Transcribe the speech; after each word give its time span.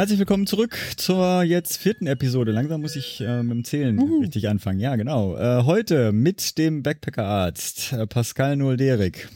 Herzlich 0.00 0.18
willkommen 0.18 0.46
zurück 0.46 0.78
zur 0.96 1.42
jetzt 1.42 1.76
vierten 1.76 2.06
Episode. 2.06 2.52
Langsam 2.52 2.80
muss 2.80 2.96
ich 2.96 3.20
äh, 3.20 3.42
mit 3.42 3.52
dem 3.52 3.64
Zählen 3.64 3.98
uh. 3.98 4.20
richtig 4.20 4.48
anfangen. 4.48 4.80
Ja, 4.80 4.96
genau. 4.96 5.36
Äh, 5.36 5.64
heute 5.64 6.12
mit 6.12 6.56
dem 6.56 6.82
Backpackerarzt 6.82 7.92
äh, 7.92 8.06
Pascal 8.06 8.56
Nolderik. 8.56 9.28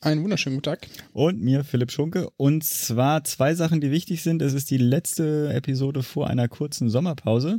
Einen 0.00 0.22
wunderschönen 0.22 0.56
guten 0.56 0.64
Tag. 0.64 0.86
Und 1.12 1.42
mir, 1.42 1.64
Philipp 1.64 1.90
Schunke. 1.90 2.28
Und 2.36 2.62
zwar 2.62 3.24
zwei 3.24 3.56
Sachen, 3.56 3.80
die 3.80 3.90
wichtig 3.90 4.22
sind. 4.22 4.42
Es 4.42 4.52
ist 4.52 4.70
die 4.70 4.78
letzte 4.78 5.52
Episode 5.52 6.04
vor 6.04 6.28
einer 6.28 6.46
kurzen 6.46 6.88
Sommerpause, 6.88 7.58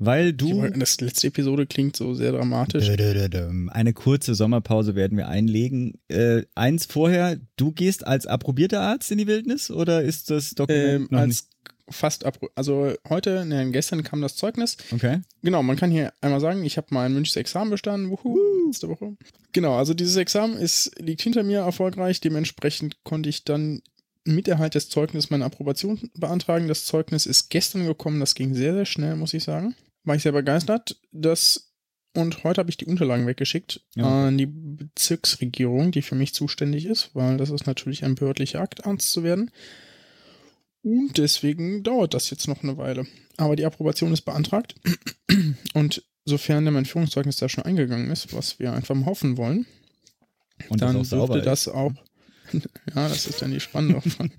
weil 0.00 0.32
du. 0.32 0.68
Das 0.76 1.00
letzte 1.00 1.28
Episode 1.28 1.66
klingt 1.66 1.94
so 1.94 2.14
sehr 2.14 2.32
dramatisch. 2.32 2.88
Eine 2.88 3.92
kurze 3.92 4.34
Sommerpause 4.34 4.96
werden 4.96 5.16
wir 5.16 5.28
einlegen. 5.28 6.00
Äh, 6.08 6.42
eins 6.56 6.86
vorher, 6.86 7.38
du 7.56 7.70
gehst 7.70 8.04
als 8.04 8.26
approbierter 8.26 8.80
Arzt 8.80 9.12
in 9.12 9.18
die 9.18 9.28
Wildnis 9.28 9.70
oder 9.70 10.02
ist 10.02 10.30
das 10.30 10.50
Dokument 10.56 11.02
ähm, 11.02 11.08
noch 11.10 11.20
als 11.20 11.28
nicht? 11.28 11.51
Fast 11.92 12.24
ab. 12.24 12.38
Also 12.54 12.94
heute, 13.08 13.44
ne, 13.44 13.70
gestern 13.70 14.02
kam 14.02 14.20
das 14.20 14.36
Zeugnis. 14.36 14.76
Okay. 14.92 15.20
Genau, 15.42 15.62
man 15.62 15.76
kann 15.76 15.90
hier 15.90 16.12
einmal 16.20 16.40
sagen, 16.40 16.64
ich 16.64 16.76
habe 16.76 16.88
mein 16.90 17.14
Münchs 17.14 17.36
Examen 17.36 17.70
bestanden. 17.70 18.10
Wuhu, 18.10 18.38
letzte 18.66 18.88
Woche. 18.88 19.16
Genau, 19.52 19.76
also 19.76 19.94
dieses 19.94 20.16
Examen 20.16 20.56
ist, 20.56 20.98
liegt 20.98 21.22
hinter 21.22 21.42
mir 21.42 21.60
erfolgreich. 21.60 22.20
Dementsprechend 22.20 23.04
konnte 23.04 23.28
ich 23.28 23.44
dann 23.44 23.82
mit 24.24 24.48
Erhalt 24.48 24.74
des 24.74 24.88
Zeugnisses 24.88 25.30
meine 25.30 25.44
Approbation 25.44 26.10
beantragen. 26.14 26.68
Das 26.68 26.84
Zeugnis 26.84 27.26
ist 27.26 27.50
gestern 27.50 27.86
gekommen. 27.86 28.20
Das 28.20 28.34
ging 28.34 28.54
sehr, 28.54 28.74
sehr 28.74 28.86
schnell, 28.86 29.16
muss 29.16 29.34
ich 29.34 29.44
sagen. 29.44 29.74
War 30.04 30.16
ich 30.16 30.22
sehr 30.22 30.32
begeistert. 30.32 31.00
Das 31.12 31.72
und 32.14 32.44
heute 32.44 32.58
habe 32.60 32.70
ich 32.70 32.76
die 32.76 32.86
Unterlagen 32.86 33.26
weggeschickt 33.26 33.80
ja. 33.94 34.26
an 34.26 34.36
die 34.36 34.46
Bezirksregierung, 34.46 35.92
die 35.92 36.02
für 36.02 36.14
mich 36.14 36.34
zuständig 36.34 36.84
ist, 36.84 37.10
weil 37.14 37.38
das 37.38 37.50
ist 37.50 37.66
natürlich 37.66 38.04
ein 38.04 38.16
behördlicher 38.16 38.60
Akt, 38.60 38.86
Arzt 38.86 39.12
zu 39.12 39.22
werden. 39.22 39.50
Und 40.82 41.16
deswegen 41.18 41.82
dauert 41.82 42.14
das 42.14 42.30
jetzt 42.30 42.48
noch 42.48 42.62
eine 42.62 42.76
Weile. 42.76 43.06
Aber 43.36 43.56
die 43.56 43.64
Approbation 43.64 44.12
ist 44.12 44.22
beantragt. 44.22 44.74
Und 45.74 46.02
sofern 46.24 46.64
mein 46.64 46.84
Führungszeugnis 46.84 47.36
da 47.36 47.48
schon 47.48 47.64
eingegangen 47.64 48.10
ist, 48.10 48.32
was 48.34 48.58
wir 48.58 48.72
einfach 48.72 48.94
mal 48.94 49.06
hoffen 49.06 49.36
wollen, 49.36 49.66
und 50.68 50.82
dann 50.82 50.98
das 50.98 51.10
dürfte 51.10 51.42
das 51.42 51.68
auch. 51.68 51.92
ja, 52.52 53.08
das 53.08 53.26
ist 53.26 53.42
dann 53.42 53.50
die 53.50 53.60
Spannung 53.60 53.94
davon. 53.94 54.30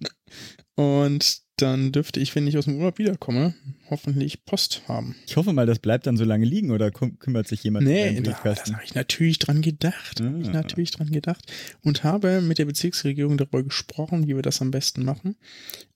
Und 0.76 1.43
dann 1.58 1.92
dürfte 1.92 2.20
ich, 2.20 2.34
wenn 2.36 2.48
ich 2.48 2.58
aus 2.58 2.66
dem 2.66 2.78
Urlaub 2.78 2.98
wiederkomme, 2.98 3.54
hoffentlich 3.90 4.44
Post 4.46 4.84
haben. 4.88 5.16
Ich 5.28 5.38
hoffe 5.38 5.54
mal, 5.54 5.68
das 5.68 5.80
bleibt 5.80 6.08
dann 6.08 6.18
so 6.18 6.24
lange 6.24 6.46
liegen 6.46 6.72
oder 6.72 6.90
kümmert 6.92 7.48
sich 7.48 7.64
jemand 7.64 7.86
nee, 7.86 8.10
um 8.10 8.16
den 8.16 8.24
Briefkasten? 8.24 8.72
da 8.72 8.78
habe 8.78 8.86
ich 8.86 8.96
natürlich 8.96 9.40
dran 9.40 9.62
gedacht. 9.62 10.22
Ah. 10.22 10.26
Habe 10.26 10.42
ich 10.42 10.52
natürlich 10.52 10.92
dran 10.92 11.12
gedacht 11.12 11.52
und 11.82 12.04
habe 12.04 12.42
mit 12.42 12.58
der 12.58 12.66
Bezirksregierung 12.66 13.38
darüber 13.38 13.64
gesprochen, 13.64 14.28
wie 14.28 14.36
wir 14.36 14.42
das 14.42 14.62
am 14.62 14.72
besten 14.72 15.06
machen 15.06 15.36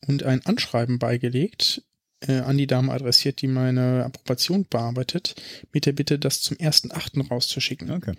und 0.05 0.23
ein 0.23 0.45
Anschreiben 0.45 1.00
beigelegt, 1.00 1.81
äh, 2.22 2.39
an 2.39 2.58
die 2.58 2.67
Dame 2.67 2.91
adressiert, 2.91 3.41
die 3.41 3.47
meine 3.47 4.05
Approbation 4.05 4.66
bearbeitet, 4.69 5.35
mit 5.73 5.85
der 5.85 5.94
Bitte, 5.94 6.19
das 6.19 6.41
zum 6.41 6.58
1.8. 6.58 7.30
rauszuschicken. 7.30 7.91
Okay. 7.91 8.13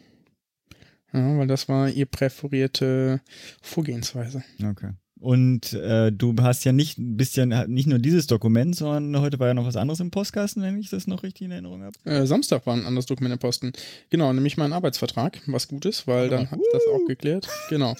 Ja, 1.13 1.39
weil 1.39 1.47
das 1.47 1.69
war 1.69 1.89
ihr 1.89 2.07
präferierte 2.07 3.21
Vorgehensweise. 3.63 4.45
Okay. 4.63 4.91
Und 5.21 5.73
äh, 5.73 6.13
du 6.13 6.35
hast 6.41 6.65
ja 6.65 6.73
nicht 6.73 6.99
ein 6.99 7.17
bisschen 7.17 7.49
nicht 7.67 7.89
nur 7.89 7.99
dieses 7.99 8.27
Dokument, 8.27 8.77
sondern 8.77 9.21
heute 9.21 9.39
war 9.39 9.49
ja 9.49 9.55
noch 9.55 9.67
was 9.67 9.77
anderes 9.77 10.01
im 10.01 10.11
Postkasten, 10.11 10.63
wenn 10.63 10.79
ich 10.79 10.91
das 10.91 11.07
noch 11.07 11.23
richtig 11.23 11.47
in 11.47 11.51
Erinnerung 11.51 11.83
habe. 11.83 11.99
Äh, 12.05 12.27
Samstag 12.27 12.67
war 12.67 12.75
ein 12.75 12.87
anderes 12.87 13.07
Dokument 13.07 13.33
im 13.33 13.39
Posten. 13.39 13.73
Genau, 14.11 14.33
nämlich 14.33 14.57
mein 14.57 14.73
Arbeitsvertrag, 14.73 15.41
was 15.47 15.69
gut 15.69 15.85
ist, 15.87 16.07
weil 16.07 16.29
dann 16.29 16.51
hat 16.51 16.61
das 16.73 16.83
auch 16.93 17.07
geklärt. 17.07 17.49
Genau. 17.69 17.97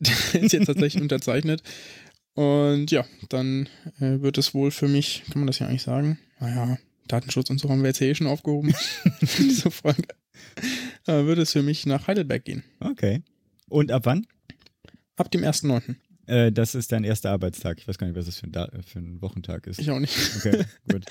Der 0.00 0.14
ist 0.42 0.52
jetzt 0.52 0.66
tatsächlich 0.66 1.02
unterzeichnet. 1.02 1.62
Und 2.34 2.90
ja, 2.90 3.04
dann 3.28 3.68
äh, 4.00 4.20
wird 4.20 4.38
es 4.38 4.54
wohl 4.54 4.70
für 4.70 4.88
mich, 4.88 5.22
kann 5.30 5.40
man 5.40 5.46
das 5.46 5.60
ja 5.60 5.68
eigentlich 5.68 5.82
sagen? 5.82 6.18
Naja, 6.40 6.78
Datenschutz 7.06 7.48
und 7.50 7.60
so 7.60 7.68
haben 7.68 7.82
wir 7.82 7.88
jetzt 7.88 7.98
hier 7.98 8.08
eh 8.08 8.14
schon 8.14 8.26
aufgehoben. 8.26 8.74
Diese 9.38 9.70
Frage. 9.70 10.02
Äh, 11.06 11.24
wird 11.24 11.38
es 11.38 11.52
für 11.52 11.62
mich 11.62 11.86
nach 11.86 12.06
Heidelberg 12.06 12.44
gehen. 12.44 12.64
Okay. 12.80 13.22
Und 13.68 13.92
ab 13.92 14.02
wann? 14.04 14.26
Ab 15.16 15.30
dem 15.30 15.42
1.9. 15.42 15.94
Äh, 16.26 16.52
das 16.52 16.74
ist 16.74 16.92
dein 16.92 17.04
erster 17.04 17.30
Arbeitstag. 17.30 17.78
Ich 17.78 17.88
weiß 17.88 17.98
gar 17.98 18.06
nicht, 18.06 18.16
was 18.16 18.26
das 18.26 18.38
für 18.38 18.46
ein, 18.46 18.52
da 18.52 18.70
für 18.86 18.98
ein 18.98 19.20
Wochentag 19.20 19.66
ist. 19.66 19.78
Ich 19.78 19.90
auch 19.90 20.00
nicht. 20.00 20.16
Okay, 20.38 20.64
gut. 20.90 21.04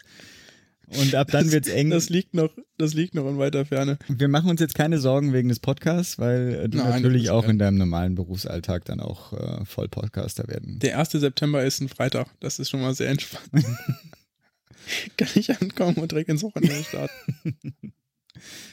Und 0.88 1.16
ab 1.16 1.29
dann 1.31 1.51
wird 1.51 1.66
es 1.66 1.74
eng. 1.74 1.90
Das 1.90 2.09
liegt 2.09 2.34
noch, 2.34 2.50
das 2.78 2.94
liegt 2.94 3.16
noch 3.16 3.28
in 3.28 3.38
weiter 3.38 3.66
Ferne. 3.66 3.97
Wir 4.07 4.28
machen 4.28 4.50
uns 4.50 4.59
jetzt 4.59 4.75
keine 4.75 5.00
Sorgen 5.00 5.34
wegen 5.34 5.50
des 5.50 5.59
Podcasts, 5.59 6.19
weil 6.19 6.56
äh, 6.56 6.69
du 6.69 6.78
Nein, 6.79 7.02
natürlich 7.02 7.29
auch 7.29 7.47
in 7.47 7.57
deinem 7.57 7.78
normalen 7.78 8.16
Berufsalltag 8.16 8.85
dann 8.85 9.00
auch 9.00 9.34
äh, 9.34 9.66
voll 9.66 9.88
Podcaster 9.88 10.47
werden. 10.47 10.79
Der 10.79 11.00
1. 11.00 11.12
September 11.12 11.63
ist 11.63 11.81
ein 11.81 11.90
Freitag. 11.90 12.28
Das 12.40 12.59
ist 12.59 12.69
schon 12.69 12.81
mal 12.81 12.94
sehr 12.94 13.09
entspannt. 13.09 13.50
Kann 15.18 15.29
ich 15.35 15.50
ankommen 15.62 15.97
und 15.97 16.12
direkt 16.12 16.29
ins 16.29 16.44
Wochenende 16.44 16.84
starten. 16.84 17.13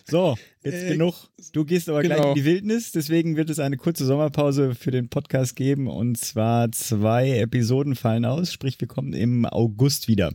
So, 0.05 0.37
jetzt 0.63 0.85
äh, 0.85 0.93
genug. 0.93 1.15
Du 1.53 1.65
gehst 1.65 1.89
aber 1.89 2.03
genau. 2.03 2.17
gleich 2.17 2.29
in 2.29 2.35
die 2.35 2.45
Wildnis, 2.45 2.93
deswegen 2.93 3.37
wird 3.37 3.51
es 3.51 3.59
eine 3.59 3.77
kurze 3.77 4.05
Sommerpause 4.05 4.75
für 4.75 4.91
den 4.91 5.09
Podcast 5.09 5.57
geben 5.57 5.87
und 5.87 6.19
zwar 6.19 6.73
zwei 6.73 7.39
Episoden 7.39 7.95
fallen 7.95 8.25
aus, 8.25 8.53
sprich 8.53 8.81
wir 8.81 8.89
kommen 8.89 9.13
im 9.13 9.45
August 9.47 10.09
wieder. 10.09 10.33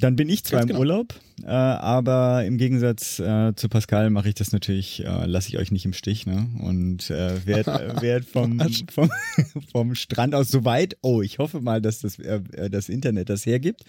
Dann 0.00 0.16
bin 0.16 0.28
ich 0.28 0.44
zwar 0.44 0.60
Ganz 0.60 0.70
im 0.70 0.76
genau. 0.76 0.80
Urlaub, 0.80 1.14
äh, 1.44 1.48
aber 1.50 2.44
im 2.44 2.56
Gegensatz 2.56 3.18
äh, 3.18 3.52
zu 3.56 3.68
Pascal 3.68 4.10
mache 4.10 4.28
ich 4.28 4.34
das 4.34 4.52
natürlich, 4.52 5.04
äh, 5.04 5.26
lasse 5.26 5.48
ich 5.48 5.58
euch 5.58 5.72
nicht 5.72 5.84
im 5.84 5.92
Stich, 5.92 6.24
ne? 6.24 6.46
Und 6.60 7.10
äh, 7.10 7.44
werde 7.44 7.70
äh, 7.70 8.00
werd 8.02 8.24
vom, 8.24 8.60
vom, 8.90 9.10
vom 9.72 9.94
Strand 9.94 10.34
aus 10.34 10.48
so 10.48 10.64
weit, 10.64 10.96
oh, 11.02 11.20
ich 11.20 11.38
hoffe 11.38 11.60
mal, 11.60 11.82
dass 11.82 12.00
das, 12.00 12.18
äh, 12.20 12.40
äh, 12.52 12.70
das 12.70 12.88
Internet 12.88 13.28
das 13.28 13.44
hergibt. 13.44 13.82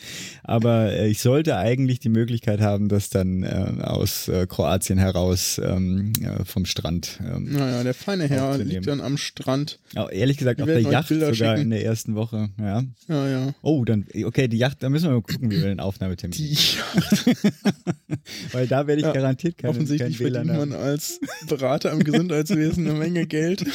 Aber 0.44 0.92
äh, 0.92 1.08
ich 1.10 1.20
sollte 1.20 1.58
eigentlich 1.58 2.00
die 2.00 2.10
Möglichkeit 2.10 2.60
haben, 2.60 2.90
das 2.90 3.10
dann 3.10 3.44
äh, 3.44 3.82
aus 3.82 4.28
äh, 4.28 4.48
Kroatien 4.48 4.98
heraus 4.98 5.62
ähm, 5.64 6.14
äh, 6.22 6.44
vom 6.46 6.66
Strand. 6.66 7.20
Ähm, 7.24 7.54
naja, 7.54 7.84
der 7.84 7.94
feine 7.94 8.28
Herr 8.28 8.58
liegt 8.58 8.88
dann 8.88 9.00
am 9.00 9.18
Strand. 9.18 9.80
Oh, 9.96 10.08
ehrlich 10.10 10.38
gesagt, 10.38 10.60
auf 10.60 10.68
der 10.68 10.82
Yacht 10.82 11.10
sogar 11.10 11.36
schicken. 11.36 11.62
in 11.62 11.70
der 11.70 11.86
ersten 11.86 12.16
Woche. 12.16 12.50
Ja. 12.60 12.84
ja, 13.08 13.28
ja. 13.28 13.54
Oh, 13.62 13.86
dann, 13.86 14.08
okay, 14.26 14.48
die 14.48 14.58
Yacht, 14.58 14.82
da 14.82 14.90
müssen 14.90 15.10
wir 15.10 15.12
mal 15.12 15.22
gucken, 15.22 15.52
wie 15.52 15.58
wir 15.58 15.68
den. 15.68 15.84
Aufnahmetermin. 15.84 16.36
Die 16.36 16.58
Weil 18.52 18.68
da 18.68 18.88
werde 18.88 19.02
ich 19.02 19.08
ja, 19.08 19.14
garantiert 19.14 19.58
keine 19.58 19.72
Offensichtlich 19.72 20.18
kein 20.18 20.32
verdient 20.34 20.58
man 20.58 20.74
als 20.74 21.20
Berater 21.48 21.92
im 21.92 22.04
Gesundheitswesen 22.04 22.88
eine 22.88 22.98
Menge 22.98 23.28
Geld. 23.28 23.66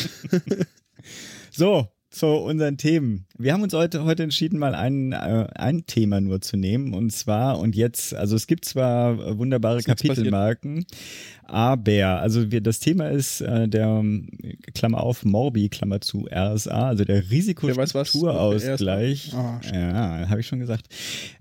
so, 1.51 1.89
zu 2.11 2.27
unseren 2.27 2.77
Themen. 2.79 3.27
Wir 3.41 3.53
haben 3.53 3.63
uns 3.63 3.73
heute, 3.73 4.03
heute 4.03 4.25
entschieden, 4.25 4.59
mal 4.59 4.75
ein, 4.75 5.13
äh, 5.13 5.47
ein 5.55 5.87
Thema 5.87 6.21
nur 6.21 6.41
zu 6.41 6.57
nehmen. 6.57 6.93
Und 6.93 7.13
zwar, 7.13 7.61
und 7.61 7.77
jetzt, 7.77 8.13
also 8.13 8.35
es 8.35 8.49
gibt 8.49 8.65
zwar 8.65 9.39
wunderbare 9.39 9.81
Kapitelmarken, 9.81 10.85
aber, 11.45 12.21
also 12.21 12.51
wir, 12.51 12.61
das 12.61 12.81
Thema 12.81 13.11
ist 13.11 13.41
äh, 13.41 13.69
der, 13.69 14.03
Klammer 14.75 15.05
auf, 15.05 15.25
Morbi, 15.25 15.69
Klammer 15.69 16.01
zu, 16.01 16.27
RSA, 16.29 16.89
also 16.89 17.05
der 17.05 17.31
Risikostrukturausgleich. 17.31 19.33
Oh, 19.37 19.61
ja, 19.73 20.29
habe 20.29 20.41
ich 20.41 20.49
schon 20.49 20.59
gesagt. 20.59 20.89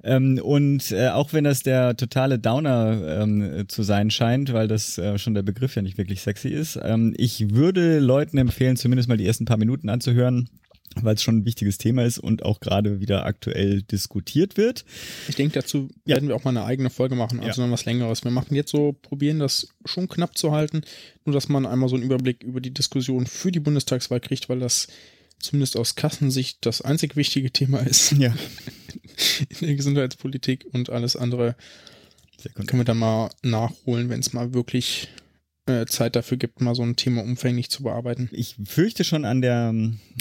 Ähm, 0.03 0.39
und 0.43 0.91
äh, 0.91 1.09
auch 1.09 1.33
wenn 1.33 1.45
das 1.45 1.63
der 1.63 1.97
totale 1.97 2.37
Downer 2.37 3.23
ähm, 3.23 3.63
zu 3.69 3.81
sein 3.81 4.11
scheint, 4.11 4.53
weil 4.53 4.67
das 4.67 4.99
äh, 4.99 5.17
schon 5.17 5.33
der 5.33 5.41
Begriff 5.41 5.75
ja 5.75 5.81
nicht 5.81 5.97
wirklich 5.97 6.21
sexy 6.21 6.49
ist, 6.49 6.79
ähm, 6.79 7.15
ich 7.17 7.55
würde 7.55 7.97
Leuten 7.97 8.37
empfehlen, 8.37 8.77
zumindest 8.77 9.09
mal 9.09 9.17
die 9.17 9.25
ersten 9.25 9.45
paar 9.45 9.57
Minuten 9.57 9.89
anzuhören 9.89 10.47
weil 11.03 11.15
es 11.15 11.23
schon 11.23 11.39
ein 11.39 11.45
wichtiges 11.45 11.77
Thema 11.77 12.05
ist 12.05 12.19
und 12.19 12.43
auch 12.43 12.59
gerade 12.59 12.99
wieder 12.99 13.25
aktuell 13.25 13.81
diskutiert 13.81 14.57
wird. 14.57 14.85
Ich 15.27 15.35
denke, 15.35 15.53
dazu 15.53 15.89
ja. 16.05 16.15
werden 16.15 16.29
wir 16.29 16.35
auch 16.35 16.43
mal 16.43 16.51
eine 16.51 16.65
eigene 16.65 16.89
Folge 16.89 17.15
machen, 17.15 17.39
also 17.39 17.61
ja. 17.61 17.67
noch 17.67 17.73
was 17.73 17.85
längeres. 17.85 18.23
Wir 18.23 18.31
machen 18.31 18.55
jetzt 18.55 18.71
so, 18.71 18.93
probieren 18.93 19.39
das 19.39 19.69
schon 19.85 20.07
knapp 20.07 20.37
zu 20.37 20.51
halten, 20.51 20.81
nur 21.25 21.33
dass 21.33 21.49
man 21.49 21.65
einmal 21.65 21.89
so 21.89 21.95
einen 21.95 22.05
Überblick 22.05 22.43
über 22.43 22.61
die 22.61 22.73
Diskussion 22.73 23.25
für 23.25 23.51
die 23.51 23.59
Bundestagswahl 23.59 24.19
kriegt, 24.19 24.49
weil 24.49 24.59
das 24.59 24.87
zumindest 25.39 25.77
aus 25.77 25.95
Kassensicht 25.95 26.65
das 26.65 26.81
einzig 26.81 27.15
wichtige 27.15 27.51
Thema 27.51 27.79
ist. 27.79 28.11
Ja. 28.17 28.33
In 29.59 29.67
der 29.67 29.75
Gesundheitspolitik 29.75 30.65
und 30.71 30.89
alles 30.89 31.15
andere 31.15 31.55
können 32.53 32.79
wir 32.79 32.85
dann 32.85 32.97
mal 32.97 33.29
nachholen, 33.43 34.09
wenn 34.09 34.19
es 34.19 34.33
mal 34.33 34.53
wirklich 34.53 35.09
Zeit 35.85 36.15
dafür 36.15 36.37
gibt, 36.37 36.61
mal 36.61 36.75
so 36.75 36.83
ein 36.83 36.95
Thema 36.95 37.23
umfänglich 37.23 37.69
zu 37.69 37.83
bearbeiten. 37.83 38.29
Ich 38.31 38.55
fürchte 38.63 39.03
schon 39.03 39.25
an 39.25 39.41
der, 39.41 39.73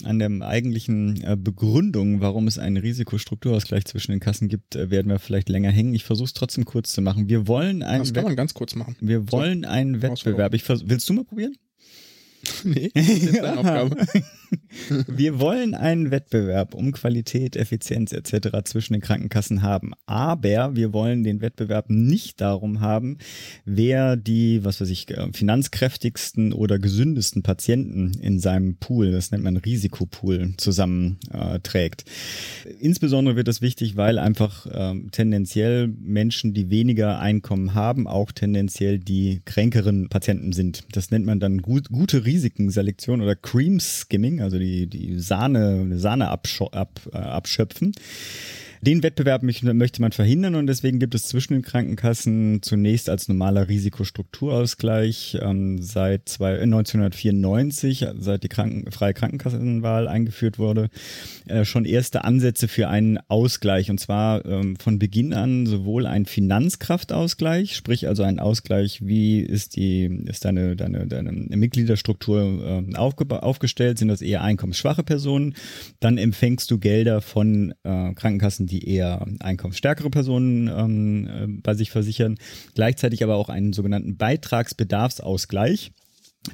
an 0.04 0.18
der 0.18 0.30
eigentlichen 0.42 1.22
äh, 1.22 1.36
Begründung, 1.38 2.20
warum 2.20 2.48
es 2.48 2.58
einen 2.58 2.76
Risikostrukturausgleich 2.76 3.84
zwischen 3.84 4.12
den 4.12 4.20
Kassen 4.20 4.48
gibt, 4.48 4.76
äh, 4.76 4.90
werden 4.90 5.08
wir 5.08 5.18
vielleicht 5.18 5.48
länger 5.48 5.70
hängen. 5.70 5.94
Ich 5.94 6.04
versuche 6.04 6.26
es 6.26 6.32
trotzdem 6.32 6.64
kurz 6.64 6.92
zu 6.92 7.00
machen. 7.00 7.28
Wir 7.28 7.46
wollen 7.46 7.82
einen 7.82 8.02
Das 8.02 8.12
kann 8.12 8.24
man 8.24 8.36
ganz 8.36 8.54
kurz 8.54 8.74
machen. 8.74 8.96
Wir 9.00 9.30
wollen 9.32 9.62
so, 9.62 9.68
einen 9.68 10.02
Wettbewerb. 10.02 10.54
Ich 10.54 10.68
willst 10.68 11.08
du 11.08 11.12
mal 11.12 11.24
probieren? 11.24 11.56
nee, 12.64 12.90
das 12.94 13.08
ist 13.08 13.36
deine 13.36 13.58
Aufgabe. 13.58 13.96
Wir 15.08 15.40
wollen 15.40 15.74
einen 15.74 16.10
Wettbewerb 16.10 16.74
um 16.74 16.92
Qualität, 16.92 17.56
Effizienz 17.56 18.12
etc. 18.12 18.48
zwischen 18.64 18.92
den 18.92 19.02
Krankenkassen 19.02 19.62
haben. 19.62 19.92
Aber 20.06 20.76
wir 20.76 20.92
wollen 20.92 21.24
den 21.24 21.40
Wettbewerb 21.40 21.86
nicht 21.88 22.40
darum 22.40 22.80
haben, 22.80 23.18
wer 23.64 24.16
die, 24.16 24.64
was 24.64 24.80
weiß 24.80 24.90
ich, 24.90 25.10
äh, 25.10 25.32
finanzkräftigsten 25.32 26.52
oder 26.52 26.78
gesündesten 26.78 27.42
Patienten 27.42 28.12
in 28.20 28.38
seinem 28.38 28.76
Pool, 28.76 29.12
das 29.12 29.30
nennt 29.30 29.44
man 29.44 29.56
Risikopool, 29.56 30.54
zusammenträgt. 30.56 32.04
Äh, 32.64 32.72
Insbesondere 32.80 33.36
wird 33.36 33.48
das 33.48 33.62
wichtig, 33.62 33.96
weil 33.96 34.18
einfach 34.18 34.66
äh, 34.66 34.94
tendenziell 35.10 35.88
Menschen, 35.88 36.54
die 36.54 36.70
weniger 36.70 37.18
Einkommen 37.18 37.74
haben, 37.74 38.06
auch 38.06 38.32
tendenziell 38.32 38.98
die 38.98 39.40
kränkeren 39.44 40.08
Patienten 40.08 40.52
sind. 40.52 40.84
Das 40.92 41.10
nennt 41.10 41.26
man 41.26 41.40
dann 41.40 41.62
gut, 41.62 41.88
gute 41.88 42.25
Risikenselektion 42.26 43.22
oder 43.22 43.36
Cream 43.36 43.80
Skimming, 43.80 44.40
also 44.40 44.58
die, 44.58 44.86
die 44.86 45.18
Sahne, 45.18 45.98
Sahne 45.98 46.30
äh, 47.12 47.16
abschöpfen. 47.16 47.92
Den 48.86 49.02
Wettbewerb 49.02 49.42
möchte 49.42 50.00
man 50.00 50.12
verhindern 50.12 50.54
und 50.54 50.68
deswegen 50.68 51.00
gibt 51.00 51.16
es 51.16 51.26
zwischen 51.26 51.54
den 51.54 51.62
Krankenkassen 51.62 52.62
zunächst 52.62 53.10
als 53.10 53.26
normaler 53.26 53.68
Risikostrukturausgleich 53.68 55.38
ähm, 55.42 55.82
seit 55.82 56.28
zwei, 56.28 56.60
1994, 56.60 58.02
äh, 58.02 58.14
seit 58.16 58.44
die 58.44 58.48
Kranken, 58.48 58.92
freie 58.92 59.12
Krankenkassenwahl 59.12 60.06
eingeführt 60.06 60.60
wurde, 60.60 60.88
äh, 61.48 61.64
schon 61.64 61.84
erste 61.84 62.22
Ansätze 62.22 62.68
für 62.68 62.86
einen 62.86 63.18
Ausgleich 63.26 63.90
und 63.90 63.98
zwar 63.98 64.46
ähm, 64.46 64.76
von 64.76 65.00
Beginn 65.00 65.34
an 65.34 65.66
sowohl 65.66 66.06
ein 66.06 66.24
Finanzkraftausgleich, 66.24 67.74
sprich 67.74 68.06
also 68.06 68.22
ein 68.22 68.38
Ausgleich, 68.38 69.04
wie 69.04 69.40
ist 69.40 69.74
die 69.74 70.04
ist 70.26 70.44
deine 70.44 70.76
deine 70.76 71.08
deine 71.08 71.32
Mitgliederstruktur 71.32 72.86
äh, 72.86 72.96
aufgestellt, 72.96 73.98
sind 73.98 74.06
das 74.06 74.22
eher 74.22 74.42
einkommensschwache 74.42 75.02
Personen, 75.02 75.56
dann 75.98 76.18
empfängst 76.18 76.70
du 76.70 76.78
Gelder 76.78 77.20
von 77.20 77.74
äh, 77.82 78.14
Krankenkassen, 78.14 78.68
die 78.68 78.75
die 78.76 78.88
eher 78.88 79.26
einkommensstärkere 79.40 80.10
Personen 80.10 80.68
ähm, 80.68 81.26
äh, 81.26 81.60
bei 81.62 81.74
sich 81.74 81.90
versichern. 81.90 82.38
Gleichzeitig 82.74 83.22
aber 83.22 83.36
auch 83.36 83.48
einen 83.48 83.72
sogenannten 83.72 84.16
Beitragsbedarfsausgleich. 84.16 85.92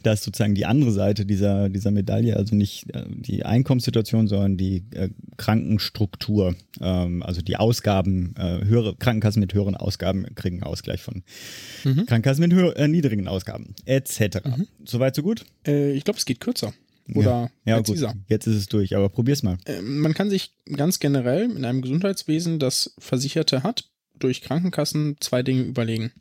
Das 0.03 0.21
ist 0.21 0.25
sozusagen 0.25 0.55
die 0.55 0.65
andere 0.65 0.91
Seite 0.91 1.27
dieser, 1.27 1.69
dieser 1.69 1.91
Medaille, 1.91 2.37
also 2.37 2.55
nicht 2.55 2.95
äh, 2.95 3.05
die 3.09 3.45
Einkommenssituation, 3.45 4.27
sondern 4.27 4.57
die 4.57 4.85
äh, 4.93 5.11
Krankenstruktur, 5.37 6.55
ähm, 6.81 7.23
also 7.23 7.43
die 7.43 7.57
Ausgaben, 7.57 8.35
äh, 8.39 8.65
höhere 8.65 8.97
Krankenkassen 8.97 9.41
mit 9.41 9.53
höheren 9.53 9.77
Ausgaben 9.77 10.35
kriegen 10.35 10.63
Ausgleich 10.63 11.03
von 11.03 11.23
mhm. 11.85 12.07
Krankenkassen 12.07 12.49
mit 12.49 12.77
äh, 12.77 12.89
niedrigen 12.89 13.29
Ausgaben, 13.29 13.75
etc. 13.85 14.39
Mhm. 14.45 14.69
Soweit, 14.85 15.15
so 15.15 15.23
gut? 15.23 15.45
Äh, 15.67 15.93
ich 15.93 16.05
glaube, 16.05 16.19
es 16.19 16.25
geht 16.25 16.41
kürzer. 16.41 16.73
Oder 17.15 17.51
ja, 17.65 17.77
ja 17.77 17.81
gut, 17.81 17.99
jetzt 18.29 18.47
ist 18.47 18.57
es 18.57 18.67
durch, 18.67 18.97
aber 18.97 19.09
probier's 19.09 19.43
mal. 19.43 19.59
Ähm, 19.67 20.01
man 20.01 20.15
kann 20.15 20.31
sich 20.31 20.55
ganz 20.77 21.01
generell 21.01 21.51
in 21.51 21.65
einem 21.65 21.83
Gesundheitswesen, 21.83 22.59
das 22.59 22.95
Versicherte 22.99 23.63
hat, 23.63 23.91
durch 24.19 24.41
Krankenkassen 24.41 25.17
zwei 25.21 25.43
Dinge 25.43 25.63
überlegen. 25.63 26.13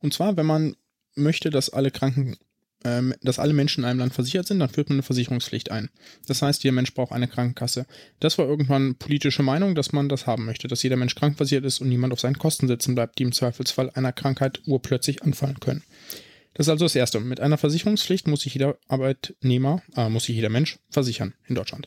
Und 0.00 0.12
zwar, 0.12 0.36
wenn 0.36 0.46
man 0.46 0.76
möchte, 1.14 1.50
dass 1.50 1.70
alle 1.70 1.90
Kranken, 1.90 2.36
ähm, 2.84 3.14
dass 3.22 3.38
alle 3.38 3.54
Menschen 3.54 3.82
in 3.82 3.90
einem 3.90 4.00
Land 4.00 4.14
versichert 4.14 4.46
sind, 4.46 4.60
dann 4.60 4.68
führt 4.68 4.90
man 4.90 4.96
eine 4.96 5.02
Versicherungspflicht 5.02 5.70
ein. 5.70 5.88
Das 6.26 6.42
heißt, 6.42 6.62
jeder 6.62 6.74
Mensch 6.74 6.92
braucht 6.92 7.12
eine 7.12 7.26
Krankenkasse. 7.26 7.86
Das 8.20 8.36
war 8.36 8.46
irgendwann 8.46 8.96
politische 8.96 9.42
Meinung, 9.42 9.74
dass 9.74 9.92
man 9.92 10.10
das 10.10 10.26
haben 10.26 10.44
möchte, 10.44 10.68
dass 10.68 10.82
jeder 10.82 10.96
Mensch 10.96 11.14
krankenversichert 11.14 11.64
ist 11.64 11.80
und 11.80 11.88
niemand 11.88 12.12
auf 12.12 12.20
seinen 12.20 12.38
Kosten 12.38 12.68
sitzen 12.68 12.94
bleibt, 12.94 13.18
die 13.18 13.22
im 13.22 13.32
Zweifelsfall 13.32 13.90
einer 13.90 14.12
Krankheit 14.12 14.60
urplötzlich 14.66 15.22
anfallen 15.22 15.60
können. 15.60 15.82
Das 16.56 16.66
ist 16.66 16.70
also 16.70 16.86
das 16.86 16.96
Erste. 16.96 17.20
Mit 17.20 17.40
einer 17.40 17.58
Versicherungspflicht 17.58 18.26
muss 18.28 18.40
sich 18.40 18.54
jeder 18.54 18.78
Arbeitnehmer, 18.88 19.82
äh, 19.94 20.08
muss 20.08 20.24
sich 20.24 20.36
jeder 20.36 20.48
Mensch 20.48 20.78
versichern 20.88 21.34
in 21.46 21.54
Deutschland. 21.54 21.86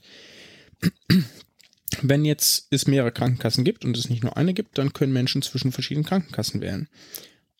Wenn 2.03 2.23
jetzt 2.23 2.67
es 2.69 2.85
mehrere 2.85 3.11
Krankenkassen 3.11 3.63
gibt 3.63 3.83
und 3.83 3.97
es 3.97 4.09
nicht 4.09 4.21
nur 4.21 4.37
eine 4.37 4.53
gibt, 4.53 4.77
dann 4.77 4.93
können 4.93 5.11
Menschen 5.11 5.41
zwischen 5.41 5.71
verschiedenen 5.71 6.05
Krankenkassen 6.05 6.61
wählen. 6.61 6.87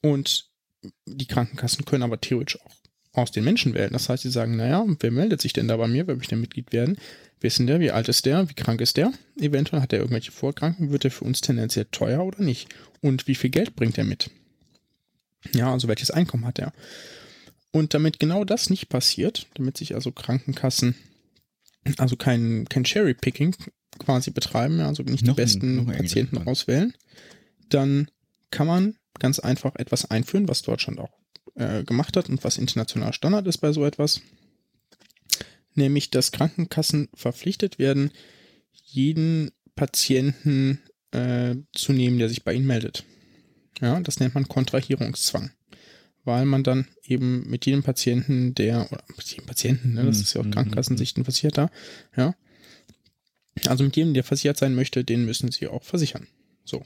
Und 0.03 0.49
die 1.07 1.25
Krankenkassen 1.25 1.83
können 1.83 2.03
aber 2.03 2.21
theoretisch 2.21 2.61
auch 2.61 2.75
aus 3.13 3.31
den 3.31 3.43
Menschen 3.43 3.73
wählen. 3.73 3.91
Das 3.91 4.07
heißt, 4.07 4.21
sie 4.21 4.29
sagen, 4.29 4.55
naja, 4.55 4.85
wer 4.99 5.11
meldet 5.11 5.41
sich 5.41 5.51
denn 5.51 5.67
da 5.67 5.77
bei 5.77 5.87
mir? 5.87 6.05
Wer 6.05 6.15
möchte 6.15 6.35
denn 6.35 6.41
Mitglied 6.41 6.71
werden? 6.71 6.97
Wissen 7.41 7.65
der, 7.65 7.79
wie 7.79 7.89
alt 7.89 8.07
ist 8.07 8.27
der? 8.27 8.47
Wie 8.49 8.53
krank 8.53 8.81
ist 8.81 8.97
der? 8.97 9.11
Eventuell 9.39 9.81
hat 9.81 9.93
er 9.93 9.99
irgendwelche 9.99 10.31
Vorkrankungen. 10.31 10.91
Wird 10.91 11.05
er 11.05 11.11
für 11.11 11.25
uns 11.25 11.41
tendenziell 11.41 11.87
teuer 11.91 12.23
oder 12.23 12.43
nicht? 12.43 12.69
Und 13.01 13.27
wie 13.27 13.35
viel 13.35 13.49
Geld 13.49 13.75
bringt 13.75 13.97
er 13.97 14.03
mit? 14.03 14.29
Ja, 15.53 15.71
also 15.71 15.87
welches 15.87 16.11
Einkommen 16.11 16.45
hat 16.45 16.59
er? 16.59 16.73
Und 17.71 17.93
damit 17.93 18.19
genau 18.19 18.43
das 18.45 18.69
nicht 18.69 18.89
passiert, 18.89 19.47
damit 19.55 19.77
sich 19.77 19.95
also 19.95 20.11
Krankenkassen 20.11 20.95
also 21.97 22.15
kein, 22.15 22.65
kein 22.69 22.83
Cherry-Picking 22.83 23.55
quasi 23.99 24.31
betreiben, 24.31 24.79
also 24.81 25.03
nicht 25.03 25.25
noch 25.25 25.35
die 25.35 25.41
besten 25.41 25.85
Patienten 25.87 26.37
auswählen, 26.37 26.93
dann 27.69 28.09
kann 28.51 28.67
man 28.67 28.95
ganz 29.17 29.39
einfach 29.39 29.75
etwas 29.75 30.09
einführen, 30.09 30.47
was 30.47 30.61
Deutschland 30.61 30.99
auch 30.99 31.11
äh, 31.55 31.83
gemacht 31.83 32.15
hat 32.17 32.29
und 32.29 32.43
was 32.43 32.57
international 32.57 33.13
Standard 33.13 33.47
ist 33.47 33.57
bei 33.59 33.71
so 33.71 33.85
etwas, 33.85 34.21
nämlich 35.73 36.11
dass 36.11 36.31
Krankenkassen 36.31 37.09
verpflichtet 37.13 37.79
werden, 37.79 38.11
jeden 38.85 39.51
Patienten 39.75 40.81
äh, 41.11 41.55
zu 41.73 41.93
nehmen, 41.93 42.19
der 42.19 42.29
sich 42.29 42.43
bei 42.43 42.53
ihnen 42.53 42.67
meldet. 42.67 43.03
Ja, 43.81 43.99
das 43.99 44.19
nennt 44.19 44.35
man 44.35 44.47
Kontrahierungszwang. 44.47 45.51
Weil 46.25 46.45
man 46.45 46.63
dann 46.63 46.87
eben 47.03 47.49
mit 47.49 47.65
jedem 47.65 47.81
Patienten, 47.81 48.53
der, 48.53 48.91
oder 48.91 49.03
mit 49.15 49.25
jedem 49.27 49.45
Patienten, 49.45 49.93
ne, 49.93 50.05
das 50.05 50.19
ist 50.19 50.33
ja 50.33 50.41
auch 50.41 50.45
mhm, 50.45 50.51
Krankenkassensicht 50.51 51.17
ein 51.17 51.23
Versicherter, 51.23 51.71
ja. 52.15 52.35
Also 53.67 53.83
mit 53.83 53.95
jedem, 53.95 54.13
der 54.13 54.23
versichert 54.23 54.57
sein 54.57 54.75
möchte, 54.75 55.03
den 55.03 55.25
müssen 55.25 55.51
sie 55.51 55.67
auch 55.67 55.83
versichern. 55.83 56.27
So. 56.63 56.85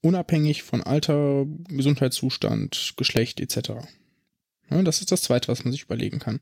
Unabhängig 0.00 0.62
von 0.62 0.82
Alter, 0.82 1.46
Gesundheitszustand, 1.68 2.94
Geschlecht 2.96 3.40
etc. 3.40 3.70
Ja, 4.70 4.82
das 4.82 5.00
ist 5.00 5.12
das 5.12 5.22
zweite, 5.22 5.48
was 5.48 5.64
man 5.64 5.72
sich 5.72 5.84
überlegen 5.84 6.18
kann. 6.18 6.40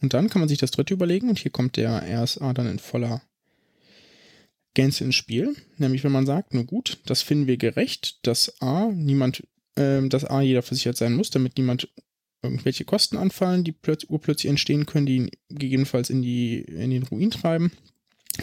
Und 0.00 0.14
dann 0.14 0.28
kann 0.28 0.40
man 0.40 0.48
sich 0.48 0.58
das 0.58 0.72
dritte 0.72 0.94
überlegen 0.94 1.28
und 1.28 1.38
hier 1.38 1.50
kommt 1.50 1.76
der 1.76 2.02
RSA 2.02 2.52
dann 2.52 2.66
in 2.66 2.78
voller 2.78 3.22
Gänze 4.74 5.04
ins 5.04 5.14
Spiel. 5.14 5.54
Nämlich, 5.76 6.04
wenn 6.04 6.12
man 6.12 6.26
sagt, 6.26 6.54
nur 6.54 6.64
gut, 6.64 6.98
das 7.06 7.22
finden 7.22 7.46
wir 7.46 7.56
gerecht, 7.56 8.26
dass 8.26 8.60
A, 8.60 8.90
niemand, 8.92 9.46
äh, 9.76 10.06
dass 10.08 10.24
A, 10.24 10.40
jeder 10.40 10.62
versichert 10.62 10.96
sein 10.96 11.14
muss, 11.14 11.30
damit 11.30 11.56
niemand 11.56 11.88
irgendwelche 12.42 12.84
Kosten 12.84 13.16
anfallen, 13.16 13.64
die 13.64 13.72
plötzlich, 13.72 14.10
urplötzlich 14.10 14.50
entstehen 14.50 14.86
können, 14.86 15.06
die 15.06 15.16
ihn 15.16 15.30
gegebenenfalls 15.48 16.10
in, 16.10 16.22
die, 16.22 16.60
in 16.60 16.90
den 16.90 17.04
Ruin 17.04 17.30
treiben. 17.30 17.72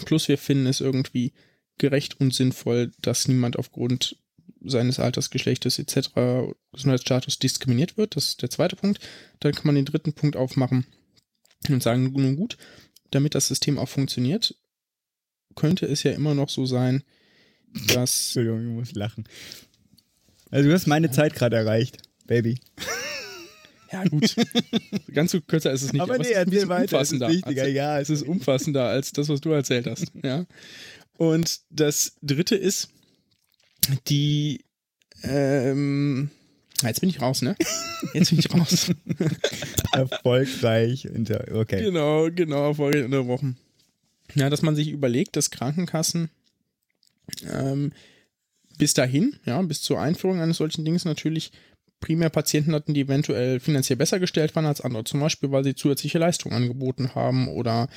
Plus 0.06 0.28
wir 0.28 0.38
finden 0.38 0.68
es 0.68 0.82
irgendwie 0.82 1.34
gerecht 1.78 2.20
und 2.20 2.34
sinnvoll, 2.34 2.92
dass 3.02 3.28
niemand 3.28 3.58
aufgrund 3.58 4.18
seines 4.62 5.00
Alters, 5.00 5.30
Geschlechtes 5.30 5.80
etc. 5.80 6.10
Gesundheitsstatus 6.72 7.40
diskriminiert 7.40 7.98
wird. 7.98 8.16
Das 8.16 8.30
ist 8.30 8.42
der 8.42 8.50
zweite 8.50 8.76
Punkt. 8.76 9.00
Dann 9.40 9.54
kann 9.54 9.66
man 9.66 9.76
den 9.76 9.86
dritten 9.86 10.14
Punkt 10.14 10.36
aufmachen 10.36 10.86
und 11.70 11.84
sagen, 11.84 12.12
nun 12.14 12.36
gut, 12.36 12.58
damit 13.12 13.36
das 13.36 13.48
System 13.48 13.78
auch 13.78 13.90
funktioniert, 13.90 14.56
könnte 15.56 15.86
es 15.86 16.04
ja 16.04 16.12
immer 16.12 16.36
noch 16.36 16.50
so 16.50 16.66
sein, 16.66 17.04
dass. 17.94 18.28
Entschuldigung, 18.36 18.62
ich 18.62 18.76
muss 18.76 18.96
lachen. 18.96 19.26
Also 20.52 20.68
du 20.68 20.74
hast 20.74 20.88
meine 20.88 21.12
Zeit 21.12 21.36
gerade 21.36 21.58
erreicht, 21.58 21.98
Baby. 22.26 22.60
Ja, 23.92 24.04
gut. 24.04 24.36
Ganz 25.14 25.32
so 25.32 25.42
kürzer 25.42 25.72
ist 25.72 25.82
es 25.82 25.94
nicht. 25.94 26.02
Aber, 26.02 26.14
aber 26.14 26.24
nee, 26.24 26.32
es 26.32 26.48
ist 26.48 26.68
weiter, 26.68 26.98
umfassender. 26.98 27.28
Es 27.28 27.34
ist 27.34 27.38
wichtiger, 27.48 27.64
als, 27.64 27.74
ja. 27.74 28.00
Es 28.00 28.10
ist 28.10 28.22
umfassender 28.22 28.86
als 28.88 29.12
das, 29.14 29.30
was 29.30 29.42
du 29.42 29.52
erzählt 29.52 29.88
hast. 29.88 30.12
Ja. 30.24 30.46
Und 31.18 31.62
das 31.70 32.14
dritte 32.22 32.56
ist, 32.56 32.90
die, 34.08 34.64
ähm, 35.24 36.30
Jetzt 36.82 37.02
bin 37.02 37.10
ich 37.10 37.20
raus, 37.20 37.42
ne? 37.42 37.58
Jetzt 38.14 38.30
bin 38.30 38.40
ich 38.40 38.54
raus. 38.54 38.92
Erfolgreich. 39.92 41.10
Okay. 41.52 41.84
Genau, 41.84 42.30
genau, 42.32 42.68
erfolgreich 42.68 43.04
unterbrochen. 43.04 43.58
Ja, 44.36 44.50
dass 44.50 44.62
man 44.62 44.76
sich 44.76 44.90
überlegt, 44.90 45.36
dass 45.36 45.52
Krankenkassen 45.52 46.30
ähm, 47.52 47.92
bis 48.78 48.94
dahin, 48.94 49.36
ja, 49.46 49.62
bis 49.62 49.82
zur 49.82 50.00
Einführung 50.00 50.40
eines 50.40 50.58
solchen 50.58 50.86
Dings 50.86 51.06
natürlich 51.06 51.52
primär 52.00 52.30
Patienten 52.30 52.74
hatten, 52.74 52.94
die 52.94 53.02
eventuell 53.02 53.60
finanziell 53.60 53.98
besser 53.98 54.20
gestellt 54.20 54.56
waren 54.56 54.66
als 54.66 54.82
andere, 54.82 55.04
zum 55.04 55.20
Beispiel, 55.20 55.52
weil 55.52 55.64
sie 55.64 55.76
zusätzliche 55.76 56.18
Leistungen 56.18 56.56
angeboten 56.56 57.14
haben 57.14 57.50
oder 57.50 57.90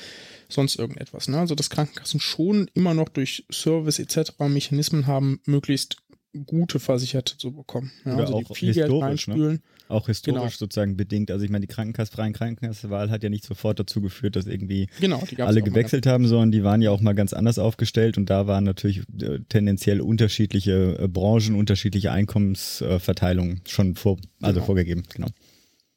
sonst 0.49 0.75
irgendetwas. 0.75 1.29
Ne? 1.29 1.39
Also 1.39 1.55
dass 1.55 1.69
Krankenkassen 1.69 2.19
schon 2.19 2.69
immer 2.73 2.93
noch 2.93 3.09
durch 3.09 3.45
Service 3.51 3.99
etc. 3.99 4.33
Mechanismen 4.49 5.07
haben, 5.07 5.39
möglichst 5.45 6.02
gute 6.45 6.79
Versicherte 6.79 7.37
zu 7.37 7.51
bekommen. 7.51 7.91
Ja, 8.05 8.17
also 8.17 8.35
auch 8.35 8.55
viel 8.55 8.73
Geld 8.73 8.91
ne? 8.91 9.01
reinspülen. 9.01 9.53
Ne? 9.53 9.61
Auch 9.87 10.07
historisch 10.07 10.41
genau. 10.41 10.49
sozusagen 10.49 10.97
bedingt. 10.97 11.29
Also 11.29 11.45
ich 11.45 11.51
meine, 11.51 11.65
die 11.65 11.73
Krankenkasse, 11.73 12.11
freien 12.11 12.33
Krankenkassenwahl 12.33 13.11
hat 13.11 13.23
ja 13.23 13.29
nicht 13.29 13.45
sofort 13.45 13.79
dazu 13.79 14.01
geführt, 14.01 14.35
dass 14.35 14.47
irgendwie 14.47 14.87
genau, 14.99 15.23
alle 15.37 15.61
gewechselt 15.61 16.05
haben, 16.05 16.27
sondern 16.27 16.51
die 16.51 16.63
waren 16.63 16.81
ja 16.81 16.89
auch 16.89 17.01
mal 17.01 17.13
ganz 17.13 17.33
anders 17.33 17.59
aufgestellt 17.59 18.17
und 18.17 18.29
da 18.29 18.47
waren 18.47 18.63
natürlich 18.63 19.01
äh, 19.21 19.39
tendenziell 19.49 20.01
unterschiedliche 20.01 20.97
äh, 20.99 21.07
Branchen, 21.07 21.55
unterschiedliche 21.55 22.11
Einkommensverteilungen 22.11 23.61
schon 23.67 23.95
vor, 23.95 24.17
also 24.41 24.55
genau. 24.55 24.65
vorgegeben. 24.65 25.03
Genau. 25.13 25.27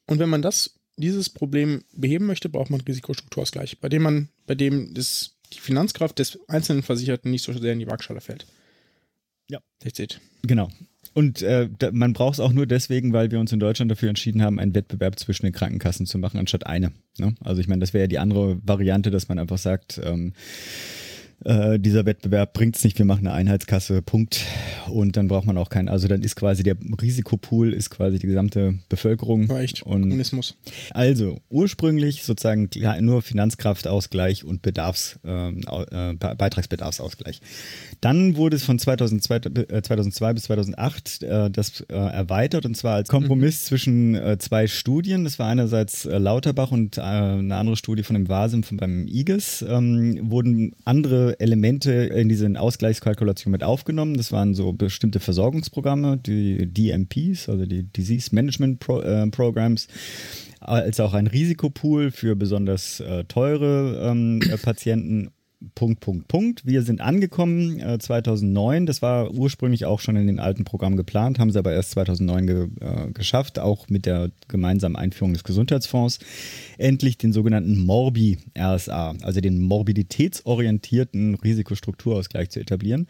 Und 0.05 0.19
wenn 0.19 0.29
man 0.29 0.41
das 0.41 0.75
dieses 0.97 1.29
Problem 1.29 1.83
beheben 1.93 2.25
möchte, 2.25 2.49
braucht 2.49 2.69
man 2.69 2.81
Risikostrukturausgleich, 2.81 3.79
bei 3.79 3.89
dem 3.89 4.03
man, 4.03 4.29
bei 4.45 4.55
dem 4.55 4.93
das, 4.93 5.35
die 5.53 5.59
Finanzkraft 5.59 6.19
des 6.19 6.39
einzelnen 6.47 6.83
Versicherten 6.83 7.31
nicht 7.31 7.43
so 7.43 7.53
sehr 7.53 7.73
in 7.73 7.79
die 7.79 7.87
Waagschale 7.87 8.21
fällt. 8.21 8.45
Ja. 9.49 9.59
That's 9.79 9.99
it. 9.99 10.19
Genau. 10.43 10.69
Und 11.13 11.41
äh, 11.41 11.67
da, 11.79 11.91
man 11.91 12.13
braucht 12.13 12.35
es 12.35 12.39
auch 12.39 12.53
nur 12.53 12.67
deswegen, 12.67 13.11
weil 13.11 13.31
wir 13.31 13.39
uns 13.39 13.51
in 13.51 13.59
Deutschland 13.59 13.89
dafür 13.89 14.09
entschieden 14.09 14.43
haben, 14.43 14.59
einen 14.59 14.75
Wettbewerb 14.75 15.17
zwischen 15.17 15.45
den 15.45 15.53
Krankenkassen 15.53 16.05
zu 16.05 16.19
machen, 16.19 16.39
anstatt 16.39 16.67
eine. 16.67 16.91
Ne? 17.17 17.33
Also 17.43 17.59
ich 17.59 17.67
meine, 17.67 17.79
das 17.79 17.93
wäre 17.93 18.03
ja 18.03 18.07
die 18.07 18.19
andere 18.19 18.59
Variante, 18.63 19.09
dass 19.09 19.27
man 19.27 19.39
einfach 19.39 19.57
sagt, 19.57 19.99
ähm, 20.03 20.33
äh, 21.45 21.77
dieser 21.79 22.05
Wettbewerb 22.05 22.53
bringt 22.53 22.75
es 22.75 22.83
nicht, 22.83 22.97
wir 22.97 23.05
machen 23.05 23.27
eine 23.27 23.33
Einheitskasse, 23.33 24.01
Punkt. 24.01 24.41
Und 24.89 25.17
dann 25.17 25.27
braucht 25.27 25.45
man 25.45 25.57
auch 25.57 25.69
keinen, 25.69 25.87
also 25.87 26.07
dann 26.07 26.23
ist 26.23 26.35
quasi 26.35 26.63
der 26.63 26.75
Risikopool, 26.99 27.73
ist 27.73 27.89
quasi 27.89 28.17
die 28.17 28.27
gesamte 28.27 28.79
Bevölkerung. 28.89 29.49
Reicht. 29.49 29.83
Und 29.83 30.01
Kommunismus. 30.01 30.55
also 30.91 31.39
ursprünglich 31.49 32.23
sozusagen 32.23 32.69
nur 33.01 33.21
Finanzkraftausgleich 33.21 34.45
und 34.45 34.61
Bedarfs, 34.61 35.19
ähm, 35.25 35.61
äh, 35.91 36.13
Beitragsbedarfsausgleich. 36.13 37.41
Dann 38.01 38.35
wurde 38.35 38.55
es 38.55 38.63
von 38.63 38.79
2002, 38.79 39.35
äh, 39.35 39.81
2002 39.81 40.33
bis 40.33 40.43
2008 40.43 41.23
äh, 41.23 41.51
das 41.51 41.81
äh, 41.81 41.93
erweitert 41.93 42.65
und 42.65 42.75
zwar 42.75 42.95
als 42.95 43.09
Kompromiss 43.09 43.63
mhm. 43.63 43.67
zwischen 43.67 44.15
äh, 44.15 44.37
zwei 44.39 44.67
Studien. 44.67 45.23
Das 45.23 45.37
war 45.37 45.47
einerseits 45.47 46.05
äh, 46.05 46.17
Lauterbach 46.17 46.71
und 46.71 46.97
eine 46.97 47.55
andere 47.55 47.75
Studie 47.75 48.03
von 48.03 48.15
dem 48.15 48.27
Vasim 48.27 48.63
von 48.63 48.77
beim 48.77 49.07
IGES. 49.07 49.63
Ähm, 49.67 50.31
wurden 50.31 50.73
andere 50.83 51.26
Elemente 51.39 51.91
in 51.91 52.29
diese 52.29 52.47
Ausgleichskalkulation 52.59 53.51
mit 53.51 53.63
aufgenommen. 53.63 54.15
Das 54.15 54.31
waren 54.31 54.53
so 54.53 54.73
bestimmte 54.73 55.19
Versorgungsprogramme, 55.19 56.17
die 56.17 56.65
DMPs, 56.65 57.49
also 57.49 57.65
die 57.65 57.83
Disease 57.83 58.33
Management 58.33 58.79
Pro, 58.79 59.01
äh, 59.01 59.27
Programs, 59.27 59.87
als 60.59 60.99
auch 60.99 61.13
ein 61.13 61.27
Risikopool 61.27 62.11
für 62.11 62.35
besonders 62.35 62.99
äh, 62.99 63.23
teure 63.25 64.09
ähm, 64.09 64.39
äh, 64.41 64.57
Patienten 64.57 65.31
Punkt, 65.73 66.01
Punkt, 66.01 66.27
Punkt. 66.27 66.65
Wir 66.67 66.83
sind 66.83 67.01
angekommen 67.01 67.79
äh, 67.79 67.97
2009. 67.97 68.85
Das 68.85 69.01
war 69.01 69.31
ursprünglich 69.31 69.85
auch 69.85 69.99
schon 69.99 70.15
in 70.15 70.27
den 70.27 70.39
alten 70.39 70.65
Programmen 70.65 70.97
geplant, 70.97 71.39
haben 71.39 71.51
sie 71.51 71.57
aber 71.57 71.73
erst 71.73 71.91
2009 71.91 72.47
ge, 72.47 72.67
äh, 72.79 73.11
geschafft, 73.11 73.57
auch 73.57 73.89
mit 73.89 74.05
der 74.05 74.29
gemeinsamen 74.47 74.95
Einführung 74.95 75.33
des 75.33 75.43
Gesundheitsfonds, 75.43 76.19
endlich 76.77 77.17
den 77.17 77.33
sogenannten 77.33 77.79
Morbi-RSA, 77.79 79.15
also 79.23 79.41
den 79.41 79.59
morbiditätsorientierten 79.59 81.33
Risikostrukturausgleich 81.33 82.51
zu 82.51 82.59
etablieren. 82.59 83.07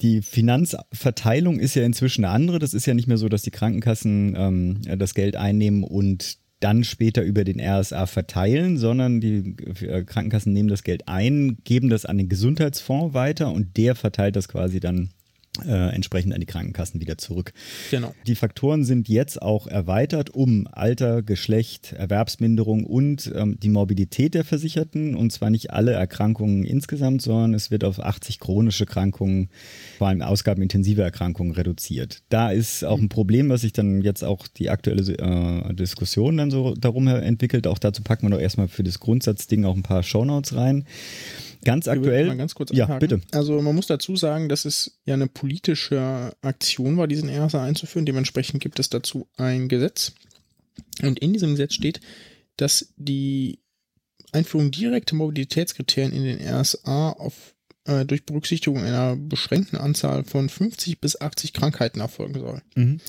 Die 0.00 0.22
Finanzverteilung 0.22 1.58
ist 1.58 1.74
ja 1.74 1.84
inzwischen 1.84 2.24
eine 2.24 2.32
andere. 2.32 2.58
Das 2.60 2.72
ist 2.72 2.86
ja 2.86 2.94
nicht 2.94 3.08
mehr 3.08 3.18
so, 3.18 3.28
dass 3.28 3.42
die 3.42 3.50
Krankenkassen 3.50 4.34
ähm, 4.38 4.80
das 4.98 5.12
Geld 5.12 5.36
einnehmen 5.36 5.84
und 5.84 6.38
dann 6.64 6.82
später 6.82 7.22
über 7.22 7.44
den 7.44 7.60
RSA 7.60 8.06
verteilen, 8.06 8.78
sondern 8.78 9.20
die 9.20 9.54
äh, 9.82 10.02
Krankenkassen 10.02 10.54
nehmen 10.54 10.70
das 10.70 10.82
Geld 10.82 11.06
ein, 11.08 11.58
geben 11.64 11.90
das 11.90 12.06
an 12.06 12.16
den 12.16 12.30
Gesundheitsfonds 12.30 13.12
weiter 13.12 13.52
und 13.52 13.76
der 13.76 13.94
verteilt 13.94 14.34
das 14.34 14.48
quasi 14.48 14.80
dann 14.80 15.10
äh, 15.62 15.94
entsprechend 15.94 16.34
an 16.34 16.40
die 16.40 16.46
Krankenkassen 16.46 17.00
wieder 17.00 17.16
zurück. 17.16 17.52
Genau. 17.90 18.12
Die 18.26 18.34
Faktoren 18.34 18.84
sind 18.84 19.08
jetzt 19.08 19.40
auch 19.40 19.68
erweitert 19.68 20.30
um 20.30 20.66
Alter, 20.70 21.22
Geschlecht, 21.22 21.92
Erwerbsminderung 21.92 22.84
und 22.84 23.32
ähm, 23.34 23.58
die 23.60 23.68
Morbidität 23.68 24.34
der 24.34 24.44
Versicherten 24.44 25.14
und 25.14 25.30
zwar 25.30 25.50
nicht 25.50 25.70
alle 25.70 25.92
Erkrankungen 25.92 26.64
insgesamt, 26.64 27.22
sondern 27.22 27.54
es 27.54 27.70
wird 27.70 27.84
auf 27.84 28.00
80 28.00 28.40
chronische 28.40 28.84
Erkrankungen, 28.84 29.48
vor 29.98 30.08
allem 30.08 30.22
ausgabenintensive 30.22 31.02
Erkrankungen 31.02 31.52
reduziert. 31.52 32.22
Da 32.30 32.50
ist 32.50 32.84
auch 32.84 32.98
ein 32.98 33.08
Problem, 33.08 33.48
was 33.48 33.60
sich 33.60 33.72
dann 33.72 34.02
jetzt 34.02 34.24
auch 34.24 34.48
die 34.48 34.70
aktuelle 34.70 35.02
äh, 35.02 35.74
Diskussion 35.74 36.36
dann 36.36 36.50
so 36.50 36.74
darum 36.74 37.06
entwickelt. 37.06 37.66
Auch 37.68 37.78
dazu 37.78 38.02
packen 38.02 38.26
wir 38.26 38.30
doch 38.30 38.42
erstmal 38.42 38.68
für 38.68 38.82
das 38.82 38.98
Grundsatzding 38.98 39.64
auch 39.64 39.76
ein 39.76 39.82
paar 39.82 40.02
Shownotes 40.02 40.56
rein. 40.56 40.84
Ganz 41.64 41.88
aktuell. 41.88 42.36
Ganz 42.36 42.54
ja, 42.72 42.84
anhaken. 42.84 43.00
bitte. 43.00 43.20
Also 43.32 43.60
man 43.60 43.74
muss 43.74 43.86
dazu 43.86 44.16
sagen, 44.16 44.48
dass 44.48 44.64
es 44.64 44.98
ja 45.04 45.14
eine 45.14 45.26
politische 45.26 46.34
Aktion 46.42 46.96
war, 46.96 47.06
diesen 47.06 47.28
RSA 47.30 47.64
einzuführen. 47.64 48.06
Dementsprechend 48.06 48.60
gibt 48.60 48.78
es 48.78 48.90
dazu 48.90 49.28
ein 49.36 49.68
Gesetz. 49.68 50.12
Und 51.02 51.18
in 51.18 51.32
diesem 51.32 51.50
Gesetz 51.50 51.74
steht, 51.74 52.00
dass 52.56 52.92
die 52.96 53.58
Einführung 54.32 54.70
direkter 54.70 55.16
Mobilitätskriterien 55.16 56.12
in 56.12 56.24
den 56.24 56.40
RSA 56.40 57.10
auf, 57.10 57.54
äh, 57.84 58.04
durch 58.04 58.26
Berücksichtigung 58.26 58.82
einer 58.82 59.16
beschränkten 59.16 59.78
Anzahl 59.78 60.24
von 60.24 60.48
50 60.48 61.00
bis 61.00 61.20
80 61.20 61.52
Krankheiten 61.52 62.00
erfolgen 62.00 62.38
soll. 62.38 62.62
Mhm. 62.74 63.00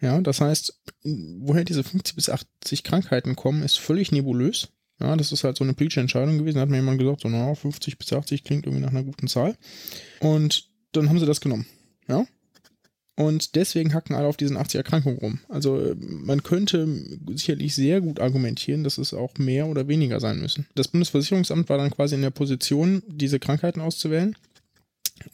Ja, 0.00 0.20
das 0.20 0.40
heißt, 0.40 0.82
woher 1.02 1.64
diese 1.64 1.82
50 1.82 2.14
bis 2.14 2.28
80 2.28 2.82
Krankheiten 2.82 3.36
kommen, 3.36 3.62
ist 3.62 3.78
völlig 3.78 4.12
nebulös. 4.12 4.68
Ja, 5.00 5.16
das 5.16 5.32
ist 5.32 5.44
halt 5.44 5.56
so 5.56 5.64
eine 5.64 5.74
politische 5.74 6.00
Entscheidung 6.00 6.38
gewesen. 6.38 6.56
Da 6.56 6.62
hat 6.62 6.68
mir 6.68 6.76
jemand 6.76 6.98
gesagt, 6.98 7.22
so, 7.22 7.28
na, 7.28 7.54
50 7.54 7.98
bis 7.98 8.12
80 8.12 8.44
klingt 8.44 8.66
irgendwie 8.66 8.84
nach 8.84 8.90
einer 8.90 9.02
guten 9.02 9.26
Zahl. 9.26 9.56
Und 10.20 10.68
dann 10.92 11.08
haben 11.08 11.18
sie 11.18 11.26
das 11.26 11.40
genommen. 11.40 11.66
Ja. 12.08 12.26
Und 13.16 13.54
deswegen 13.54 13.94
hacken 13.94 14.16
alle 14.16 14.26
auf 14.26 14.36
diesen 14.36 14.56
80 14.56 14.78
Erkrankungen 14.78 15.18
rum. 15.18 15.38
Also 15.48 15.94
man 15.98 16.42
könnte 16.42 16.88
sicherlich 17.30 17.74
sehr 17.74 18.00
gut 18.00 18.18
argumentieren, 18.18 18.82
dass 18.82 18.98
es 18.98 19.14
auch 19.14 19.38
mehr 19.38 19.66
oder 19.68 19.86
weniger 19.86 20.18
sein 20.18 20.40
müssen. 20.40 20.66
Das 20.74 20.88
Bundesversicherungsamt 20.88 21.68
war 21.68 21.78
dann 21.78 21.92
quasi 21.92 22.16
in 22.16 22.22
der 22.22 22.30
Position, 22.30 23.02
diese 23.06 23.38
Krankheiten 23.38 23.80
auszuwählen. 23.80 24.36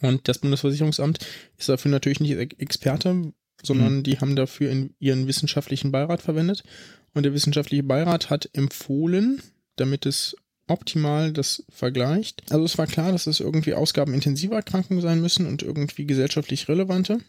Und 0.01 0.27
das 0.27 0.37
Bundesversicherungsamt 0.37 1.19
ist 1.57 1.69
dafür 1.69 1.89
natürlich 1.89 2.19
nicht 2.19 2.37
Experte, 2.59 3.33
sondern 3.63 3.97
mhm. 3.97 4.03
die 4.03 4.19
haben 4.19 4.35
dafür 4.35 4.69
in 4.69 4.93
ihren 4.99 5.27
wissenschaftlichen 5.27 5.91
Beirat 5.91 6.21
verwendet. 6.21 6.63
Und 7.13 7.23
der 7.23 7.33
wissenschaftliche 7.33 7.83
Beirat 7.83 8.29
hat 8.29 8.49
empfohlen, 8.53 9.41
damit 9.75 10.05
es 10.05 10.35
optimal 10.67 11.33
das 11.33 11.65
vergleicht. 11.69 12.43
Also 12.49 12.63
es 12.63 12.77
war 12.77 12.87
klar, 12.87 13.11
dass 13.11 13.27
es 13.27 13.39
irgendwie 13.39 13.73
ausgabenintensive 13.73 14.55
Erkrankungen 14.55 15.01
sein 15.01 15.19
müssen 15.19 15.45
und 15.45 15.63
irgendwie 15.63 16.05
gesellschaftlich 16.05 16.69
relevante. 16.69 17.19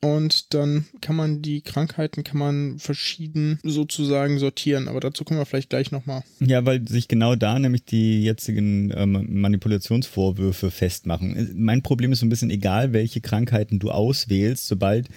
Und 0.00 0.54
dann 0.54 0.86
kann 1.00 1.16
man 1.16 1.42
die 1.42 1.60
Krankheiten, 1.60 2.22
kann 2.22 2.38
man 2.38 2.78
verschieden 2.78 3.58
sozusagen 3.64 4.38
sortieren. 4.38 4.86
Aber 4.86 5.00
dazu 5.00 5.24
kommen 5.24 5.40
wir 5.40 5.46
vielleicht 5.46 5.70
gleich 5.70 5.90
nochmal. 5.90 6.22
Ja, 6.38 6.64
weil 6.64 6.86
sich 6.86 7.08
genau 7.08 7.34
da 7.34 7.58
nämlich 7.58 7.84
die 7.84 8.22
jetzigen 8.22 8.92
ähm, 8.94 9.26
Manipulationsvorwürfe 9.28 10.70
festmachen. 10.70 11.50
Mein 11.56 11.82
Problem 11.82 12.12
ist 12.12 12.20
so 12.20 12.26
ein 12.26 12.28
bisschen 12.28 12.50
egal, 12.50 12.92
welche 12.92 13.20
Krankheiten 13.20 13.80
du 13.80 13.90
auswählst, 13.90 14.68
sobald 14.68 15.08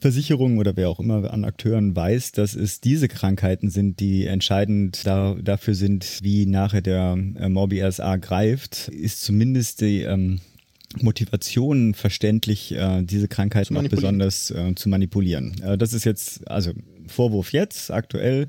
Versicherungen 0.00 0.58
oder 0.58 0.76
wer 0.76 0.88
auch 0.88 1.00
immer 1.00 1.32
an 1.32 1.44
Akteuren 1.44 1.94
weiß, 1.94 2.32
dass 2.32 2.54
es 2.54 2.80
diese 2.80 3.08
Krankheiten 3.08 3.70
sind, 3.70 4.00
die 4.00 4.26
entscheidend 4.26 5.04
da, 5.04 5.34
dafür 5.42 5.74
sind, 5.74 6.20
wie 6.22 6.46
nachher 6.46 6.82
der 6.82 7.18
äh, 7.38 7.48
Morbi 7.48 7.82
RSA 7.82 8.16
greift, 8.16 8.88
ist 8.88 9.22
zumindest 9.22 9.80
die 9.80 10.02
ähm, 10.02 10.40
Motivation 11.00 11.94
verständlich, 11.94 12.72
äh, 12.72 13.02
diese 13.02 13.28
Krankheiten 13.28 13.76
auch 13.76 13.88
besonders 13.88 14.50
äh, 14.50 14.74
zu 14.74 14.88
manipulieren. 14.88 15.60
Äh, 15.62 15.76
das 15.76 15.92
ist 15.92 16.04
jetzt, 16.04 16.48
also 16.48 16.72
Vorwurf 17.08 17.52
jetzt, 17.52 17.90
aktuell. 17.90 18.48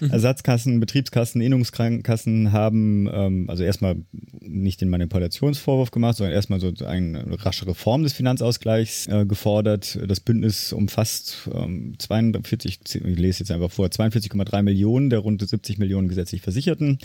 Mhm. 0.00 0.10
Ersatzkassen, 0.10 0.80
Betriebskassen, 0.80 1.40
Innungskrankenkassen 1.40 2.52
haben 2.52 3.08
ähm, 3.12 3.48
also 3.48 3.62
erstmal 3.62 3.96
nicht 4.40 4.80
den 4.80 4.88
Manipulationsvorwurf 4.88 5.90
gemacht, 5.90 6.16
sondern 6.16 6.34
erstmal 6.34 6.60
so 6.60 6.72
eine 6.84 7.24
rasche 7.44 7.66
Reform 7.66 8.02
des 8.02 8.12
Finanzausgleichs 8.12 9.06
äh, 9.06 9.24
gefordert. 9.26 9.98
Das 10.06 10.20
Bündnis 10.20 10.72
umfasst 10.72 11.48
ähm, 11.52 11.94
42, 11.98 12.80
ich 12.94 13.18
lese 13.18 13.40
jetzt 13.40 13.50
einfach 13.50 13.70
vor, 13.70 13.86
42,3 13.86 14.62
Millionen 14.62 15.10
der 15.10 15.20
rund 15.20 15.46
70 15.46 15.78
Millionen 15.78 16.08
gesetzlich 16.08 16.42
Versicherten 16.42 16.98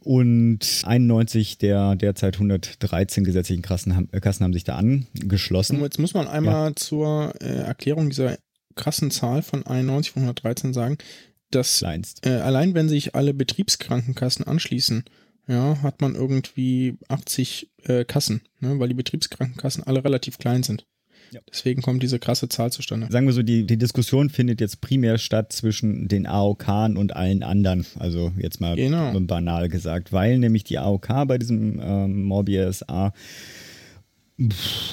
und 0.00 0.82
91 0.84 1.58
der 1.58 1.96
derzeit 1.96 2.36
113 2.36 3.24
gesetzlichen 3.24 3.62
Kassen 3.62 3.96
haben, 3.96 4.08
äh, 4.12 4.20
Kassen 4.20 4.44
haben 4.44 4.52
sich 4.52 4.64
da 4.64 4.76
angeschlossen. 4.76 5.80
Jetzt 5.80 5.98
muss 5.98 6.14
man 6.14 6.28
einmal 6.28 6.70
ja. 6.70 6.76
zur 6.76 7.34
äh, 7.40 7.62
Erklärung 7.62 8.10
dieser 8.10 8.38
krassen 8.78 9.10
Zahl 9.10 9.42
von 9.42 9.66
91 9.66 10.12
von 10.12 10.22
113 10.22 10.72
sagen, 10.72 10.96
dass 11.50 11.82
äh, 11.82 12.28
allein 12.28 12.74
wenn 12.74 12.88
sich 12.88 13.14
alle 13.14 13.34
Betriebskrankenkassen 13.34 14.46
anschließen, 14.46 15.04
ja, 15.46 15.80
hat 15.82 16.00
man 16.00 16.14
irgendwie 16.14 16.98
80 17.08 17.70
äh, 17.84 18.04
Kassen, 18.04 18.42
ne, 18.60 18.78
weil 18.78 18.88
die 18.88 18.94
Betriebskrankenkassen 18.94 19.82
alle 19.84 20.04
relativ 20.04 20.38
klein 20.38 20.62
sind. 20.62 20.86
Ja. 21.30 21.40
Deswegen 21.50 21.82
kommt 21.82 22.02
diese 22.02 22.18
krasse 22.18 22.48
Zahl 22.48 22.72
zustande. 22.72 23.08
Sagen 23.10 23.26
wir 23.26 23.34
so, 23.34 23.42
die, 23.42 23.66
die 23.66 23.76
Diskussion 23.76 24.30
findet 24.30 24.60
jetzt 24.60 24.80
primär 24.80 25.18
statt 25.18 25.52
zwischen 25.52 26.08
den 26.08 26.26
AOK 26.26 26.68
und 26.96 27.14
allen 27.16 27.42
anderen. 27.42 27.84
Also 27.98 28.32
jetzt 28.38 28.60
mal 28.60 28.76
genau. 28.76 29.18
banal 29.20 29.68
gesagt, 29.68 30.12
weil 30.12 30.38
nämlich 30.38 30.64
die 30.64 30.78
AOK 30.78 31.26
bei 31.26 31.38
diesem 31.38 31.80
ähm, 31.82 32.22
Morbius 32.22 32.88
A 32.88 33.12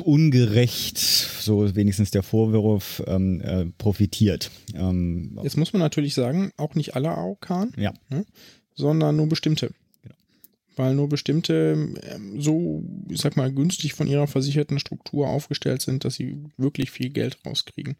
ungerecht, 0.03 0.97
so 0.97 1.75
wenigstens 1.75 2.09
der 2.11 2.23
Vorwurf, 2.23 3.03
ähm, 3.05 3.41
äh, 3.41 3.65
profitiert. 3.77 4.49
Ähm, 4.73 5.39
Jetzt 5.43 5.57
muss 5.57 5.71
man 5.71 5.81
natürlich 5.81 6.15
sagen, 6.15 6.51
auch 6.57 6.73
nicht 6.73 6.95
alle 6.95 7.09
AOK, 7.09 7.49
ja. 7.77 7.93
ne, 8.09 8.25
sondern 8.73 9.15
nur 9.15 9.29
bestimmte. 9.29 9.71
Genau. 10.01 10.15
Weil 10.75 10.95
nur 10.95 11.09
bestimmte 11.09 11.93
ähm, 12.09 12.41
so, 12.41 12.83
ich 13.07 13.21
sag 13.21 13.37
mal, 13.37 13.51
günstig 13.53 13.93
von 13.93 14.07
ihrer 14.07 14.25
versicherten 14.25 14.79
Struktur 14.79 15.29
aufgestellt 15.29 15.83
sind, 15.83 16.05
dass 16.05 16.15
sie 16.15 16.37
wirklich 16.57 16.89
viel 16.89 17.11
Geld 17.11 17.37
rauskriegen. 17.45 17.97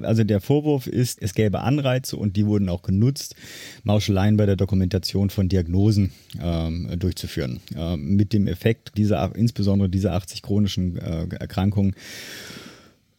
Also 0.00 0.24
der 0.24 0.40
Vorwurf 0.40 0.86
ist, 0.86 1.20
es 1.22 1.34
gäbe 1.34 1.60
Anreize 1.60 2.16
und 2.16 2.36
die 2.36 2.46
wurden 2.46 2.68
auch 2.68 2.82
genutzt, 2.82 3.36
Mauscheleien 3.84 4.36
bei 4.36 4.46
der 4.46 4.56
Dokumentation 4.56 5.30
von 5.30 5.48
Diagnosen 5.48 6.12
ähm, 6.40 6.88
durchzuführen. 6.98 7.60
Ähm, 7.76 8.16
mit 8.16 8.32
dem 8.32 8.46
Effekt, 8.46 8.92
dieser, 8.96 9.34
insbesondere 9.36 9.88
dieser 9.88 10.14
80 10.14 10.42
chronischen 10.42 10.96
äh, 10.96 11.26
Erkrankungen 11.38 11.94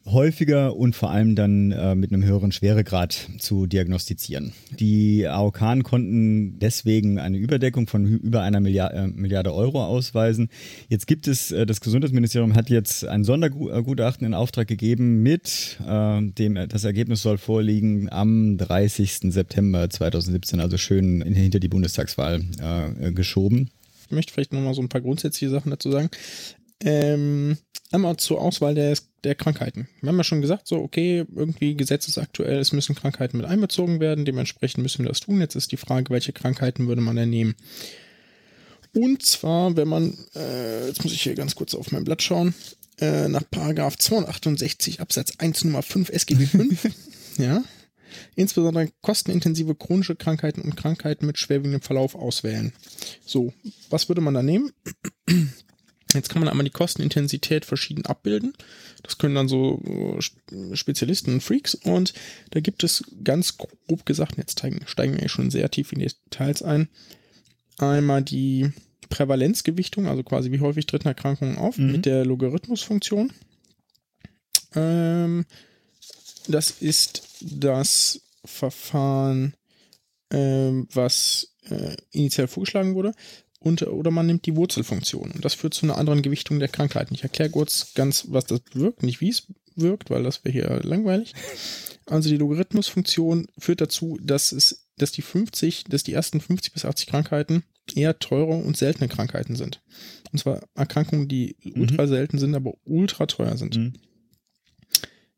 häufiger 0.06 0.76
und 0.76 0.96
vor 0.96 1.12
allem 1.12 1.36
dann 1.36 1.72
äh, 1.72 1.96
mit 1.96 2.12
einem 2.12 2.24
höheren 2.24 2.52
Schweregrad 2.52 3.30
zu 3.40 3.68
diagnostizieren. 3.68 4.54
Die 4.80 5.28
AOK 5.28 5.84
konnten 5.84 6.60
deswegen 6.60 7.20
eine 7.20 7.38
Überdeckung 7.38 7.88
von 7.88 8.06
über 8.06 8.42
einer 8.42 8.60
Milliarde, 8.60 8.96
äh, 8.96 9.08
Milliarde 9.08 9.54
Euro 9.54 9.84
ausweisen. 9.84 10.50
Jetzt 10.90 11.08
gibt 11.08 11.28
es, 11.28 11.52
äh, 11.52 11.66
das 11.66 11.80
Gesundheitsministerium 11.80 12.56
hat 12.56 12.70
jetzt 12.70 13.06
ein 13.06 13.24
Sondergutachten 13.24 14.28
in 14.28 14.34
Auftrag 14.34 14.68
gegeben 14.68 15.24
mit 15.24 15.80
äh, 15.88 16.22
dem, 16.22 16.56
das 16.68 16.84
Ergebnis 16.84 17.22
soll 17.22 17.38
vorliegen 17.38 18.12
am 18.12 18.58
30. 18.58 19.32
September 19.34 19.90
2017, 19.90 20.60
also 20.60 20.78
schön 20.78 21.22
hinter 21.22 21.60
die 21.60 21.70
Bundestagswahl 21.70 22.42
äh, 22.60 23.12
geschoben. 23.12 23.70
Ich 24.08 24.12
möchte 24.12 24.34
vielleicht 24.34 24.54
nochmal 24.54 24.74
so 24.74 24.82
ein 24.82 24.90
paar 24.90 25.02
grundsätzliche 25.02 25.50
Sachen 25.50 25.70
dazu 25.72 25.92
sagen. 25.92 26.10
Ähm, 26.82 27.58
einmal 27.92 28.18
zur 28.18 28.42
Auswahl 28.42 28.76
der, 28.76 28.98
der 29.24 29.36
Krankheiten. 29.36 29.88
Wir 30.02 30.10
haben 30.10 30.18
ja 30.18 30.24
schon 30.24 30.42
gesagt, 30.42 30.68
so, 30.68 30.78
okay, 30.78 31.26
irgendwie 31.36 31.76
gesetzesaktuell, 31.76 32.60
es 32.60 32.74
müssen 32.74 32.96
Krankheiten 32.96 33.38
mit 33.38 33.46
einbezogen 33.46 34.00
werden, 34.00 34.26
dementsprechend 34.26 34.84
müssen 34.84 35.04
wir 35.04 35.10
das 35.10 35.22
tun. 35.22 35.40
Jetzt 35.40 35.56
ist 35.56 35.72
die 35.72 35.78
Frage, 35.78 36.10
welche 36.10 36.34
Krankheiten 36.34 36.88
würde 36.88 37.02
man 37.02 37.16
denn 37.16 37.30
nehmen? 37.30 37.56
Und 38.96 39.24
zwar, 39.24 39.76
wenn 39.76 39.88
man, 39.88 40.18
äh, 40.36 40.88
jetzt 40.88 41.04
muss 41.04 41.14
ich 41.14 41.22
hier 41.22 41.36
ganz 41.36 41.56
kurz 41.56 41.74
auf 41.74 41.92
mein 41.92 42.04
Blatt 42.04 42.22
schauen, 42.22 42.54
äh, 43.00 43.28
nach 43.28 43.44
Paragraph 43.50 43.98
268 43.98 45.02
Absatz 45.02 45.34
1 45.40 45.64
Nummer 45.64 45.82
5 45.82 46.10
SGB 46.10 46.46
5, 46.46 46.90
ja, 47.38 47.64
insbesondere 48.36 48.90
kostenintensive 49.02 49.74
chronische 49.74 50.16
Krankheiten 50.16 50.62
und 50.62 50.76
Krankheiten 50.76 51.26
mit 51.26 51.40
schwerwiegendem 51.40 51.82
Verlauf 51.82 52.14
auswählen. 52.14 52.74
So, 53.26 53.54
was 53.90 54.10
würde 54.10 54.22
man 54.22 54.36
da 54.36 54.44
nehmen? 54.44 54.72
Jetzt 56.14 56.30
kann 56.30 56.42
man 56.42 56.50
einmal 56.50 56.64
die 56.64 56.70
Kostenintensität 56.70 57.66
verschieden 57.66 58.06
abbilden. 58.06 58.54
Das 59.04 59.18
können 59.18 59.36
dann 59.36 59.48
so 59.48 59.82
Spezialisten 60.74 61.34
und 61.34 61.44
Freaks. 61.44 61.76
Und 61.76 62.14
da 62.52 62.60
gibt 62.60 62.84
es 62.84 63.04
ganz 63.24 63.58
grob 63.58 64.06
gesagt, 64.06 64.38
jetzt 64.38 64.60
steigen, 64.60 64.82
steigen 64.88 65.20
wir 65.20 65.30
schon 65.30 65.52
sehr 65.52 65.70
tief 65.70 65.92
in 65.92 66.00
die 66.00 66.12
Details 66.30 66.62
ein, 66.64 66.88
einmal 67.78 68.22
die 68.22 68.72
Prävalenzgewichtung, 69.10 70.08
also 70.08 70.24
quasi 70.24 70.52
wie 70.52 70.60
häufig 70.62 70.86
treten 70.86 71.08
Erkrankungen 71.08 71.58
auf, 71.58 71.78
mhm. 71.78 71.92
mit 71.92 72.06
der 72.06 72.26
Logarithmusfunktion. 72.26 73.32
Ähm, 74.76 75.46
das 76.48 76.72
ist 76.72 77.24
das 77.42 78.22
Verfahren, 78.46 79.56
ähm, 80.32 80.88
was 80.92 81.56
äh, 81.70 81.96
initial 82.12 82.48
vorgeschlagen 82.48 82.96
wurde 82.96 83.14
und, 83.64 83.82
oder 83.84 84.12
man 84.12 84.28
nimmt 84.28 84.46
die 84.46 84.56
Wurzelfunktion. 84.56 85.32
Und 85.32 85.46
das 85.46 85.54
führt 85.54 85.74
zu 85.74 85.86
einer 85.86 85.98
anderen 85.98 86.22
Gewichtung 86.22 86.60
der 86.60 86.68
Krankheiten. 86.68 87.16
Ich 87.16 87.24
erkläre 87.24 87.50
kurz 87.50 87.94
ganz, 87.96 88.26
was 88.28 88.46
das 88.46 88.62
wirkt, 88.74 89.04
nicht 89.04 89.22
wie 89.22 89.30
es 89.30 89.48
wirkt, 89.76 90.10
weil 90.10 90.24
das 90.24 90.44
wäre 90.44 90.52
hier 90.52 90.82
langweilig. 90.84 91.34
Also 92.06 92.30
die 92.30 92.38
Logarithmusfunktion 92.38 93.48
führt 93.58 93.80
dazu, 93.80 94.20
dass 94.22 94.52
es, 94.52 94.90
dass 94.98 95.14
die 95.14 95.22
50, 95.22 95.86
dass 95.86 96.04
die 96.04 96.14
ersten 96.14 96.42
50 96.42 96.74
bis 96.74 96.84
80 96.84 97.08
Krankheiten 97.08 97.64
eher 97.96 98.20
teure 98.20 98.54
und 98.54 98.76
seltene 98.76 99.08
Krankheiten 99.08 99.56
sind. 99.56 99.82
Und 100.34 100.40
zwar 100.40 100.62
Erkrankungen, 100.76 101.30
die 101.30 101.56
mhm. 101.64 101.82
ultra 101.82 102.08
selten 102.08 102.40
sind, 102.40 102.56
aber 102.56 102.74
ultra 102.84 103.28
teuer 103.28 103.58
sind. 103.58 103.78
Mhm. 103.78 103.94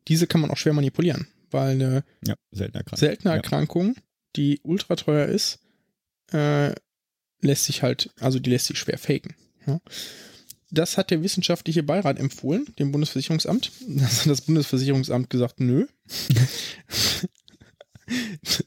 Diese 0.07 0.25
kann 0.25 0.41
man 0.41 0.49
auch 0.49 0.57
schwer 0.57 0.73
manipulieren, 0.73 1.27
weil 1.51 1.71
eine 1.71 2.03
ja, 2.25 2.35
seltene 2.51 2.79
Erkrankung, 2.79 2.99
seltene 2.99 3.33
Erkrankung 3.33 3.87
ja. 3.95 4.01
die 4.35 4.59
ultra 4.63 4.95
teuer 4.95 5.27
ist, 5.27 5.59
äh, 6.31 6.73
lässt 7.45 7.65
sich 7.65 7.83
halt, 7.83 8.11
also 8.19 8.39
die 8.39 8.49
lässt 8.49 8.67
sich 8.67 8.77
schwer 8.77 8.97
faken. 8.97 9.35
Ja. 9.65 9.79
Das 10.71 10.97
hat 10.97 11.11
der 11.11 11.23
wissenschaftliche 11.23 11.83
Beirat 11.83 12.19
empfohlen, 12.19 12.65
dem 12.79 12.91
Bundesversicherungsamt. 12.91 13.71
Das 13.87 14.21
hat 14.21 14.31
das 14.31 14.41
Bundesversicherungsamt 14.41 15.29
gesagt, 15.29 15.59
nö. 15.59 15.87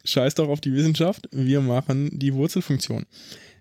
Scheiß 0.04 0.34
doch 0.34 0.48
auf 0.48 0.60
die 0.60 0.72
Wissenschaft, 0.72 1.28
wir 1.30 1.60
machen 1.60 2.18
die 2.18 2.34
Wurzelfunktion. 2.34 3.06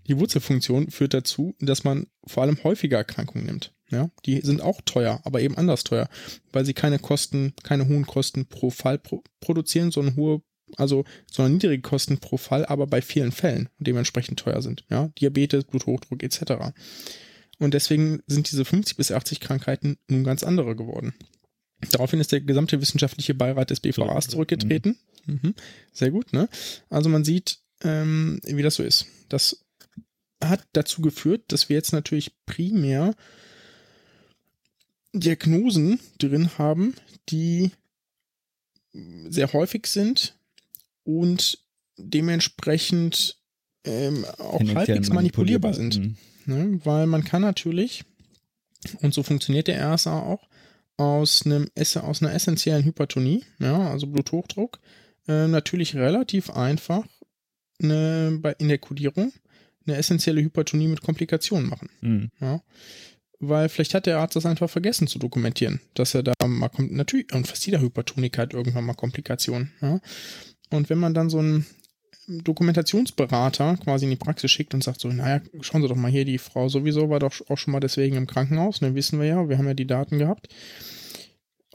Die 0.08 0.18
Wurzelfunktion 0.18 0.90
führt 0.90 1.14
dazu, 1.14 1.56
dass 1.60 1.84
man 1.84 2.08
vor 2.26 2.44
allem 2.44 2.64
häufiger 2.64 2.98
Erkrankungen 2.98 3.46
nimmt. 3.46 3.74
Ja, 3.90 4.10
die 4.26 4.42
sind 4.42 4.62
auch 4.62 4.82
teuer, 4.82 5.22
aber 5.24 5.42
eben 5.42 5.58
anders 5.58 5.84
teuer, 5.84 6.10
weil 6.52 6.66
sie 6.66 6.74
keine 6.74 7.00
Kosten, 7.00 7.54
keine 7.64 7.88
hohen 7.88 8.06
Kosten 8.06 8.46
pro 8.46 8.70
Fall 8.70 8.98
pro 8.98 9.24
produzieren, 9.40 9.92
sondern 9.92 10.18
hohe 10.18 10.42
also 10.76 11.06
sondern 11.32 11.54
niedrige 11.54 11.82
Kosten 11.82 12.18
pro 12.18 12.38
Fall, 12.38 12.66
aber 12.66 12.88
bei 12.88 13.02
vielen 13.02 13.32
Fällen 13.32 13.70
dementsprechend 13.80 14.40
teuer 14.40 14.62
sind. 14.62 14.84
Ja, 14.90 15.10
Diabetes, 15.20 15.64
Bluthochdruck 15.64 16.24
etc. 16.24 16.74
Und 17.60 17.74
deswegen 17.74 18.22
sind 18.28 18.52
diese 18.52 18.66
50 18.66 18.98
bis 18.98 19.12
80 19.12 19.40
Krankheiten 19.40 19.98
nun 20.08 20.24
ganz 20.24 20.44
andere 20.44 20.76
geworden. 20.76 21.14
Daraufhin 21.92 22.20
ist 22.20 22.32
der 22.32 22.42
gesamte 22.42 22.82
wissenschaftliche 22.82 23.36
Beirat 23.36 23.70
des 23.70 23.80
BVAs 23.80 24.28
zurückgetreten. 24.28 24.98
Mhm. 25.26 25.54
Sehr 25.94 26.12
gut, 26.12 26.34
ne? 26.34 26.50
Also 26.90 27.10
man 27.10 27.24
sieht, 27.24 27.60
ähm, 27.82 28.40
wie 28.44 28.64
das 28.64 28.76
so 28.76 28.84
ist. 28.84 29.06
Das 29.30 29.66
hat 30.44 30.66
dazu 30.74 31.02
geführt, 31.02 31.44
dass 31.50 31.70
wir 31.70 31.76
jetzt 31.76 31.94
natürlich 31.94 32.32
primär 32.46 33.16
Diagnosen 35.14 36.00
drin 36.20 36.58
haben, 36.58 36.96
die 37.30 37.72
sehr 38.94 39.52
häufig 39.54 39.88
sind, 39.88 40.36
und 41.08 41.60
dementsprechend 41.98 43.38
ähm, 43.86 44.26
auch 44.38 44.60
halbwegs 44.60 45.10
manipulierbar 45.10 45.74
sind. 45.74 45.98
Mhm. 45.98 46.16
Ne? 46.46 46.80
Weil 46.84 47.08
man 47.08 47.24
kann 47.24 47.42
natürlich, 47.42 48.04
und 49.02 49.14
so 49.14 49.24
funktioniert 49.24 49.68
der 49.68 49.94
RSA 49.94 50.20
auch, 50.20 50.48
aus, 50.98 51.46
einem, 51.46 51.70
aus 51.78 52.22
einer 52.22 52.34
essentiellen 52.34 52.84
Hypertonie, 52.84 53.46
ja, 53.60 53.90
also 53.90 54.08
Bluthochdruck, 54.08 54.80
äh, 55.28 55.48
natürlich 55.48 55.96
relativ 55.96 56.50
einfach 56.50 57.06
eine, 57.82 58.38
bei, 58.42 58.54
in 58.60 58.68
der 58.68 58.80
Kodierung 58.80 59.32
eine 59.86 59.96
essentielle 59.96 60.42
Hypertonie 60.42 60.88
mit 60.88 61.02
Komplikationen 61.02 61.70
machen. 61.70 61.90
Mhm. 62.02 62.32
Ja. 62.42 62.62
Weil 63.40 63.70
vielleicht 63.70 63.94
hat 63.94 64.08
der 64.08 64.18
Arzt 64.18 64.36
das 64.36 64.46
einfach 64.46 64.70
vergessen 64.70 65.08
zu 65.08 65.20
dokumentieren, 65.20 65.80
dass 65.94 66.16
er 66.16 66.24
da 66.24 66.34
mal 66.46 66.70
kommt. 66.70 66.92
Natürlich, 66.92 67.32
und 67.34 67.48
fast 67.48 67.66
jeder 67.66 67.80
Hypertonik 67.80 68.38
hat 68.38 68.54
irgendwann 68.54 68.86
mal 68.86 68.96
Komplikationen. 68.96 69.72
Ja. 69.80 70.02
Und 70.70 70.90
wenn 70.90 70.98
man 70.98 71.14
dann 71.14 71.30
so 71.30 71.40
einen 71.40 71.66
Dokumentationsberater 72.28 73.78
quasi 73.78 74.06
in 74.06 74.12
die 74.12 74.18
Praxis 74.18 74.52
schickt 74.52 74.74
und 74.74 74.84
sagt 74.84 75.00
so, 75.00 75.08
naja, 75.08 75.42
schauen 75.62 75.82
Sie 75.82 75.88
doch 75.88 75.96
mal 75.96 76.12
hier, 76.12 76.26
die 76.26 76.38
Frau 76.38 76.68
sowieso 76.68 77.10
war 77.10 77.20
doch 77.20 77.34
auch 77.50 77.58
schon 77.58 77.72
mal 77.72 77.80
deswegen 77.80 78.18
im 78.18 78.28
Krankenhaus, 78.28 78.82
ne, 78.82 78.96
wissen 78.96 79.20
wir 79.20 79.28
ja, 79.28 79.50
wir 79.50 79.58
haben 79.58 79.68
ja 79.68 79.74
die 79.74 79.88
Daten 79.88 80.18
gehabt. 80.20 80.50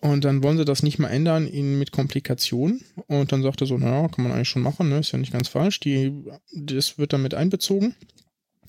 Und 0.02 0.24
dann 0.24 0.42
wollen 0.42 0.58
sie 0.58 0.64
das 0.64 0.82
nicht 0.82 0.98
mal 0.98 1.10
ändern 1.10 1.46
in, 1.46 1.78
mit 1.78 1.92
Komplikationen. 1.92 2.84
Und 3.06 3.30
dann 3.30 3.44
sagt 3.44 3.60
er 3.60 3.68
so, 3.68 3.78
naja, 3.78 4.08
kann 4.08 4.24
man 4.24 4.32
eigentlich 4.32 4.48
schon 4.48 4.60
machen, 4.60 4.88
ne? 4.88 4.98
ist 4.98 5.12
ja 5.12 5.18
nicht 5.18 5.32
ganz 5.32 5.46
falsch. 5.46 5.78
Die, 5.78 6.24
das 6.52 6.98
wird 6.98 7.12
dann 7.12 7.22
mit 7.22 7.34
einbezogen 7.34 7.94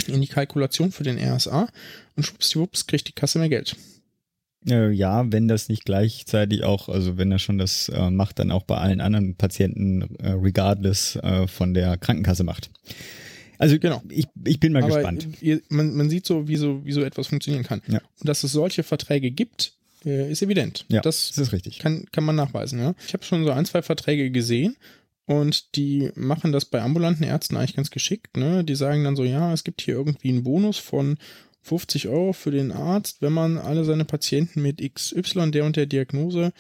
in 0.08 0.22
die 0.22 0.28
Kalkulation 0.28 0.92
für 0.92 1.04
den 1.04 1.18
RSA 1.18 1.70
und 2.16 2.24
schwuppsdiwupps 2.24 2.86
kriegt 2.86 3.08
die 3.08 3.14
Kasse 3.14 3.40
mehr 3.40 3.50
Geld. 3.50 3.76
Äh, 4.68 4.92
ja, 4.92 5.32
wenn 5.32 5.48
das 5.48 5.70
nicht 5.70 5.86
gleichzeitig 5.86 6.64
auch, 6.64 6.90
also 6.90 7.18
wenn 7.18 7.32
er 7.32 7.40
schon 7.40 7.58
das 7.58 7.90
äh, 7.90 8.10
macht, 8.10 8.40
dann 8.40 8.52
auch 8.52 8.64
bei 8.64 8.78
allen 8.78 9.02
anderen 9.02 9.36
Patienten 9.36 10.16
äh, 10.20 10.32
regardless 10.32 11.18
äh, 11.18 11.48
von 11.48 11.74
der 11.74 11.98
Krankenkasse 11.98 12.44
macht. 12.44 12.70
Also 13.58 13.80
genau. 13.80 14.02
ich, 14.10 14.28
ich 14.46 14.60
bin 14.60 14.74
mal 14.74 14.84
Aber 14.84 14.96
gespannt. 14.96 15.28
Ihr, 15.42 15.62
man, 15.70 15.96
man 15.96 16.10
sieht 16.10 16.26
so 16.26 16.48
wie, 16.48 16.56
so, 16.56 16.86
wie 16.86 16.92
so 16.92 17.02
etwas 17.02 17.28
funktionieren 17.28 17.64
kann. 17.64 17.82
Ja. 17.88 18.00
Und 18.20 18.28
dass 18.28 18.44
es 18.44 18.52
solche 18.52 18.84
Verträge 18.84 19.32
gibt, 19.32 19.74
äh, 20.06 20.32
ist 20.32 20.42
evident. 20.42 20.86
Ja, 20.90 21.02
das, 21.02 21.30
das 21.30 21.38
ist 21.38 21.54
richtig. 21.54 21.80
Kann, 21.80 22.06
kann 22.12 22.24
man 22.24 22.36
nachweisen. 22.36 22.80
Ja? 22.80 22.94
Ich 23.08 23.14
habe 23.14 23.24
schon 23.24 23.46
so 23.46 23.52
ein, 23.52 23.66
zwei 23.66 23.82
Verträge 23.82 24.32
gesehen 24.32 24.76
und 25.26 25.76
die 25.76 26.12
machen 26.16 26.52
das 26.52 26.66
bei 26.66 26.82
ambulanten 26.82 27.24
Ärzten 27.24 27.56
eigentlich 27.56 27.76
ganz 27.76 27.92
geschickt. 27.92 28.38
Ne? 28.38 28.64
Die 28.64 28.76
sagen 28.76 29.04
dann 29.04 29.16
so, 29.16 29.24
ja, 29.24 29.54
es 29.54 29.64
gibt 29.64 29.82
hier 29.82 29.96
irgendwie 29.96 30.30
einen 30.30 30.44
Bonus 30.44 30.78
von 30.78 31.18
50 31.64 32.10
Euro 32.10 32.34
für 32.34 32.52
den 32.52 32.72
Arzt, 32.72 33.22
wenn 33.22 33.34
man 33.34 33.58
alle 33.58 33.86
seine 33.86 34.06
Patienten 34.06 34.62
mit 34.62 34.82
XY 34.82 35.52
der 35.52 35.66
und 35.66 35.76
der 35.76 35.86
Diagnose 35.86 36.52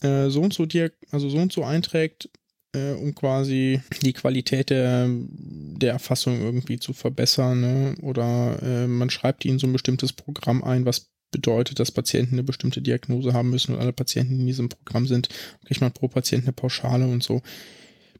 äh, 0.00 0.28
so 0.30 0.40
und 0.40 0.52
so 0.52 0.66
Diag 0.66 0.92
also 1.10 1.28
so 1.28 1.38
und 1.38 1.52
so 1.52 1.64
einträgt, 1.64 2.30
äh, 2.72 2.92
um 2.92 3.14
quasi 3.14 3.80
die 4.02 4.12
Qualität 4.12 4.70
der, 4.70 5.08
der 5.08 5.92
Erfassung 5.92 6.40
irgendwie 6.40 6.78
zu 6.78 6.92
verbessern. 6.92 7.60
Ne? 7.60 7.94
Oder 8.02 8.62
äh, 8.62 8.86
man 8.86 9.10
schreibt 9.10 9.44
ihnen 9.44 9.58
so 9.58 9.66
ein 9.66 9.72
bestimmtes 9.72 10.12
Programm 10.12 10.64
ein, 10.64 10.86
was 10.86 11.10
bedeutet, 11.30 11.78
dass 11.78 11.92
Patienten 11.92 12.36
eine 12.36 12.42
bestimmte 12.42 12.80
Diagnose 12.80 13.34
haben 13.34 13.50
müssen 13.50 13.74
und 13.74 13.80
alle 13.80 13.92
Patienten, 13.92 14.34
die 14.34 14.40
in 14.40 14.46
diesem 14.46 14.70
Programm 14.70 15.06
sind, 15.06 15.28
kriegt 15.66 15.82
man 15.82 15.92
pro 15.92 16.08
Patient 16.08 16.44
eine 16.44 16.52
Pauschale 16.54 17.06
und 17.06 17.22
so. 17.22 17.42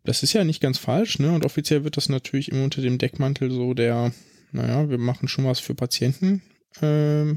Das 0.05 0.23
ist 0.23 0.35
ja 0.35 0.45
nicht 0.45 0.61
ganz 0.61 0.79
falsch, 0.79 1.19
ne? 1.19 1.33
Und 1.33 1.45
offiziell 1.45 1.85
wird 1.85 1.97
das 1.97 2.09
natürlich 2.09 2.51
immer 2.51 2.65
unter 2.65 2.83
dem 2.83 2.99
Deckmantel 2.99 3.51
so 3.51 3.75
der 3.75 4.13
naja, 4.53 4.89
wir 4.89 4.99
machen 4.99 5.29
schon 5.29 5.45
was 5.45 5.61
für 5.61 5.75
Patienten 5.75 6.43
äh, 6.81 7.35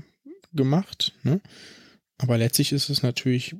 gemacht, 0.53 1.13
ne? 1.23 1.41
Aber 2.17 2.37
letztlich 2.37 2.71
ist 2.71 2.89
es 2.89 3.01
natürlich 3.01 3.55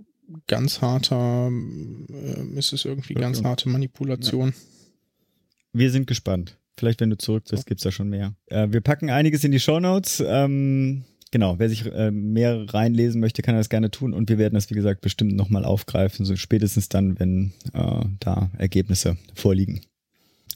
ganz 0.47 0.81
harter, 0.81 1.49
äh, 1.49 2.57
ist 2.57 2.73
es 2.73 2.85
irgendwie 2.85 3.15
ganz 3.15 3.39
Okay. 3.39 3.47
harte 3.47 3.69
Manipulation. 3.69 4.53
Wir 5.73 5.89
sind 5.91 6.07
gespannt. 6.07 6.57
Vielleicht, 6.77 7.01
wenn 7.01 7.09
du 7.09 7.17
zurück 7.17 7.45
bist, 7.49 7.65
gibt's 7.65 7.83
da 7.83 7.91
schon 7.91 8.09
mehr. 8.09 8.35
Äh, 8.47 8.67
wir 8.71 8.81
packen 8.81 9.09
einiges 9.09 9.43
in 9.43 9.51
die 9.51 9.59
Shownotes. 9.59 10.23
Ähm, 10.25 11.03
genau, 11.31 11.59
wer 11.59 11.69
sich 11.69 11.85
äh, 11.85 12.11
mehr 12.11 12.65
reinlesen 12.73 13.19
möchte, 13.19 13.41
kann 13.41 13.55
das 13.55 13.69
gerne 13.69 13.91
tun. 13.91 14.13
Und 14.13 14.29
wir 14.29 14.37
werden 14.37 14.53
das, 14.55 14.69
wie 14.69 14.75
gesagt, 14.75 15.01
bestimmt 15.01 15.35
nochmal 15.35 15.65
aufgreifen, 15.65 16.25
so 16.25 16.35
spätestens 16.35 16.87
dann, 16.89 17.19
wenn 17.19 17.51
äh, 17.73 18.05
da 18.19 18.51
Ergebnisse 18.57 19.17
vorliegen. 19.35 19.81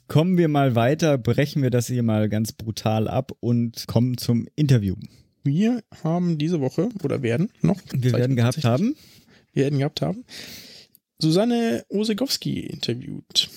Kommen 0.07 0.37
wir 0.37 0.47
mal 0.47 0.75
weiter, 0.75 1.17
brechen 1.17 1.63
wir 1.63 1.71
das 1.71 1.87
hier 1.87 2.03
mal 2.03 2.29
ganz 2.29 2.53
brutal 2.53 3.07
ab 3.07 3.31
und 3.39 3.87
kommen 3.87 4.17
zum 4.17 4.47
Interview. 4.55 4.95
Wir 5.43 5.83
haben 6.03 6.37
diese 6.37 6.61
Woche 6.61 6.89
oder 7.03 7.21
werden 7.21 7.49
noch 7.61 7.79
Wir 7.91 8.13
werden 8.13 8.35
gehabt 8.35 8.63
haben. 8.63 8.95
wir 9.53 9.63
werden 9.63 9.79
gehabt 9.79 10.01
haben, 10.01 10.25
Susanne 11.19 11.85
Osegowski 11.89 12.59
interviewt. 12.61 13.49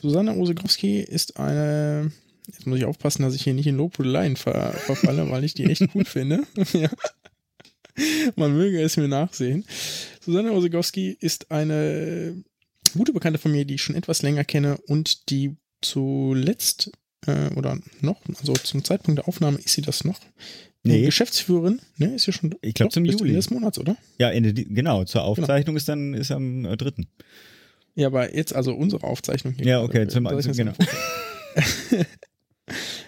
Susanne 0.00 0.36
Osegowski 0.36 1.00
ist 1.00 1.38
eine, 1.38 2.10
jetzt 2.46 2.66
muss 2.66 2.78
ich 2.78 2.84
aufpassen, 2.86 3.22
dass 3.22 3.34
ich 3.34 3.42
hier 3.42 3.54
nicht 3.54 3.66
in 3.66 3.76
Lobhudeleien 3.76 4.36
ver, 4.36 4.72
verfalle, 4.72 5.28
weil 5.30 5.44
ich 5.44 5.54
die 5.54 5.64
echt 5.64 5.92
gut 5.92 6.08
finde. 6.08 6.42
ja. 6.72 6.90
Man 8.36 8.56
möge 8.56 8.80
es 8.80 8.96
mir 8.96 9.06
nachsehen. 9.06 9.64
Susanne 10.20 10.52
Osegowski 10.52 11.16
ist 11.20 11.50
eine 11.52 12.42
gute 12.94 13.12
Bekannte 13.12 13.38
von 13.38 13.52
mir, 13.52 13.64
die 13.64 13.74
ich 13.74 13.82
schon 13.82 13.96
etwas 13.96 14.22
länger 14.22 14.44
kenne 14.44 14.78
und 14.86 15.30
die 15.30 15.56
zuletzt 15.84 16.90
äh, 17.26 17.48
oder 17.54 17.78
noch, 18.00 18.20
also 18.38 18.52
zum 18.54 18.84
Zeitpunkt 18.84 19.18
der 19.18 19.28
Aufnahme 19.28 19.58
ist 19.58 19.74
sie 19.74 19.82
das 19.82 20.04
noch. 20.04 20.20
Nee. 20.82 21.02
Äh, 21.02 21.06
Geschäftsführerin, 21.06 21.80
ne, 21.96 22.14
ist 22.14 22.26
ja 22.26 22.32
schon. 22.32 22.54
Ich 22.60 22.74
glaub, 22.74 22.90
doch, 22.90 22.94
zum 22.94 23.04
Juli. 23.04 23.20
Ende 23.20 23.34
des 23.34 23.50
Monats, 23.50 23.78
oder? 23.78 23.96
Ja, 24.18 24.30
Ende, 24.30 24.52
genau, 24.52 25.04
zur 25.04 25.24
Aufzeichnung 25.24 25.76
ist 25.76 25.88
dann 25.88 26.14
ist 26.14 26.30
am 26.30 26.64
äh, 26.64 26.76
dritten. 26.76 27.08
Ja, 27.94 28.08
aber 28.08 28.34
jetzt 28.34 28.54
also 28.54 28.74
unsere 28.74 29.04
Aufzeichnung 29.04 29.54
hier. 29.54 29.66
Ja, 29.66 29.82
okay, 29.82 30.06
zum, 30.08 30.24
Da 30.24 30.36
ist 30.38 30.46
jetzt 30.46 30.56
genau. 30.56 30.72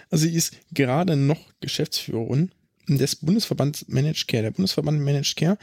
Also 0.09 0.25
sie 0.25 0.35
ist 0.35 0.55
gerade 0.71 1.15
noch 1.15 1.39
Geschäftsführerin 1.59 2.51
des 2.87 3.17
Bundesverbands 3.17 3.85
Managed 3.87 4.27
Care. 4.27 4.43
Der 4.43 4.51
Bundesverband 4.51 5.01
Managed 5.01 5.35
Care 5.35 5.57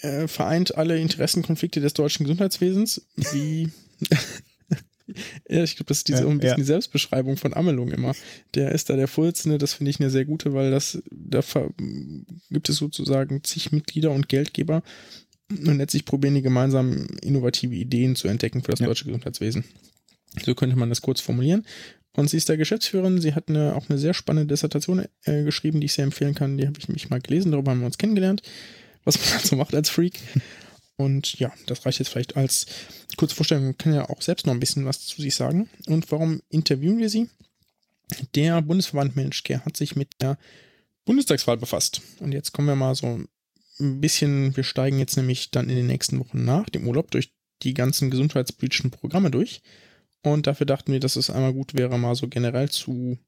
äh, 0.00 0.26
vereint 0.26 0.76
alle 0.76 0.98
Interessenkonflikte 0.98 1.80
des 1.80 1.92
deutschen 1.92 2.24
Gesundheitswesens, 2.24 3.06
wie 3.32 3.68
ja, 5.48 5.62
ich 5.62 5.76
glaube, 5.76 5.88
das 5.88 5.98
ist 5.98 6.08
diese 6.08 6.22
Ja, 6.22 6.28
ein 6.28 6.38
bisschen 6.38 6.50
ja. 6.50 6.56
die 6.56 6.62
Selbstbeschreibung 6.64 7.36
von 7.36 7.54
Amelung 7.54 7.90
immer. 7.90 8.14
Der 8.54 8.72
ist 8.72 8.90
da 8.90 8.96
der 8.96 9.08
Vorsitzende, 9.08 9.58
das 9.58 9.74
finde 9.74 9.90
ich 9.90 10.00
eine 10.00 10.10
sehr 10.10 10.24
gute, 10.24 10.54
weil 10.54 10.70
das, 10.70 11.02
da 11.10 11.42
gibt 12.50 12.68
es 12.68 12.76
sozusagen 12.76 13.42
zig 13.44 13.72
Mitglieder 13.72 14.10
und 14.10 14.28
Geldgeber 14.28 14.82
und 15.50 15.76
letztlich 15.78 16.04
probieren 16.04 16.34
die 16.34 16.42
gemeinsam 16.42 17.06
innovative 17.22 17.74
Ideen 17.74 18.16
zu 18.16 18.28
entdecken 18.28 18.62
für 18.62 18.70
das 18.70 18.80
Ja. 18.80 18.86
deutsche 18.86 19.04
Gesundheitswesen. 19.04 19.64
So 20.44 20.54
könnte 20.54 20.76
man 20.76 20.88
das 20.88 21.02
kurz 21.02 21.20
formulieren. 21.20 21.66
Und 22.14 22.28
sie 22.30 22.36
ist 22.36 22.48
da 22.48 22.56
Geschäftsführerin. 22.56 23.20
Sie 23.20 23.34
hat 23.34 23.48
eine, 23.48 23.74
auch 23.74 23.88
eine 23.88 23.98
sehr 23.98 24.14
spannende 24.14 24.52
Dissertation 24.52 25.04
äh, 25.24 25.44
geschrieben, 25.44 25.80
die 25.80 25.86
ich 25.86 25.92
sehr 25.94 26.04
empfehlen 26.04 26.34
kann. 26.34 26.58
Die 26.58 26.66
habe 26.66 26.78
ich 26.78 26.88
mich 26.88 27.08
mal 27.10 27.20
gelesen. 27.20 27.52
Darüber 27.52 27.70
haben 27.70 27.80
wir 27.80 27.86
uns 27.86 27.98
kennengelernt, 27.98 28.42
was 29.04 29.18
man 29.18 29.40
so 29.44 29.56
macht 29.56 29.74
als 29.74 29.88
Freak. 29.90 30.20
Und 31.02 31.38
ja, 31.38 31.52
das 31.66 31.84
reicht 31.84 31.98
jetzt 31.98 32.08
vielleicht 32.08 32.36
als 32.36 32.66
kurze 33.16 33.34
Vorstellung. 33.34 33.64
Man 33.64 33.78
kann 33.78 33.94
ja 33.94 34.08
auch 34.08 34.22
selbst 34.22 34.46
noch 34.46 34.54
ein 34.54 34.60
bisschen 34.60 34.84
was 34.84 35.06
zu 35.06 35.20
sich 35.20 35.34
sagen. 35.34 35.68
Und 35.86 36.10
warum 36.12 36.40
interviewen 36.48 36.98
wir 36.98 37.10
sie? 37.10 37.28
Der 38.34 38.62
Bundesverband 38.62 39.16
Managed 39.16 39.44
Care 39.44 39.64
hat 39.64 39.76
sich 39.76 39.96
mit 39.96 40.08
der 40.20 40.38
Bundestagswahl 41.04 41.56
befasst. 41.56 42.02
Und 42.20 42.32
jetzt 42.32 42.52
kommen 42.52 42.68
wir 42.68 42.76
mal 42.76 42.94
so 42.94 43.20
ein 43.80 44.00
bisschen, 44.00 44.56
wir 44.56 44.64
steigen 44.64 44.98
jetzt 44.98 45.16
nämlich 45.16 45.50
dann 45.50 45.68
in 45.68 45.76
den 45.76 45.86
nächsten 45.86 46.20
Wochen 46.20 46.44
nach 46.44 46.68
dem 46.68 46.86
Urlaub 46.86 47.10
durch 47.10 47.32
die 47.62 47.74
ganzen 47.74 48.10
gesundheitspolitischen 48.10 48.90
Programme 48.90 49.30
durch. 49.30 49.62
Und 50.22 50.46
dafür 50.46 50.66
dachten 50.66 50.92
wir, 50.92 51.00
dass 51.00 51.16
es 51.16 51.30
einmal 51.30 51.52
gut 51.52 51.74
wäre, 51.74 51.98
mal 51.98 52.14
so 52.14 52.28
generell 52.28 52.70
zu 52.70 53.18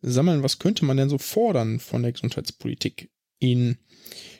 sammeln, 0.00 0.42
was 0.42 0.58
könnte 0.58 0.86
man 0.86 0.96
denn 0.96 1.10
so 1.10 1.18
fordern 1.18 1.80
von 1.80 2.02
der 2.02 2.12
Gesundheitspolitik 2.12 3.10
in 3.40 3.76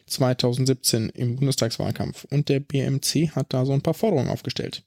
2017 0.07 1.09
im 1.11 1.37
Bundestagswahlkampf. 1.37 2.25
Und 2.31 2.49
der 2.49 2.61
BMC 2.61 3.31
hat 3.35 3.53
da 3.53 3.65
so 3.65 3.73
ein 3.73 3.83
paar 3.83 3.95
Forderungen 3.95 4.29
aufgestellt. 4.29 4.85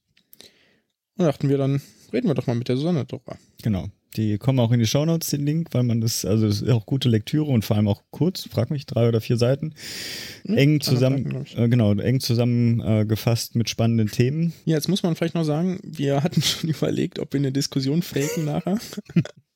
Und 1.18 1.26
dachten 1.26 1.50
wir, 1.50 1.58
dann 1.58 1.82
reden 2.12 2.28
wir 2.28 2.36
doch 2.36 2.48
mal 2.48 2.56
mit 2.56 2.70
der 2.70 2.78
Susanne 2.78 3.06
drüber. 3.06 3.38
Genau. 3.62 3.90
Die 4.16 4.38
kommen 4.38 4.60
auch 4.60 4.72
in 4.72 4.80
die 4.80 4.86
Shownotes, 4.86 5.32
den 5.32 5.46
Link, 5.46 5.70
weil 5.72 5.84
man 5.84 6.00
das, 6.00 6.24
also 6.24 6.48
das 6.48 6.62
ist 6.62 6.70
auch 6.70 6.86
gute 6.86 7.10
Lektüre 7.10 7.46
und 7.46 7.66
vor 7.66 7.76
allem 7.76 7.88
auch 7.88 8.04
kurz, 8.12 8.48
frag 8.48 8.70
mich, 8.70 8.86
drei 8.86 9.08
oder 9.08 9.22
vier 9.22 9.38
Seiten. 9.38 9.74
Hm, 10.46 10.58
eng 10.58 10.82
zusammen, 10.82 11.44
ich. 11.46 11.58
äh, 11.58 11.68
genau, 11.68 11.94
eng 11.94 12.20
zusammengefasst 12.20 13.56
mit 13.56 13.70
spannenden 13.70 14.10
Themen. 14.10 14.54
Ja, 14.66 14.76
jetzt 14.76 14.88
muss 14.88 15.02
man 15.02 15.16
vielleicht 15.16 15.34
noch 15.34 15.46
sagen, 15.46 15.80
wir 15.84 16.22
hatten 16.22 16.42
schon 16.44 16.70
überlegt, 16.70 17.18
ob 17.18 17.34
wir 17.34 17.40
eine 17.40 17.52
Diskussion 17.52 18.02
faken 18.04 18.46
nachher. 18.46 18.78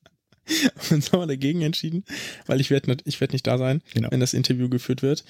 Und 0.74 0.92
uns 0.92 1.12
haben 1.12 1.20
wir 1.20 1.26
dagegen 1.26 1.62
entschieden, 1.62 2.04
weil 2.46 2.60
ich 2.60 2.70
werde 2.70 2.90
nicht, 2.90 3.02
ich 3.06 3.20
werd 3.20 3.32
nicht 3.32 3.46
da 3.46 3.58
sein, 3.58 3.82
Genau. 3.94 4.10
wenn 4.10 4.20
das 4.20 4.34
Interview 4.34 4.68
geführt 4.68 5.02
wird. 5.02 5.24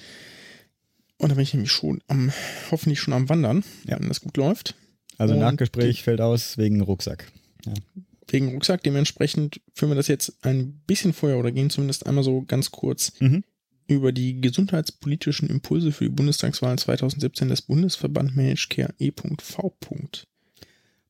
Und 1.17 1.29
da 1.29 1.35
bin 1.35 1.43
ich 1.43 1.53
nämlich 1.53 1.71
schon 1.71 2.01
am, 2.07 2.31
hoffentlich 2.71 2.99
schon 2.99 3.13
am 3.13 3.27
Wandern, 3.29 3.63
Ja. 3.87 3.99
wenn 3.99 4.07
das 4.07 4.21
gut 4.21 4.37
läuft. 4.37 4.75
Also 5.17 5.33
Und 5.33 5.41
Nachgespräch 5.41 6.03
fällt 6.03 6.21
aus 6.21 6.57
wegen 6.57 6.79
Rucksack. 6.81 7.29
Wegen 8.27 8.49
Rucksack, 8.49 8.83
dementsprechend 8.83 9.59
führen 9.73 9.91
wir 9.91 9.95
das 9.95 10.07
jetzt 10.07 10.37
ein 10.45 10.81
bisschen 10.87 11.13
vorher 11.13 11.37
oder 11.39 11.51
gehen 11.51 11.69
zumindest 11.69 12.05
einmal 12.05 12.23
so 12.23 12.43
ganz 12.43 12.71
kurz 12.71 13.11
Mhm. 13.19 13.43
über 13.87 14.11
die 14.13 14.39
gesundheitspolitischen 14.39 15.49
Impulse 15.49 15.91
für 15.91 16.05
die 16.05 16.11
Bundestagswahl 16.11 16.77
2017 16.79 17.49
des 17.49 17.63
Bundesverband 17.63 18.35
Managed 18.35 18.69
Care 18.69 18.93
E.V. 18.99 19.75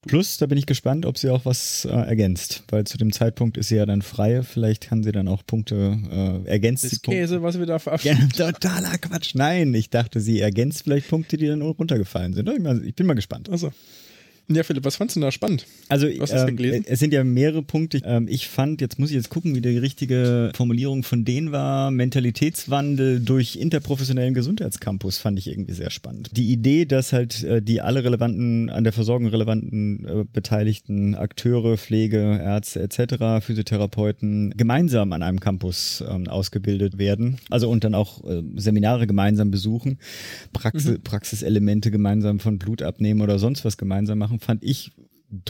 Plus, 0.07 0.37
da 0.37 0.45
bin 0.45 0.57
ich 0.57 0.65
gespannt, 0.65 1.05
ob 1.05 1.17
sie 1.17 1.29
auch 1.29 1.43
was 1.45 1.83
äh, 1.83 1.89
ergänzt, 1.89 2.63
weil 2.69 2.85
zu 2.85 2.97
dem 2.97 3.11
Zeitpunkt 3.11 3.57
ist 3.57 3.67
sie 3.67 3.75
ja 3.75 3.85
dann 3.85 4.01
frei. 4.01 4.43
Vielleicht 4.43 4.87
kann 4.87 5.03
sie 5.03 5.11
dann 5.11 5.27
auch 5.27 5.45
Punkte 5.45 5.97
äh, 6.45 6.49
ergänzt. 6.49 6.85
Das 6.85 6.91
die 6.91 6.99
Punkte. 6.99 7.21
Käse, 7.21 7.43
was 7.43 7.59
wir 7.59 7.65
da 7.65 7.73
Ja, 7.73 7.79
verabschieden. 7.79 8.29
totaler 8.29 8.97
Quatsch. 8.97 9.35
Nein, 9.35 9.73
ich 9.73 9.89
dachte, 9.89 10.21
sie 10.21 10.39
ergänzt 10.39 10.83
vielleicht 10.83 11.09
Punkte, 11.09 11.35
die 11.35 11.47
dann 11.47 11.61
runtergefallen 11.61 12.33
sind. 12.33 12.47
Ich 12.49 12.59
mal- 12.59 12.83
Ich 12.85 12.95
bin 12.95 13.07
mal 13.07 13.13
gespannt. 13.13 13.49
Also. 13.49 13.71
Ja, 14.51 14.63
Philipp, 14.63 14.83
was 14.83 14.95
fandst 14.95 15.15
du 15.15 15.19
denn 15.19 15.27
da 15.27 15.31
spannend? 15.31 15.67
Also 15.89 16.07
hast 16.07 16.33
das 16.33 16.49
ähm, 16.49 16.57
gelesen? 16.57 16.83
es 16.87 16.97
sind 16.97 17.13
ja 17.13 17.23
mehrere 17.23 17.61
Punkte. 17.61 18.01
Ähm, 18.03 18.27
ich 18.27 18.47
fand, 18.47 18.81
jetzt 18.81 18.97
muss 18.97 19.09
ich 19.09 19.15
jetzt 19.15 19.29
gucken, 19.29 19.53
wie 19.53 19.61
die 19.61 19.77
richtige 19.77 20.51
Formulierung 20.55 21.03
von 21.03 21.23
denen 21.23 21.51
war. 21.51 21.91
Mentalitätswandel 21.91 23.19
durch 23.19 23.57
interprofessionellen 23.57 24.33
Gesundheitscampus 24.33 25.19
fand 25.19 25.37
ich 25.37 25.47
irgendwie 25.47 25.73
sehr 25.73 25.91
spannend. 25.91 26.31
Die 26.35 26.51
Idee, 26.51 26.85
dass 26.85 27.13
halt 27.13 27.43
äh, 27.43 27.61
die 27.61 27.81
alle 27.81 28.03
relevanten, 28.03 28.71
an 28.71 28.83
der 28.83 28.91
Versorgung 28.91 29.27
relevanten 29.27 30.05
äh, 30.05 30.25
beteiligten 30.33 31.13
Akteure, 31.13 31.77
Pflege, 31.77 32.39
Ärzte 32.43 32.81
etc., 32.81 33.45
Physiotherapeuten 33.45 34.55
gemeinsam 34.57 35.13
an 35.13 35.21
einem 35.21 35.39
Campus 35.39 36.03
ähm, 36.09 36.27
ausgebildet 36.27 36.97
werden. 36.97 37.37
Also 37.51 37.69
und 37.69 37.83
dann 37.83 37.93
auch 37.93 38.23
äh, 38.23 38.41
Seminare 38.55 39.05
gemeinsam 39.05 39.51
besuchen, 39.51 39.99
Praxis, 40.53 40.97
Praxiselemente 41.03 41.91
gemeinsam 41.91 42.39
von 42.39 42.57
Blut 42.57 42.81
abnehmen 42.81 43.21
oder 43.21 43.37
sonst 43.37 43.63
was 43.63 43.77
gemeinsam 43.77 44.17
machen, 44.17 44.38
fand 44.39 44.63
ich 44.63 44.91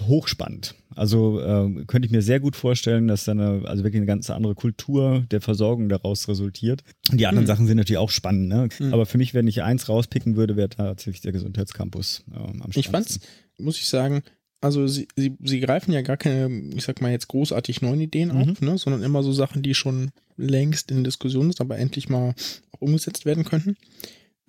hochspannend. 0.02 0.76
Also 0.94 1.40
äh, 1.40 1.86
könnte 1.86 2.06
ich 2.06 2.12
mir 2.12 2.22
sehr 2.22 2.40
gut 2.40 2.56
vorstellen, 2.56 3.08
dass 3.08 3.24
dann 3.24 3.40
eine, 3.40 3.68
also 3.68 3.84
wirklich 3.84 4.00
eine 4.00 4.06
ganz 4.06 4.30
andere 4.30 4.56
Kultur 4.56 5.26
der 5.32 5.40
Versorgung 5.40 5.88
daraus 5.88 6.28
resultiert. 6.28 6.84
Und 7.10 7.20
die 7.20 7.28
anderen 7.28 7.48
Sachen 7.48 7.66
sind 7.66 7.78
natürlich 7.78 8.00
auch 8.00 8.10
spannend, 8.10 8.50
ne? 8.50 8.68
Aber 8.92 9.06
für 9.06 9.18
mich, 9.18 9.34
wenn 9.34 9.48
ich 9.48 9.64
eins 9.64 9.88
rauspicken 9.88 10.36
würde, 10.36 10.58
wäre 10.58 10.70
tatsächlich 10.70 11.22
der 11.22 11.32
Gesundheitscampus 11.32 12.24
ähm, 12.34 12.62
am 12.62 12.72
Ich 12.76 12.90
fand's, 12.90 13.20
muss 13.58 13.78
ich 13.78 13.88
sagen, 13.88 14.22
also 14.62 14.88
sie, 14.88 15.08
sie, 15.16 15.38
sie 15.42 15.62
greifen 15.62 15.94
ja 15.94 16.02
gar 16.02 16.18
keine, 16.18 16.50
ich 16.76 16.84
sag 16.84 17.02
mal 17.02 17.12
jetzt 17.12 17.30
großartig 17.30 17.82
neuen 17.82 18.02
Ideen 18.02 18.32
auf, 18.32 18.60
ne, 18.60 18.78
sondern 18.78 19.04
immer 19.04 19.24
so 19.24 19.32
Sachen, 19.32 19.62
die 19.62 19.74
schon 19.74 20.12
längst 20.36 20.92
in 20.92 21.06
Diskussion 21.06 21.44
sind, 21.44 21.62
aber 21.62 21.78
endlich 21.78 22.10
mal 22.10 22.34
auch 22.72 22.82
umgesetzt 22.82 23.26
werden 23.26 23.46
könnten. 23.46 23.78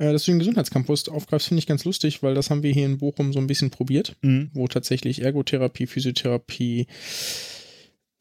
Äh, 0.00 0.12
dass 0.12 0.24
du 0.24 0.32
den 0.32 0.38
Gesundheitscampus 0.38 1.08
aufgreifst, 1.10 1.48
finde 1.48 1.58
ich 1.58 1.66
ganz 1.66 1.84
lustig, 1.84 2.22
weil 2.22 2.34
das 2.34 2.48
haben 2.48 2.62
wir 2.62 2.72
hier 2.72 2.86
in 2.86 2.96
Bochum 2.98 3.34
so 3.34 3.38
ein 3.38 3.46
bisschen 3.46 3.70
probiert, 3.70 4.16
Mhm. 4.22 4.50
wo 4.54 4.66
tatsächlich 4.66 5.20
Ergotherapie, 5.20 5.86
Physiotherapie, 5.86 6.86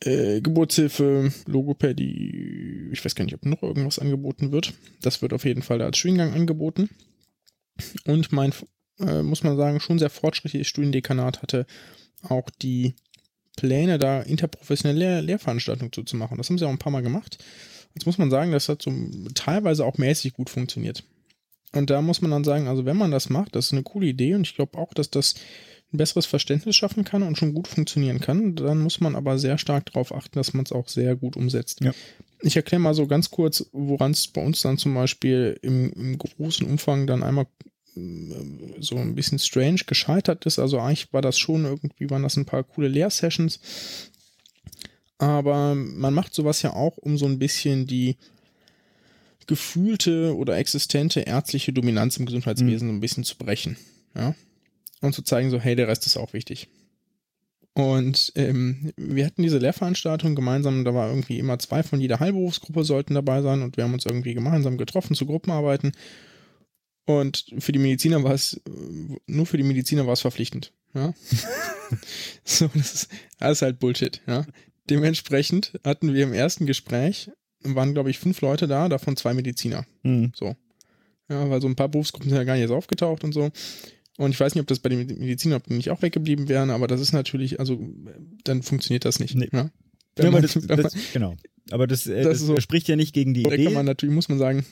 äh, 0.01 0.41
Geburtshilfe, 0.41 1.31
Logopädie, 1.47 2.89
ich 2.91 3.03
weiß 3.03 3.15
gar 3.15 3.23
nicht, 3.23 3.33
ob 3.35 3.45
noch 3.45 3.63
irgendwas 3.63 3.97
angeboten 3.99 4.51
wird. 4.51 4.73
Das 5.01 5.21
wird 5.21 5.31
auf 5.31 5.45
jeden 5.45 5.61
Fall 5.61 5.79
da 5.79 5.85
als 5.85 5.97
Studiengang 5.97 6.33
angeboten. 6.33 6.89
Und 8.05 8.33
mein, 8.33 8.53
äh, 8.99 9.23
muss 9.23 9.43
man 9.43 9.55
sagen, 9.55 9.79
schon 9.79 9.99
sehr 9.99 10.09
fortschrittliches 10.09 10.67
Studiendekanat 10.67 11.41
hatte 11.41 11.65
auch 12.23 12.49
die 12.61 12.93
Pläne, 13.55 13.97
da 13.99 14.21
interprofessionelle 14.21 14.99
Lehr 14.99 15.21
Lehrveranstaltungen 15.21 15.93
zuzumachen. 15.93 16.37
Das 16.37 16.49
haben 16.49 16.57
sie 16.57 16.65
auch 16.65 16.71
ein 16.71 16.77
paar 16.77 16.91
Mal 16.91 17.03
gemacht. 17.03 17.37
Jetzt 17.95 18.05
muss 18.05 18.17
man 18.17 18.29
sagen, 18.29 18.51
das 18.51 18.67
hat 18.67 18.81
so 18.81 18.91
teilweise 19.33 19.85
auch 19.85 19.97
mäßig 19.97 20.33
gut 20.33 20.49
funktioniert. 20.49 21.03
Und 21.73 21.89
da 21.89 22.01
muss 22.01 22.21
man 22.21 22.31
dann 22.31 22.43
sagen, 22.43 22.67
also 22.67 22.85
wenn 22.85 22.97
man 22.97 23.11
das 23.11 23.29
macht, 23.29 23.55
das 23.55 23.67
ist 23.67 23.73
eine 23.73 23.83
coole 23.83 24.07
Idee 24.07 24.33
und 24.33 24.41
ich 24.41 24.55
glaube 24.55 24.77
auch, 24.77 24.93
dass 24.93 25.09
das 25.09 25.35
ein 25.91 25.97
besseres 25.97 26.25
Verständnis 26.25 26.75
schaffen 26.75 27.03
kann 27.03 27.23
und 27.23 27.37
schon 27.37 27.53
gut 27.53 27.67
funktionieren 27.67 28.19
kann. 28.19 28.55
Dann 28.55 28.79
muss 28.79 28.99
man 28.99 29.15
aber 29.15 29.39
sehr 29.39 29.57
stark 29.57 29.87
darauf 29.87 30.13
achten, 30.13 30.37
dass 30.37 30.53
man 30.53 30.65
es 30.65 30.71
auch 30.71 30.87
sehr 30.87 31.15
gut 31.15 31.35
umsetzt. 31.35 31.81
Ja. 31.81 31.93
Ich 32.41 32.55
erkläre 32.55 32.81
mal 32.81 32.93
so 32.93 33.07
ganz 33.07 33.31
kurz, 33.31 33.65
woran 33.71 34.11
es 34.11 34.27
bei 34.27 34.43
uns 34.43 34.61
dann 34.61 34.77
zum 34.77 34.93
Beispiel 34.93 35.59
im, 35.61 35.91
im 35.93 36.17
großen 36.17 36.65
Umfang 36.65 37.07
dann 37.07 37.23
einmal 37.23 37.47
äh, 37.95 37.99
so 38.79 38.97
ein 38.97 39.15
bisschen 39.15 39.39
strange 39.39 39.81
gescheitert 39.85 40.45
ist. 40.45 40.59
Also 40.59 40.79
eigentlich 40.79 41.11
war 41.11 41.21
das 41.21 41.39
schon 41.39 41.65
irgendwie, 41.65 42.09
waren 42.09 42.23
das 42.23 42.37
ein 42.37 42.45
paar 42.45 42.63
coole 42.63 42.87
Lehrsessions. 42.87 43.59
Aber 45.17 45.75
man 45.75 46.13
macht 46.13 46.33
sowas 46.33 46.61
ja 46.61 46.73
auch, 46.73 46.97
um 46.97 47.17
so 47.17 47.25
ein 47.25 47.39
bisschen 47.39 47.87
die 47.87 48.15
gefühlte 49.49 50.37
oder 50.37 50.57
existente 50.57 51.21
ärztliche 51.21 51.73
Dominanz 51.73 52.17
im 52.17 52.27
Gesundheitswesen 52.27 52.87
mhm. 52.87 52.91
so 52.91 52.97
ein 52.97 52.99
bisschen 52.99 53.23
zu 53.23 53.35
brechen. 53.35 53.77
Ja. 54.15 54.35
Und 55.01 55.15
zu 55.15 55.23
zeigen, 55.23 55.49
so, 55.49 55.59
hey, 55.59 55.75
der 55.75 55.87
Rest 55.87 56.05
ist 56.05 56.17
auch 56.17 56.33
wichtig. 56.33 56.69
Und 57.73 58.31
ähm, 58.35 58.93
wir 58.95 59.25
hatten 59.25 59.41
diese 59.41 59.57
Lehrveranstaltung 59.57 60.35
gemeinsam, 60.35 60.85
da 60.85 60.93
war 60.93 61.09
irgendwie 61.09 61.39
immer 61.39 61.57
zwei 61.57 61.81
von 61.81 61.99
jeder 61.99 62.19
Heilberufsgruppe 62.19 62.83
sollten 62.83 63.15
dabei 63.15 63.41
sein 63.41 63.63
und 63.63 63.75
wir 63.75 63.85
haben 63.85 63.93
uns 63.93 64.05
irgendwie 64.05 64.35
gemeinsam 64.35 64.77
getroffen 64.77 65.15
zu 65.15 65.25
Gruppenarbeiten. 65.25 65.93
Und 67.05 67.45
für 67.57 67.71
die 67.71 67.79
Mediziner 67.79 68.23
war 68.23 68.33
es, 68.33 68.61
nur 69.25 69.47
für 69.47 69.57
die 69.57 69.63
Mediziner 69.63 70.05
war 70.05 70.13
es 70.13 70.21
verpflichtend. 70.21 70.73
Ja? 70.93 71.15
so, 72.43 72.69
das 72.75 72.93
ist 72.93 73.09
alles 73.39 73.63
halt 73.63 73.79
Bullshit, 73.79 74.21
ja. 74.27 74.45
Dementsprechend 74.91 75.79
hatten 75.83 76.13
wir 76.13 76.23
im 76.23 76.33
ersten 76.33 76.67
Gespräch, 76.67 77.31
waren 77.63 77.93
glaube 77.93 78.09
ich 78.09 78.19
fünf 78.19 78.41
Leute 78.41 78.67
da, 78.67 78.89
davon 78.89 79.17
zwei 79.17 79.33
Mediziner. 79.33 79.85
Mhm. 80.03 80.31
So. 80.35 80.55
Ja, 81.29 81.49
weil 81.49 81.61
so 81.61 81.67
ein 81.67 81.75
paar 81.75 81.89
Berufsgruppen 81.89 82.29
sind 82.29 82.37
ja 82.37 82.43
gar 82.43 82.53
nicht 82.53 82.63
erst 82.63 82.73
aufgetaucht 82.73 83.23
und 83.23 83.33
so. 83.33 83.51
Und 84.17 84.31
ich 84.31 84.39
weiß 84.39 84.53
nicht, 84.53 84.61
ob 84.61 84.67
das 84.67 84.79
bei 84.79 84.89
den 84.89 85.05
Medizinern 85.05 85.61
nicht 85.67 85.91
auch 85.91 86.01
weggeblieben 86.01 86.49
wären, 86.49 86.71
aber 86.71 86.87
das 86.87 86.99
ist 86.99 87.13
natürlich, 87.13 87.59
also 87.59 87.79
dann 88.43 88.63
funktioniert 88.63 89.05
das 89.05 89.19
nicht. 89.19 89.35
Nee. 89.35 89.49
Ja? 89.53 89.69
Ja, 90.17 90.27
aber 90.27 90.41
das, 90.41 90.53
das, 90.67 90.93
genau. 91.13 91.37
Aber 91.71 91.87
das, 91.87 92.05
äh, 92.07 92.23
das, 92.23 92.39
das 92.39 92.47
so, 92.47 92.59
spricht 92.59 92.87
ja 92.87 92.95
nicht 92.95 93.13
gegen 93.13 93.33
die 93.33 93.43
Idee. 93.43 93.65
kann 93.65 93.73
man 93.73 93.85
natürlich, 93.85 94.13
muss 94.13 94.27
man 94.27 94.39
sagen, 94.39 94.65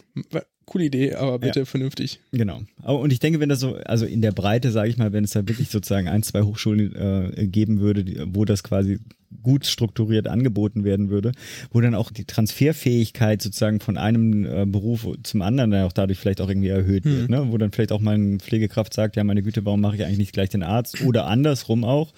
coole 0.68 0.86
Idee, 0.86 1.16
aber 1.16 1.40
bitte 1.40 1.60
ja. 1.60 1.66
vernünftig. 1.66 2.20
Genau. 2.32 2.62
Und 2.84 3.12
ich 3.12 3.20
denke, 3.20 3.40
wenn 3.40 3.50
das 3.50 3.60
so, 3.60 3.76
also 3.86 4.06
in 4.06 4.22
der 4.22 4.34
Breite, 4.34 4.72
sage 4.72 4.90
ich 4.90 4.98
mal, 4.98 5.14
wenn 5.14 5.24
es 5.24 5.32
da 5.32 5.48
wirklich 5.48 5.70
sozusagen 5.70 6.08
ein, 6.08 6.22
zwei 6.22 6.44
Hochschulen 6.44 6.96
äh, 6.96 7.48
geben 7.48 7.80
würde, 7.80 8.28
wo 8.28 8.46
das 8.46 8.64
quasi 8.64 9.00
gut 9.44 9.66
strukturiert 9.66 10.28
angeboten 10.28 10.84
werden 10.84 11.10
würde, 11.10 11.32
wo 11.72 11.82
dann 11.82 11.96
auch 11.96 12.12
die 12.12 12.26
Transferfähigkeit 12.26 13.42
sozusagen 13.42 13.80
von 13.80 13.98
einem 13.98 14.46
äh, 14.46 14.66
Beruf 14.66 15.08
zum 15.24 15.42
anderen 15.42 15.72
dann 15.72 15.84
auch 15.84 15.94
dadurch 15.94 16.18
vielleicht 16.18 16.42
auch 16.42 16.50
irgendwie 16.50 16.70
erhöht 16.70 17.06
hm. 17.06 17.12
wird, 17.12 17.30
ne? 17.30 17.48
wo 17.52 17.58
dann 17.58 17.72
vielleicht 17.72 17.92
auch 17.92 18.00
mal 18.00 18.16
eine 18.16 18.38
Pflegekraft 18.38 18.94
sagt, 18.94 19.16
ja 19.16 19.24
meine 19.24 19.44
Güte, 19.44 19.66
warum 19.66 19.82
mache 19.82 19.96
ich 19.96 20.04
eigentlich 20.04 20.18
nicht 20.18 20.34
gleich 20.34 20.50
den 20.50 20.64
Arzt 20.64 21.02
oder 21.02 21.28
andersrum 21.28 21.84
auch. 21.84 22.14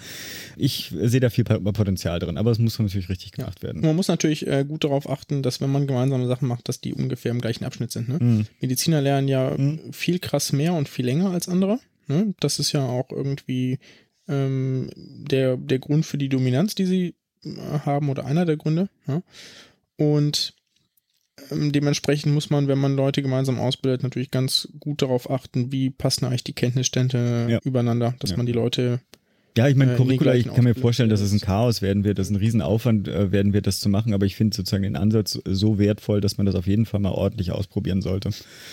Ich 0.56 0.94
sehe 1.02 1.20
da 1.20 1.30
viel 1.30 1.44
Potenzial 1.44 2.20
drin, 2.20 2.38
aber 2.38 2.52
es 2.52 2.60
muss 2.60 2.78
natürlich 2.80 3.10
richtig 3.10 3.32
gemacht 3.32 3.64
werden. 3.64 3.82
Man 3.82 3.96
muss 3.96 4.08
natürlich 4.08 4.48
äh, 4.48 4.66
gut 4.68 4.84
darauf 4.84 5.10
achten, 5.10 5.42
dass 5.42 5.62
wenn 5.62 5.72
man 5.72 5.88
gemeinsame 5.88 6.28
Sachen 6.28 6.48
macht, 6.48 6.68
dass 6.70 6.82
die 6.82 6.94
ungefähr 6.94 7.32
im 7.32 7.42
gleichen 7.42 7.66
Abschnitt 7.66 7.92
sind. 7.92 8.10
Ne? 8.10 8.39
Hm. 8.40 8.48
Mediziner 8.62 9.02
lernen 9.02 9.28
ja 9.28 9.56
hm. 9.56 9.94
viel 9.94 10.20
krass 10.20 10.52
mehr 10.52 10.74
und 10.74 10.90
viel 10.90 11.06
länger 11.06 11.32
als 11.32 11.48
andere. 11.48 11.80
Ne? 12.08 12.34
Das 12.40 12.60
ist 12.60 12.72
ja 12.72 12.86
auch 12.86 13.12
irgendwie 13.12 13.80
ähm, 14.28 14.90
der, 14.96 15.58
der 15.58 15.80
Grund 15.80 16.06
für 16.06 16.18
die 16.18 16.30
Dominanz, 16.30 16.76
die 16.76 16.86
sie 16.86 17.16
äh, 17.44 17.80
haben 17.86 18.10
oder 18.10 18.26
einer 18.26 18.46
der 18.46 18.58
Gründe. 18.58 18.90
Ja? 19.08 19.22
Und 19.98 20.54
ähm, 21.52 21.72
dementsprechend 21.72 22.34
muss 22.34 22.50
man, 22.50 22.68
wenn 22.68 22.80
man 22.80 22.96
Leute 22.96 23.22
gemeinsam 23.22 23.60
ausbildet, 23.60 24.04
natürlich 24.04 24.32
ganz 24.32 24.70
gut 24.80 25.02
darauf 25.02 25.30
achten, 25.30 25.72
wie 25.72 25.90
passen 25.90 26.26
eigentlich 26.26 26.44
die 26.44 26.54
Kenntnisstände 26.54 27.48
ja. 27.50 27.60
übereinander, 27.64 28.16
dass 28.20 28.32
ja. 28.32 28.38
man 28.38 28.46
die 28.46 28.52
Leute 28.52 29.02
ja, 29.58 29.68
ich 29.68 29.76
meine, 29.76 29.94
äh, 29.94 29.96
Curricula, 29.96 30.36
ich 30.36 30.48
kann 30.48 30.64
mir 30.64 30.76
vorstellen, 30.76 31.10
dass 31.10 31.22
es 31.22 31.32
ein 31.32 31.40
Chaos 31.40 31.82
werden 31.82 32.04
wird, 32.04 32.20
dass 32.20 32.28
es 32.28 32.32
ein 32.32 32.38
Riesenaufwand 32.38 33.08
äh, 33.08 33.32
werden 33.32 33.54
wird, 33.54 33.68
das 33.68 33.80
zu 33.80 33.90
machen, 33.90 34.14
aber 34.14 34.26
ich 34.26 34.36
finde 34.36 34.56
sozusagen 34.56 34.84
den 34.84 34.96
Ansatz 34.96 35.40
so 35.46 35.80
wertvoll, 35.80 36.22
dass 36.22 36.38
man 36.38 36.46
das 36.46 36.56
auf 36.56 36.68
jeden 36.68 36.86
Fall 36.86 37.00
mal 37.00 37.12
ordentlich 37.12 37.52
ausprobieren 37.52 38.02
sollte. 38.02 38.30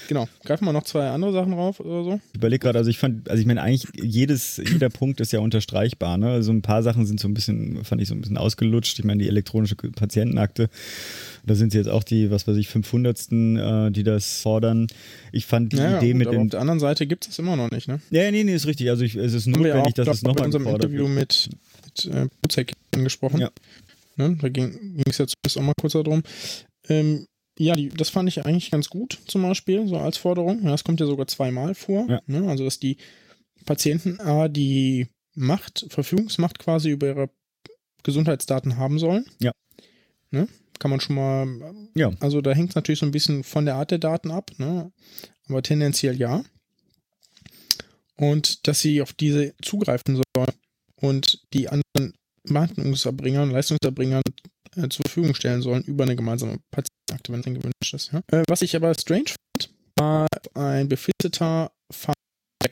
Genau. 0.09 0.29
Greifen 0.45 0.65
wir 0.65 0.73
noch 0.73 0.85
zwei 0.85 1.09
andere 1.09 1.33
Sachen 1.33 1.53
drauf 1.53 1.81
oder 1.81 2.05
so? 2.05 2.21
Ich 2.33 2.37
überlege 2.37 2.61
gerade, 2.61 2.79
also 2.79 2.91
ich 2.91 2.99
fand, 2.99 3.29
also 3.29 3.41
ich 3.41 3.47
meine, 3.47 3.63
eigentlich 3.63 3.87
jedes, 4.01 4.59
jeder 4.59 4.91
Punkt 4.91 5.21
ist 5.21 5.33
ja 5.33 5.41
unterstreichbar, 5.41 6.19
ne? 6.19 6.31
Also 6.31 6.53
ein 6.53 6.63
paar 6.63 6.83
Sachen 6.83 7.07
sind 7.07 7.21
so 7.21 7.29
ein 7.29 7.35
bisschen, 7.35 7.85
fand 7.85 8.01
ich 8.01 8.09
so 8.09 8.15
ein 8.15 8.21
bisschen 8.21 8.37
ausgelutscht. 8.39 8.99
Ich 8.99 9.05
meine, 9.05 9.23
die 9.23 9.29
elektronische 9.29 9.77
Patientenakte 9.77 10.69
da 11.47 11.55
sind 11.55 11.73
sie 11.73 11.79
jetzt 11.79 11.89
auch 11.89 12.03
die, 12.03 12.31
was 12.31 12.47
weiß 12.47 12.57
ich, 12.57 12.69
500. 12.69 13.33
Äh, 13.33 13.91
die 13.91 14.03
das 14.03 14.41
fordern. 14.41 14.89
Ich 15.33 15.47
fand 15.47 15.73
die 15.73 15.77
ja, 15.77 15.99
Idee 15.99 16.13
gut, 16.13 16.19
mit 16.19 16.33
den. 16.33 16.41
Auf 16.43 16.51
der 16.51 16.61
anderen 16.61 16.81
Seite 16.81 17.07
gibt 17.07 17.29
es 17.29 17.39
immer 17.39 17.57
noch 17.57 17.71
nicht, 17.71 17.89
ne? 17.89 18.01
Ja, 18.11 18.31
nee, 18.31 18.45
nee, 18.45 18.55
ist 18.55 18.67
richtig. 18.67 18.91
Also 18.91 19.05
ich, 19.05 19.15
es 19.15 19.33
ist 19.33 19.47
notwendig, 19.47 19.95
dass 19.95 20.09
es 20.09 20.23
nochmal 20.23 20.47
in 20.49 20.55
unserem 20.55 20.67
Interview 20.67 21.09
mit, 21.09 21.49
mit 21.85 22.15
äh, 22.15 22.29
Buzek 22.43 22.73
angesprochen. 22.95 23.41
Ja. 23.41 23.51
Ne? 24.17 24.37
Da 24.41 24.49
ging 24.49 25.03
es 25.07 25.19
ja 25.19 25.27
zumindest 25.27 25.59
auch 25.59 25.63
mal 25.63 25.73
kurz 25.81 25.93
darum. 25.93 26.23
Ähm, 26.89 27.27
ja, 27.59 27.75
die, 27.75 27.89
das 27.89 28.11
fand 28.11 28.29
ich 28.29 28.45
eigentlich 28.45 28.71
ganz 28.71 28.91
gut, 28.91 29.19
zum 29.27 29.43
Beispiel, 29.43 29.87
so 29.87 29.97
als 29.97 30.19
Forderung. 30.19 30.63
Ja, 30.63 30.71
das 30.71 30.85
kommt 30.85 31.01
ja 31.01 31.07
sogar 31.07 31.27
zweimal 31.27 31.75
vor. 31.75 32.07
Ja. 32.09 32.21
Ne? 32.27 32.49
Also, 32.49 32.65
dass 32.65 32.79
die 32.79 32.97
Patienten 33.65 34.21
A, 34.21 34.49
die 34.49 35.09
Macht, 35.35 35.87
Verfügungsmacht 35.89 36.59
quasi 36.59 36.91
über 36.91 37.07
ihre 37.07 37.31
Gesundheitsdaten 38.03 38.77
haben 38.77 38.99
sollen. 38.99 39.27
Ja. 39.41 39.53
Ne? 40.31 40.49
Kann 40.79 40.91
man 40.91 41.01
schon 41.01 41.17
mal. 41.17 41.75
Ja. 41.95 42.11
Also 42.21 42.41
da 42.41 42.53
hängt 42.53 42.71
es 42.71 42.75
natürlich 42.75 43.01
so 43.01 43.07
ein 43.07 43.13
bisschen 43.13 43.45
von 43.45 43.65
der 43.65 43.77
Art 43.77 43.91
der 43.91 43.99
Daten 43.99 44.31
ab, 44.31 44.51
ne? 44.59 44.93
aber 45.49 45.63
tendenziell 45.63 46.17
ja. 46.17 46.45
Und 48.17 48.67
dass 48.67 48.81
sie 48.81 49.03
auf 49.03 49.13
diese 49.13 49.55
zugreifen 49.63 50.17
sollen 50.17 50.53
und 50.97 51.43
die 51.53 51.69
anderen 51.69 52.15
Wartungserbringern, 52.45 53.51
Leistungserbringern 53.51 54.23
äh, 54.77 54.89
zur 54.89 55.03
Verfügung 55.03 55.35
stellen 55.35 55.63
sollen 55.63 55.83
über 55.85 56.05
eine 56.05 56.17
gemeinsame 56.17 56.59
Patientenakte, 56.71 57.33
wenn 57.33 57.41
es 57.41 57.47
gewünscht 57.47 57.95
ist. 57.95 58.13
Ja? 58.13 58.23
Äh, 58.29 58.45
was 58.49 58.63
ich 58.63 58.75
aber 58.75 58.95
strange 58.95 59.27
fand, 59.29 59.75
war 59.99 60.27
ein 60.55 60.89
befristeter 60.89 61.71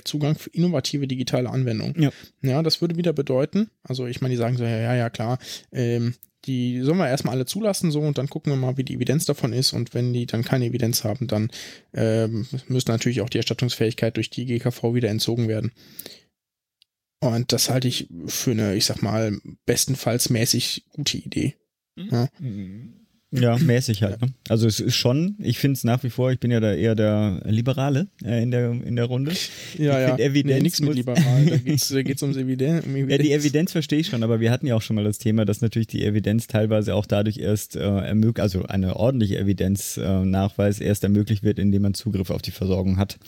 Zugang 0.04 0.36
für 0.36 0.50
innovative 0.50 1.06
digitale 1.06 1.48
Anwendungen. 1.48 2.00
Ja. 2.00 2.10
ja, 2.42 2.62
das 2.62 2.80
würde 2.80 2.96
wieder 2.96 3.12
bedeuten, 3.12 3.70
also 3.82 4.06
ich 4.06 4.20
meine, 4.20 4.32
die 4.32 4.38
sagen 4.38 4.56
so, 4.56 4.64
ja, 4.64 4.78
ja, 4.78 4.94
ja, 4.94 5.10
klar, 5.10 5.38
ähm, 5.72 6.14
die 6.46 6.80
sollen 6.82 6.98
wir 6.98 7.08
erstmal 7.08 7.34
alle 7.34 7.46
zulassen 7.46 7.90
so 7.90 8.00
und 8.00 8.18
dann 8.18 8.28
gucken 8.28 8.52
wir 8.52 8.56
mal, 8.56 8.76
wie 8.76 8.84
die 8.84 8.94
Evidenz 8.94 9.24
davon 9.24 9.52
ist 9.52 9.72
und 9.72 9.94
wenn 9.94 10.12
die 10.12 10.26
dann 10.26 10.44
keine 10.44 10.66
Evidenz 10.66 11.04
haben, 11.04 11.26
dann 11.26 11.50
ähm, 11.92 12.46
müsste 12.68 12.92
natürlich 12.92 13.20
auch 13.20 13.28
die 13.28 13.38
Erstattungsfähigkeit 13.38 14.16
durch 14.16 14.30
die 14.30 14.46
GKV 14.46 14.94
wieder 14.94 15.08
entzogen 15.08 15.48
werden. 15.48 15.72
Und 17.20 17.52
das 17.52 17.70
halte 17.70 17.88
ich 17.88 18.08
für 18.26 18.50
eine, 18.50 18.74
ich 18.74 18.84
sag 18.84 19.02
mal, 19.02 19.38
bestenfalls 19.64 20.28
mäßig 20.28 20.84
gute 20.90 21.16
Idee. 21.16 21.56
Mhm. 21.96 22.08
Ja. 22.10 22.28
Mhm. 22.38 23.03
Ja, 23.40 23.58
mäßig 23.58 24.02
halt. 24.02 24.20
Ne? 24.20 24.28
Also 24.48 24.66
es 24.66 24.78
ist 24.78 24.94
schon, 24.94 25.34
ich 25.38 25.58
finde 25.58 25.76
es 25.76 25.84
nach 25.84 26.02
wie 26.04 26.10
vor, 26.10 26.30
ich 26.30 26.38
bin 26.38 26.50
ja 26.50 26.60
da 26.60 26.72
eher 26.72 26.94
der 26.94 27.40
Liberale 27.44 28.06
äh, 28.24 28.42
in, 28.42 28.50
der, 28.50 28.70
in 28.70 28.96
der 28.96 29.06
Runde. 29.06 29.32
Ja, 29.76 30.14
ich 30.14 30.18
ja. 30.18 30.26
Evidenz 30.26 30.54
nee, 30.54 30.62
nichts 30.62 30.80
mit 30.80 30.94
liberal, 30.94 31.46
da 31.46 31.56
geht 32.02 32.16
es 32.16 32.22
ums 32.22 32.36
Evidenz, 32.36 32.86
um 32.86 32.92
Evidenz. 32.92 33.10
Ja, 33.10 33.18
die 33.18 33.32
Evidenz 33.32 33.72
verstehe 33.72 33.98
ich 33.98 34.06
schon, 34.06 34.22
aber 34.22 34.38
wir 34.40 34.50
hatten 34.50 34.66
ja 34.66 34.76
auch 34.76 34.82
schon 34.82 34.94
mal 34.94 35.04
das 35.04 35.18
Thema, 35.18 35.44
dass 35.44 35.60
natürlich 35.60 35.88
die 35.88 36.04
Evidenz 36.04 36.46
teilweise 36.46 36.94
auch 36.94 37.06
dadurch 37.06 37.38
erst 37.38 37.76
äh, 37.76 37.80
ermöglicht, 37.80 38.40
also 38.40 38.64
eine 38.64 38.96
ordentliche 38.96 39.38
Evidenznachweis 39.38 40.80
äh, 40.80 40.84
erst 40.84 41.02
ermöglicht 41.02 41.42
wird, 41.42 41.58
indem 41.58 41.82
man 41.82 41.94
Zugriff 41.94 42.30
auf 42.30 42.42
die 42.42 42.52
Versorgung 42.52 42.96
hat. 42.96 43.18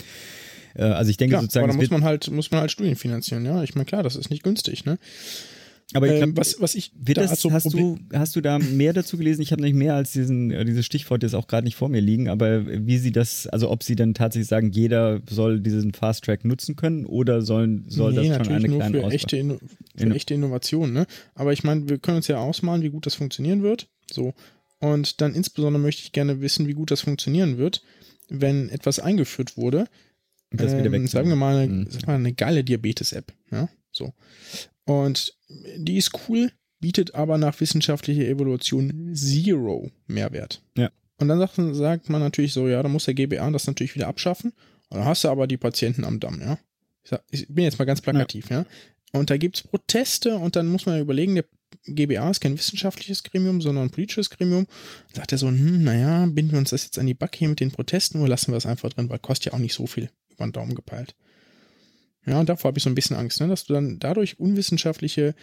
Äh, 0.75 0.83
also 0.83 1.11
ich 1.11 1.17
denke 1.17 1.33
klar, 1.33 1.43
sozusagen. 1.43 1.65
Aber 1.65 1.73
da 1.73 1.79
muss 1.79 1.91
man 1.91 2.05
halt, 2.05 2.31
muss 2.31 2.51
man 2.51 2.61
halt 2.61 2.71
Studien 2.71 2.97
finanzieren, 2.97 3.45
ja. 3.45 3.63
Ich 3.63 3.75
meine, 3.75 3.87
klar, 3.87 4.03
das 4.03 4.17
ist 4.17 4.31
nicht 4.31 4.43
günstig, 4.43 4.85
ne? 4.85 4.99
Aber 5.95 6.07
ich 6.07 6.17
glaube, 6.17 6.31
ähm, 6.31 6.37
was, 6.37 6.61
was 6.61 6.75
ich 6.75 6.91
wird 6.99 7.19
da 7.19 7.23
das, 7.23 7.41
so 7.41 7.53
hast 7.53 7.73
du 7.73 7.99
hast 8.13 8.35
du 8.35 8.41
da 8.41 8.59
mehr 8.59 8.93
dazu 8.93 9.17
gelesen? 9.17 9.41
Ich 9.43 9.53
habe 9.53 9.63
nicht 9.63 9.75
mehr 9.75 9.95
als 9.95 10.11
diesen 10.11 10.51
äh, 10.51 10.65
dieses 10.65 10.85
Stichwort 10.85 11.23
jetzt 11.23 11.35
auch 11.35 11.47
gerade 11.47 11.65
nicht 11.65 11.77
vor 11.77 11.89
mir 11.89 12.01
liegen, 12.01 12.29
aber 12.29 12.67
wie 12.67 12.99
sie 12.99 13.13
das, 13.13 13.47
also 13.47 13.71
ob 13.71 13.85
sie 13.85 13.95
dann 13.95 14.13
tatsächlich 14.13 14.49
sagen, 14.49 14.73
jeder 14.73 15.23
soll 15.31 15.61
diesen 15.61 15.93
Fast 15.93 16.25
Track 16.25 16.45
nutzen 16.45 16.75
können 16.75 17.07
oder 17.07 17.41
sollen 17.41 17.85
soll 17.89 18.15
nee, 18.15 18.29
das 18.29 18.47
schon 18.47 18.57
eine 18.57 18.69
nur 18.69 18.79
kleine 18.81 19.01
für 19.01 19.15
echte, 19.15 19.37
Inno 19.37 19.59
für 19.95 20.11
echte 20.11 20.35
Innovation, 20.35 20.93
ne? 20.93 21.07
Aber 21.35 21.53
ich 21.53 21.63
meine, 21.63 21.89
wir 21.89 21.99
können 21.99 22.17
uns 22.17 22.27
ja 22.27 22.39
ausmalen, 22.39 22.83
wie 22.83 22.91
gut 22.91 23.07
das 23.07 23.15
funktionieren 23.15 23.63
wird. 23.63 23.89
So 24.11 24.35
und 24.79 25.21
dann 25.21 25.35
insbesondere 25.35 25.81
möchte 25.81 26.03
ich 26.03 26.13
gerne 26.13 26.41
wissen, 26.41 26.67
wie 26.67 26.75
gut 26.75 26.91
das 26.91 27.01
funktionieren 27.01 27.59
wird, 27.59 27.83
wenn 28.29 28.69
etwas 28.69 28.99
eingeführt 28.99 29.57
wurde. 29.57 29.87
Ähm, 30.57 31.07
sagen 31.07 31.29
wir 31.29 31.37
mal 31.37 31.57
eine, 31.57 31.73
mhm. 31.73 31.87
sag 31.91 32.07
mal 32.07 32.15
eine 32.15 32.33
geile 32.33 32.63
Diabetes-App, 32.63 33.33
ja, 33.51 33.69
so. 33.91 34.13
Und 34.87 35.37
die 35.77 35.99
ist 35.99 36.13
cool, 36.29 36.51
bietet 36.81 37.15
aber 37.15 37.39
nach 37.39 37.61
wissenschaftlicher 37.61 38.27
Evolution 38.27 39.15
Zero 39.15 39.91
Mehrwert. 40.07 40.63
Ja. 40.77 40.91
Und 41.19 41.29
dann 41.29 41.39
sagt, 41.39 41.57
sagt 41.73 42.09
man 42.09 42.21
natürlich 42.21 42.53
so, 42.53 42.69
ja, 42.69 42.83
da 42.83 42.89
muss 42.89 43.07
der 43.07 43.15
GBA 43.15 43.51
das 43.51 43.67
natürlich 43.67 43.95
wieder 43.95 44.09
abschaffen. 44.09 44.53
Und 44.89 44.99
dann 44.99 45.05
hast 45.05 45.25
du 45.25 45.29
aber 45.29 45.47
die 45.47 45.57
Patienten 45.57 46.05
am 46.05 46.21
Damm, 46.21 46.41
ja. 46.41 46.59
Ich, 47.03 47.11
sag, 47.11 47.25
ich 47.31 47.47
bin 47.49 47.65
jetzt 47.65 47.79
mal 47.79 47.85
ganz 47.85 48.01
plakativ, 48.01 48.51
ja. 48.51 48.61
ja. 48.61 48.67
Und 49.13 49.31
da 49.31 49.37
gibt 49.37 49.57
es 49.57 49.63
Proteste 49.63 50.37
und 50.37 50.57
dann 50.57 50.69
muss 50.69 50.87
man 50.87 51.01
überlegen, 51.01 51.35
der 51.35 51.45
GBA 51.87 52.31
ist 52.31 52.41
kein 52.41 52.59
wissenschaftliches 52.59 53.23
Gremium, 53.23 53.61
sondern 53.61 53.85
ein 53.85 53.91
politisches 53.91 54.31
Gremium. 54.31 54.67
Da 55.13 55.21
sagt 55.21 55.33
er 55.33 55.39
so, 55.39 55.49
hm, 55.49 55.85
naja, 55.85 56.27
binden 56.27 56.53
wir 56.53 56.59
uns 56.59 56.71
das 56.71 56.85
jetzt 56.85 56.99
an 56.99 57.07
die 57.07 57.15
Backe 57.15 57.39
hier 57.39 57.49
mit 57.49 57.61
den 57.61 57.73
Protesten 57.73 58.21
oder 58.21 58.29
lassen 58.29 58.53
wir 58.53 58.59
es 58.59 58.67
einfach 58.67 58.91
drin, 58.91 59.09
weil 59.09 59.19
kostet 59.19 59.47
ja 59.47 59.53
auch 59.55 59.59
nicht 59.59 59.75
so 59.75 59.87
viel 59.87 60.11
über 60.31 60.47
den 60.47 60.53
Daumen 60.53 60.75
gepeilt. 60.75 61.15
Ja, 62.27 62.41
und 62.41 62.49
davor 62.49 62.69
habe 62.69 62.79
ich 62.79 62.85
so 62.85 62.91
ein 62.91 62.95
bisschen 62.95 63.17
Angst, 63.17 63.41
ne, 63.41 63.49
dass 63.49 63.65
du 63.65 63.75
dann 63.75 63.99
dadurch 63.99 64.39
unwissenschaftliche 64.39 65.35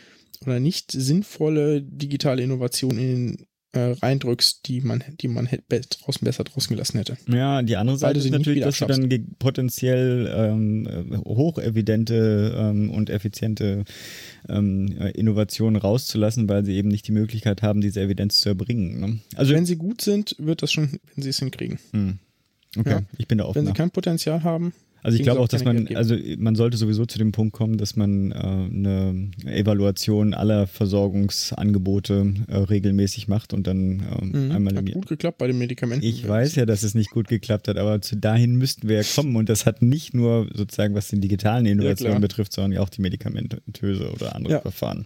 oder 0.46 0.60
nicht 0.60 0.92
sinnvolle 0.92 1.82
digitale 1.82 2.44
Innovation 2.44 2.98
in 2.98 2.98
den 2.98 3.48
äh, 3.74 3.96
reindrückst, 4.02 4.68
die 4.68 4.82
man, 4.82 5.04
die 5.20 5.28
man 5.28 5.50
draußen 5.50 6.24
besser 6.24 6.44
draußen 6.44 6.70
gelassen 6.70 6.98
hätte. 6.98 7.18
Ja, 7.28 7.64
die 7.64 7.76
andere 7.76 7.98
Seite 7.98 8.20
ist 8.20 8.30
natürlich, 8.30 8.64
dass 8.64 8.78
du 8.78 8.86
dann 8.86 9.10
potenziell 9.40 10.32
ähm, 10.32 11.24
hochevidente 11.26 12.56
ähm, 12.56 12.92
und 12.92 13.10
effiziente 13.10 13.84
ähm, 14.48 14.96
Innovationen 15.16 15.82
rauszulassen, 15.82 16.48
weil 16.48 16.64
sie 16.66 16.76
eben 16.76 16.90
nicht 16.90 17.08
die 17.08 17.14
Möglichkeit 17.14 17.64
haben, 17.64 17.82
diese 17.82 18.02
Evidenz 18.02 18.38
zu 18.38 18.50
erbringen. 18.50 19.00
Ne? 19.00 19.20
Also 19.36 19.56
wenn 19.56 19.66
sie 19.66 19.76
gut 19.76 20.02
sind, 20.02 20.36
wird 20.38 20.62
das 20.62 20.72
schon, 20.72 21.00
wenn 21.16 21.24
sie 21.24 21.30
es 21.30 21.40
hinkriegen. 21.40 21.80
Hm. 21.92 22.20
Okay, 22.78 22.90
ja. 22.90 23.02
ich 23.18 23.28
bin 23.28 23.40
da 23.40 23.46
offen. 23.46 23.56
Wenn 23.56 23.66
sie 23.68 23.74
kein 23.74 23.92
Potenzial 23.92 24.44
haben, 24.44 24.74
also 25.04 25.18
ich 25.18 25.24
glaube 25.24 25.42
auch, 25.42 25.50
dass 25.50 25.66
man, 25.66 25.88
also 25.96 26.16
man 26.38 26.56
sollte 26.56 26.78
sowieso 26.78 27.06
zu 27.06 27.18
dem 27.18 27.34
Punkt 27.34 27.54
kommen, 27.54 27.78
dass 27.78 27.98
man 27.98 28.32
äh, 28.32 28.36
eine 28.36 29.32
Evaluation 29.46 30.34
aller 30.34 30.66
Versorgungsangebote 30.66 32.34
äh, 32.48 32.56
regelmäßig 32.56 33.28
macht 33.28 33.54
und 33.54 33.68
dann 33.68 34.00
äh, 34.00 34.26
mhm, 34.26 34.52
einmal 34.52 34.76
hat 34.78 34.92
gut 34.94 35.08
geklappt 35.08 35.40
bei 35.40 35.48
den 35.48 35.58
Medikamenten. 35.58 36.06
Ich 36.06 36.26
weiß 36.26 36.56
ja, 36.56 36.66
dass 36.66 36.84
es 36.84 36.96
nicht 36.96 37.12
gut 37.12 37.28
geklappt 37.28 37.68
hat, 37.68 37.78
aber 37.78 38.02
zu 38.02 38.16
dahin 38.16 38.56
müssten 38.56 38.88
wir 38.88 38.96
ja 38.96 39.04
kommen 39.04 39.36
und 39.36 39.50
das 39.50 39.66
hat 39.66 39.82
nicht 39.82 40.14
nur 40.14 40.48
sozusagen, 40.54 40.96
was 40.96 41.10
den 41.10 41.20
digitalen 41.20 41.66
Innovationen 41.66 42.14
ja, 42.14 42.20
betrifft, 42.20 42.54
sondern 42.54 42.82
auch 42.82 42.90
die 42.90 43.02
medikamentöse 43.02 44.10
oder 44.10 44.36
andere 44.36 44.54
ja. 44.54 44.62
Verfahren. 44.62 45.06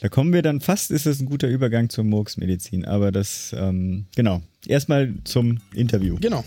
Da 0.00 0.10
kommen 0.10 0.34
wir 0.34 0.42
dann 0.42 0.60
fast, 0.60 0.90
ist 0.90 1.06
das 1.06 1.20
ein 1.20 1.26
guter 1.26 1.48
Übergang 1.48 1.88
zur 1.88 2.04
Murksmedizin, 2.04 2.84
aber 2.84 3.10
das, 3.10 3.54
ähm, 3.58 4.04
genau. 4.14 4.42
Erstmal 4.66 5.14
zum 5.24 5.58
Interview. 5.74 6.18
Genau. 6.20 6.44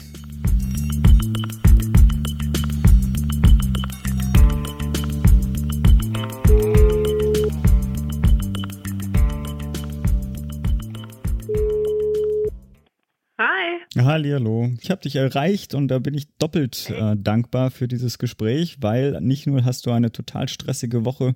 Hallo, 13.98 14.70
ich 14.82 14.92
habe 14.92 15.04
dich 15.04 15.16
erreicht 15.16 15.74
und 15.74 15.88
da 15.88 16.00
bin 16.00 16.14
ich 16.16 16.28
doppelt 16.38 16.90
äh, 16.90 17.16
dankbar 17.16 17.72
für 17.72 17.88
dieses 17.88 18.18
Gespräch, 18.18 18.76
weil 18.82 19.22
nicht 19.22 19.48
nur 19.48 19.64
hast 19.64 19.86
du 19.86 19.92
eine 19.92 20.12
total 20.12 20.50
stressige 20.50 21.06
Woche 21.06 21.34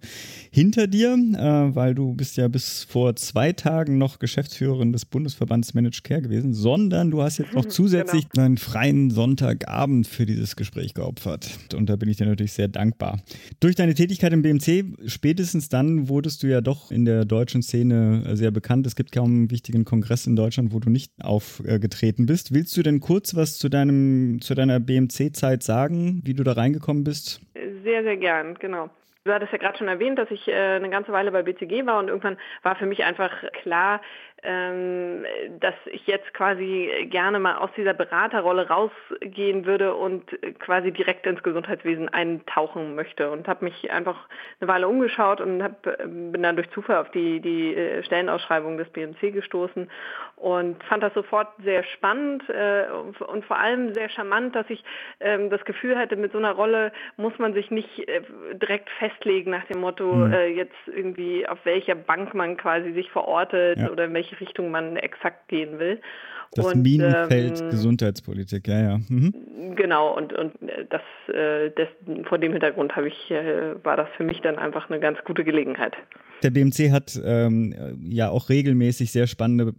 hinter 0.51 0.87
dir, 0.87 1.13
äh, 1.13 1.73
weil 1.73 1.95
du 1.95 2.13
bist 2.15 2.35
ja 2.35 2.49
bis 2.49 2.83
vor 2.83 3.15
zwei 3.15 3.53
Tagen 3.53 3.97
noch 3.97 4.19
Geschäftsführerin 4.19 4.91
des 4.91 5.05
Bundesverbands 5.05 5.73
Managed 5.73 6.03
Care 6.03 6.21
gewesen, 6.21 6.53
sondern 6.53 7.11
du 7.11 7.21
hast 7.21 7.37
jetzt 7.37 7.53
noch 7.53 7.63
zusätzlich 7.69 8.27
genau. 8.27 8.47
einen 8.47 8.57
freien 8.57 9.09
Sonntagabend 9.09 10.05
für 10.05 10.25
dieses 10.25 10.57
Gespräch 10.57 10.93
geopfert. 10.93 11.49
Und 11.73 11.89
da 11.89 11.95
bin 11.95 12.09
ich 12.09 12.17
dir 12.17 12.25
natürlich 12.25 12.51
sehr 12.51 12.67
dankbar. 12.67 13.21
Durch 13.61 13.75
deine 13.75 13.93
Tätigkeit 13.93 14.33
im 14.33 14.41
BMC, 14.41 14.83
spätestens 15.05 15.69
dann 15.69 16.09
wurdest 16.09 16.43
du 16.43 16.47
ja 16.47 16.59
doch 16.59 16.91
in 16.91 17.05
der 17.05 17.23
deutschen 17.23 17.61
Szene 17.61 18.35
sehr 18.35 18.51
bekannt. 18.51 18.85
Es 18.85 18.97
gibt 18.97 19.13
kaum 19.13 19.29
einen 19.31 19.51
wichtigen 19.51 19.85
Kongress 19.85 20.27
in 20.27 20.35
Deutschland, 20.35 20.73
wo 20.73 20.81
du 20.81 20.89
nicht 20.89 21.13
aufgetreten 21.21 22.25
bist. 22.25 22.48
Willst 22.51 22.75
du 22.77 22.83
denn 22.83 22.99
kurz 22.99 23.35
was 23.35 23.59
zu 23.59 23.69
deinem, 23.69 24.41
zu 24.41 24.55
deiner 24.55 24.79
BMC-Zeit 24.79 25.61
sagen, 25.61 26.21
wie 26.23 26.33
du 26.33 26.43
da 26.43 26.53
reingekommen 26.53 27.03
bist? 27.03 27.41
Sehr, 27.83 28.03
sehr 28.03 28.17
gern, 28.17 28.55
genau. 28.55 28.89
Du 29.25 29.33
hattest 29.33 29.51
ja 29.51 29.57
gerade 29.59 29.77
schon 29.77 29.89
erwähnt, 29.89 30.17
dass 30.17 30.31
ich 30.31 30.47
äh, 30.47 30.53
eine 30.53 30.89
ganze 30.89 31.11
Weile 31.11 31.31
bei 31.31 31.43
BCG 31.43 31.85
war 31.85 31.99
und 31.99 32.07
irgendwann 32.07 32.37
war 32.63 32.75
für 32.75 32.85
mich 32.85 33.03
einfach 33.03 33.31
klar, 33.61 34.01
ähm, 34.43 35.25
dass 35.59 35.75
ich 35.85 36.07
jetzt 36.07 36.33
quasi 36.33 37.07
gerne 37.09 37.39
mal 37.39 37.57
aus 37.57 37.69
dieser 37.75 37.93
Beraterrolle 37.93 38.69
rausgehen 38.69 39.65
würde 39.65 39.93
und 39.93 40.23
quasi 40.59 40.91
direkt 40.91 41.25
ins 41.25 41.43
Gesundheitswesen 41.43 42.07
eintauchen 42.07 42.95
möchte 42.95 43.29
und 43.31 43.47
habe 43.47 43.65
mich 43.65 43.91
einfach 43.91 44.27
eine 44.61 44.69
Weile 44.69 44.87
umgeschaut 44.87 45.41
und 45.41 45.61
hab, 45.61 45.81
bin 45.81 46.41
dann 46.41 46.55
durch 46.55 46.69
Zufall 46.71 46.97
auf 46.97 47.11
die, 47.11 47.41
die 47.41 47.75
äh, 47.75 48.03
Stellenausschreibung 48.03 48.77
des 48.77 48.89
BMC 48.89 49.33
gestoßen 49.33 49.89
und 50.39 50.81
fand 50.85 51.03
das 51.03 51.13
sofort 51.13 51.49
sehr 51.63 51.83
spannend 51.83 52.43
äh, 52.49 52.85
und 52.91 53.45
vor 53.45 53.59
allem 53.59 53.93
sehr 53.93 54.09
charmant, 54.09 54.55
dass 54.55 54.69
ich 54.69 54.83
ähm, 55.19 55.49
das 55.49 55.63
Gefühl 55.65 55.97
hatte, 55.97 56.15
mit 56.15 56.31
so 56.31 56.37
einer 56.37 56.51
Rolle 56.51 56.91
muss 57.17 57.37
man 57.39 57.53
sich 57.53 57.71
nicht 57.71 58.07
äh, 58.07 58.21
direkt 58.53 58.89
festlegen 58.99 59.51
nach 59.51 59.65
dem 59.65 59.81
Motto, 59.81 60.13
mhm. 60.13 60.33
jetzt 60.55 60.75
irgendwie 60.87 61.47
auf 61.47 61.59
welcher 61.65 61.95
Bank 61.95 62.33
man 62.33 62.57
quasi 62.57 62.93
sich 62.93 63.09
verortet 63.11 63.79
ja. 63.79 63.89
oder 63.89 64.05
in 64.05 64.13
welche 64.13 64.39
Richtung 64.39 64.71
man 64.71 64.95
exakt 64.95 65.47
gehen 65.47 65.79
will. 65.79 65.99
Das 66.53 66.65
und, 66.65 66.81
Minenfeld 66.81 67.61
ähm, 67.61 67.69
Gesundheitspolitik, 67.69 68.67
ja, 68.67 68.81
ja. 68.81 68.99
Mhm. 69.07 69.75
Genau, 69.75 70.15
und, 70.15 70.33
und 70.33 70.53
das, 70.89 71.01
äh, 71.33 71.69
das, 71.75 71.87
vor 72.27 72.39
dem 72.39 72.53
Hintergrund 72.53 72.95
habe 72.95 73.07
ich, 73.07 73.31
äh, 73.31 73.75
war 73.83 73.97
das 73.97 74.07
für 74.17 74.23
mich 74.23 74.41
dann 74.41 74.57
einfach 74.57 74.89
eine 74.89 74.99
ganz 74.99 75.19
gute 75.25 75.43
Gelegenheit. 75.43 75.95
Der 76.41 76.51
BMC 76.51 76.91
hat 76.91 77.19
ähm, 77.23 77.75
ja 78.01 78.29
auch 78.29 78.49
regelmäßig 78.49 79.11
sehr 79.11 79.27
spannende 79.27 79.73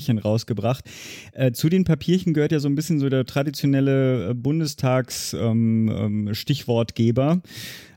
Papierchen 0.00 0.18
rausgebracht. 0.18 0.84
Äh, 1.32 1.52
zu 1.52 1.68
den 1.68 1.84
Papierchen 1.84 2.34
gehört 2.34 2.50
ja 2.52 2.58
so 2.58 2.68
ein 2.68 2.74
bisschen 2.74 2.98
so 2.98 3.10
der 3.10 3.26
traditionelle 3.26 4.30
äh, 4.30 4.34
Bundestags-Stichwortgeber. 4.34 7.32
Ähm, 7.32 7.42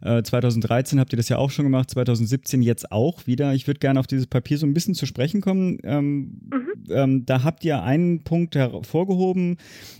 ähm, 0.04 0.18
äh, 0.18 0.24
2013 0.24 1.00
habt 1.00 1.14
ihr 1.14 1.18
das 1.18 1.30
ja 1.30 1.38
auch 1.38 1.50
schon 1.50 1.64
gemacht, 1.64 1.90
2017 1.92 2.62
jetzt 2.62 2.92
auch 2.92 3.26
wieder. 3.26 3.54
Ich 3.54 3.68
würde 3.68 3.80
gerne 3.80 4.02
auf 4.02 4.08
dieses 4.08 4.28
Papier 4.28 4.58
so 4.58 4.66
ein 4.66 4.74
bisschen 4.74 4.96
zu 4.96 5.06
sprechen 5.06 5.40
kommen. 5.40 5.78
Ähm, 5.84 6.42
mhm. 6.52 6.74
Ähm, 6.90 7.26
da 7.26 7.44
habt 7.44 7.64
ihr 7.64 7.82
einen 7.84 8.24
Punkt 8.24 8.56
hervorgehoben, 8.56 9.56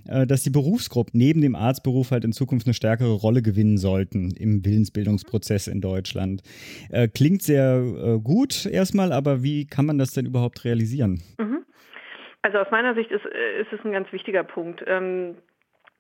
äh, 0.08 0.28
dass 0.28 0.44
die 0.44 0.50
Berufsgruppen 0.50 1.18
neben 1.18 1.40
dem 1.40 1.56
Arztberuf 1.56 2.12
halt 2.12 2.26
in 2.26 2.34
Zukunft 2.34 2.68
eine 2.68 2.74
stärkere 2.74 3.14
Rolle 3.14 3.42
gewinnen 3.42 3.78
sollten 3.78 4.32
im 4.32 4.66
Willensbildungsprozess 4.66 5.68
in 5.68 5.80
Deutschland. 5.80 6.42
Äh, 6.90 7.08
klingt 7.08 7.44
sehr 7.44 7.78
äh, 7.78 8.20
gut 8.20 8.66
erstmal, 8.66 9.14
aber 9.14 9.42
wie 9.44 9.64
kann 9.66 9.86
man 9.86 9.98
das 9.98 10.12
denn 10.12 10.26
überhaupt 10.26 10.66
realisieren? 10.66 11.22
Mhm. 11.40 11.64
Also 12.44 12.60
aus 12.60 12.70
meiner 12.72 12.94
Sicht 12.94 13.10
ist, 13.10 13.26
äh, 13.26 13.62
ist 13.62 13.74
es 13.74 13.84
ein 13.84 13.94
ganz 13.94 14.12
wichtiger 14.12 14.44
Punkt. 14.44 14.84
Ähm, 14.86 15.38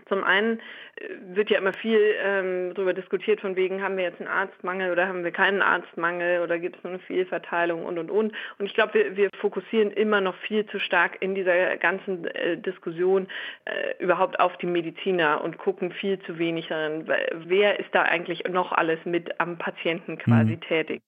zum 0.08 0.26
einen 0.26 0.60
äh, 0.98 1.08
wird 1.36 1.50
ja 1.50 1.58
immer 1.58 1.72
viel 1.74 2.00
ähm, 2.22 2.74
darüber 2.76 2.94
diskutiert, 2.94 3.40
von 3.40 3.56
wegen, 3.56 3.82
haben 3.82 3.96
wir 3.96 4.04
jetzt 4.04 4.20
einen 4.20 4.30
Arztmangel 4.30 4.92
oder 4.92 5.08
haben 5.08 5.24
wir 5.24 5.32
keinen 5.32 5.62
Arztmangel 5.62 6.42
oder 6.42 6.60
gibt 6.60 6.78
es 6.78 6.84
nur 6.84 6.94
eine 6.94 7.00
Fehlverteilung 7.00 7.86
und 7.86 7.98
und 7.98 8.12
und. 8.12 8.34
Und 8.60 8.66
ich 8.66 8.74
glaube, 8.74 8.94
wir, 8.94 9.16
wir 9.16 9.30
fokussieren 9.40 9.92
immer 9.92 10.20
noch 10.20 10.36
viel 10.36 10.66
zu 10.66 10.80
stark 10.80 11.22
in 11.22 11.34
dieser 11.34 11.78
ganzen 11.78 12.26
äh, 12.26 12.58
Diskussion 12.58 13.28
äh, 13.66 14.04
überhaupt 14.04 14.40
auf 14.40 14.58
die 14.58 14.68
Mediziner 14.68 15.42
und 15.42 15.58
gucken 15.58 15.92
viel 15.92 16.20
zu 16.20 16.38
wenig 16.38 16.68
darin, 16.68 17.08
wer 17.08 17.80
ist 17.80 17.90
da 17.94 18.04
eigentlich 18.04 18.44
noch 18.50 18.74
alles 18.74 19.00
mit 19.06 19.40
am 19.40 19.58
Patienten 19.58 20.18
quasi 20.18 20.56
mhm. 20.56 20.62
tätig. 20.62 21.02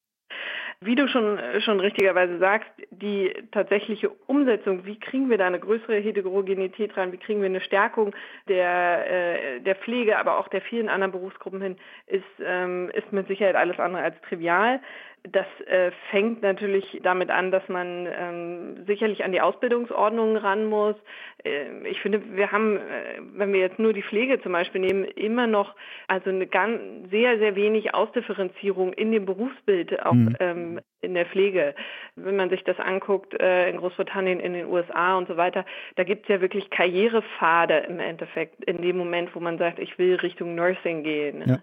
Wie 0.85 0.95
du 0.95 1.07
schon, 1.07 1.39
schon 1.61 1.79
richtigerweise 1.79 2.37
sagst, 2.37 2.69
die 2.91 3.33
tatsächliche 3.51 4.09
Umsetzung, 4.27 4.85
wie 4.85 4.99
kriegen 4.99 5.31
wir 5.31 5.37
da 5.39 5.47
eine 5.47 5.59
größere 5.59 5.95
Heterogenität 5.95 6.95
rein, 6.95 7.11
wie 7.11 7.17
kriegen 7.17 7.41
wir 7.41 7.47
eine 7.47 7.61
Stärkung 7.61 8.15
der, 8.47 9.09
äh, 9.09 9.61
der 9.61 9.75
Pflege, 9.75 10.19
aber 10.19 10.37
auch 10.37 10.47
der 10.47 10.61
vielen 10.61 10.87
anderen 10.87 11.11
Berufsgruppen 11.11 11.61
hin, 11.61 11.77
ist, 12.05 12.23
ähm, 12.39 12.91
ist 12.93 13.11
mit 13.11 13.27
Sicherheit 13.27 13.55
alles 13.55 13.79
andere 13.79 14.03
als 14.03 14.21
trivial. 14.29 14.79
Das 15.31 15.45
äh, 15.67 15.91
fängt 16.11 16.41
natürlich 16.41 16.99
damit 17.03 17.29
an, 17.31 17.51
dass 17.51 17.67
man 17.67 18.07
ähm, 18.07 18.85
sicherlich 18.85 19.23
an 19.23 19.31
die 19.31 19.41
Ausbildungsordnungen 19.41 20.37
ran 20.37 20.65
muss. 20.65 20.95
Äh, 21.43 21.87
ich 21.87 21.99
finde, 22.01 22.21
wir 22.35 22.51
haben, 22.51 22.77
äh, 22.77 23.19
wenn 23.33 23.51
wir 23.53 23.59
jetzt 23.59 23.79
nur 23.79 23.93
die 23.93 24.03
Pflege 24.03 24.41
zum 24.41 24.51
Beispiel 24.51 24.81
nehmen, 24.81 25.03
immer 25.03 25.47
noch 25.47 25.75
also 26.07 26.29
eine 26.29 26.47
ganz 26.47 26.79
sehr, 27.09 27.39
sehr 27.39 27.55
wenig 27.55 27.93
Ausdifferenzierung 27.93 28.93
in 28.93 29.11
dem 29.11 29.25
Berufsbild 29.25 30.05
auch 30.05 30.13
mhm. 30.13 30.35
ähm, 30.39 30.79
in 31.01 31.13
der 31.13 31.25
Pflege. 31.25 31.75
Wenn 32.15 32.35
man 32.35 32.49
sich 32.49 32.63
das 32.63 32.79
anguckt, 32.79 33.39
äh, 33.39 33.69
in 33.69 33.77
Großbritannien, 33.77 34.39
in 34.39 34.53
den 34.53 34.67
USA 34.67 35.17
und 35.17 35.27
so 35.27 35.37
weiter, 35.37 35.65
da 35.95 36.03
gibt 36.03 36.23
es 36.23 36.29
ja 36.29 36.41
wirklich 36.41 36.69
Karrierepfade 36.69 37.77
im 37.89 37.99
Endeffekt 37.99 38.63
in 38.65 38.81
dem 38.81 38.97
Moment, 38.97 39.33
wo 39.35 39.39
man 39.39 39.57
sagt, 39.57 39.79
ich 39.79 39.97
will 39.97 40.15
Richtung 40.15 40.55
Nursing 40.55 41.03
gehen. 41.03 41.43
Ja. 41.45 41.59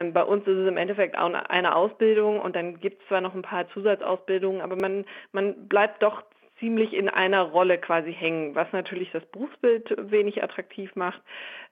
Bei 0.00 0.22
uns 0.22 0.46
ist 0.46 0.56
es 0.56 0.68
im 0.68 0.76
Endeffekt 0.76 1.18
auch 1.18 1.32
eine 1.32 1.74
Ausbildung 1.74 2.40
und 2.40 2.54
dann 2.54 2.78
gibt 2.78 3.02
es 3.02 3.08
zwar 3.08 3.20
noch 3.20 3.34
ein 3.34 3.42
paar 3.42 3.68
Zusatzausbildungen, 3.70 4.60
aber 4.60 4.76
man, 4.76 5.04
man 5.32 5.66
bleibt 5.66 6.02
doch 6.04 6.22
ziemlich 6.60 6.92
in 6.92 7.08
einer 7.08 7.42
Rolle 7.42 7.78
quasi 7.78 8.12
hängen, 8.12 8.54
was 8.54 8.72
natürlich 8.72 9.10
das 9.12 9.24
Berufsbild 9.26 10.10
wenig 10.10 10.42
attraktiv 10.42 10.94
macht 10.94 11.20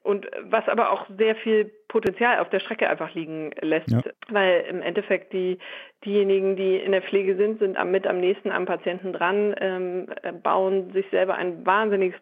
und 0.06 0.28
was 0.42 0.68
aber 0.68 0.92
auch 0.92 1.06
sehr 1.18 1.34
viel 1.34 1.72
Potenzial 1.88 2.38
auf 2.38 2.48
der 2.50 2.60
Strecke 2.60 2.88
einfach 2.88 3.12
liegen 3.14 3.50
lässt, 3.60 3.90
ja. 3.90 4.02
weil 4.28 4.64
im 4.68 4.80
Endeffekt 4.80 5.32
die 5.32 5.58
diejenigen, 6.04 6.54
die 6.54 6.76
in 6.76 6.92
der 6.92 7.02
Pflege 7.02 7.36
sind, 7.36 7.58
sind 7.58 7.76
am, 7.76 7.90
mit 7.90 8.06
am 8.06 8.20
nächsten 8.20 8.52
am 8.52 8.66
Patienten 8.66 9.12
dran, 9.12 9.54
ähm, 9.58 10.06
bauen 10.42 10.92
sich 10.92 11.06
selber 11.10 11.34
ein 11.34 11.66
wahnsinnig 11.66 12.14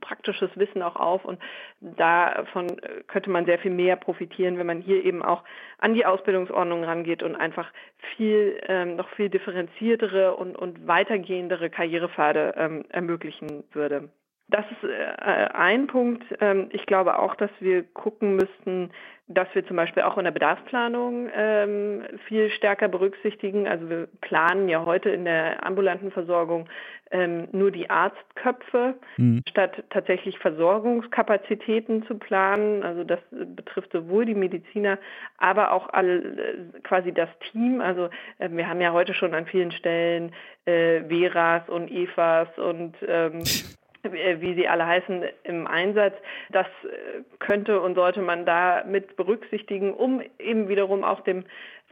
praktisches 0.00 0.50
Wissen 0.54 0.82
auch 0.82 0.96
auf 0.96 1.24
und 1.24 1.40
davon 1.80 2.68
könnte 3.08 3.30
man 3.30 3.44
sehr 3.44 3.58
viel 3.58 3.72
mehr 3.72 3.96
profitieren, 3.96 4.58
wenn 4.58 4.66
man 4.66 4.80
hier 4.80 5.04
eben 5.04 5.22
auch 5.22 5.42
an 5.78 5.94
die 5.94 6.06
Ausbildungsordnung 6.06 6.84
rangeht 6.84 7.24
und 7.24 7.34
einfach 7.34 7.72
viel 8.16 8.60
ähm, 8.68 8.96
noch 8.96 9.08
viel 9.10 9.30
differenziertere 9.30 10.36
und, 10.36 10.56
und 10.56 10.86
weitergehendere 10.86 11.70
Karrierepfade 11.70 12.54
ähm, 12.56 12.84
ermöglichen 12.90 13.64
würde. 13.72 14.10
Das 14.52 14.66
ist 14.70 14.84
äh, 14.84 15.48
ein 15.54 15.86
Punkt. 15.86 16.22
Ähm, 16.40 16.68
ich 16.72 16.84
glaube 16.84 17.18
auch, 17.18 17.34
dass 17.36 17.50
wir 17.60 17.82
gucken 17.82 18.36
müssten, 18.36 18.90
dass 19.26 19.48
wir 19.54 19.66
zum 19.66 19.76
Beispiel 19.76 20.02
auch 20.02 20.18
in 20.18 20.24
der 20.24 20.30
Bedarfsplanung 20.30 21.30
ähm, 21.34 22.02
viel 22.28 22.50
stärker 22.50 22.88
berücksichtigen. 22.88 23.66
Also 23.66 23.88
wir 23.88 24.08
planen 24.20 24.68
ja 24.68 24.84
heute 24.84 25.08
in 25.08 25.24
der 25.24 25.64
ambulanten 25.64 26.10
Versorgung 26.10 26.68
ähm, 27.10 27.48
nur 27.52 27.70
die 27.70 27.88
Arztköpfe, 27.88 28.96
mhm. 29.16 29.42
statt 29.48 29.84
tatsächlich 29.88 30.38
Versorgungskapazitäten 30.38 32.04
zu 32.06 32.18
planen. 32.18 32.82
Also 32.82 33.04
das 33.04 33.20
betrifft 33.30 33.92
sowohl 33.92 34.26
die 34.26 34.34
Mediziner, 34.34 34.98
aber 35.38 35.72
auch 35.72 35.88
all, 35.88 36.38
äh, 36.38 36.80
quasi 36.80 37.12
das 37.12 37.30
Team. 37.50 37.80
Also 37.80 38.10
wir 38.38 38.68
haben 38.68 38.82
ja 38.82 38.92
heute 38.92 39.14
schon 39.14 39.32
an 39.32 39.46
vielen 39.46 39.72
Stellen 39.72 40.34
äh, 40.66 41.00
Veras 41.08 41.66
und 41.70 41.90
Evas 41.90 42.48
und 42.58 42.96
wie 44.10 44.54
sie 44.54 44.68
alle 44.68 44.86
heißen, 44.86 45.24
im 45.44 45.66
Einsatz. 45.66 46.14
Das 46.50 46.66
äh, 46.84 47.22
könnte 47.38 47.80
und 47.80 47.94
sollte 47.94 48.20
man 48.20 48.44
da 48.44 48.84
mit 48.84 49.16
berücksichtigen, 49.16 49.94
um 49.94 50.22
eben 50.38 50.68
wiederum 50.68 51.04
auch 51.04 51.20
dem 51.20 51.44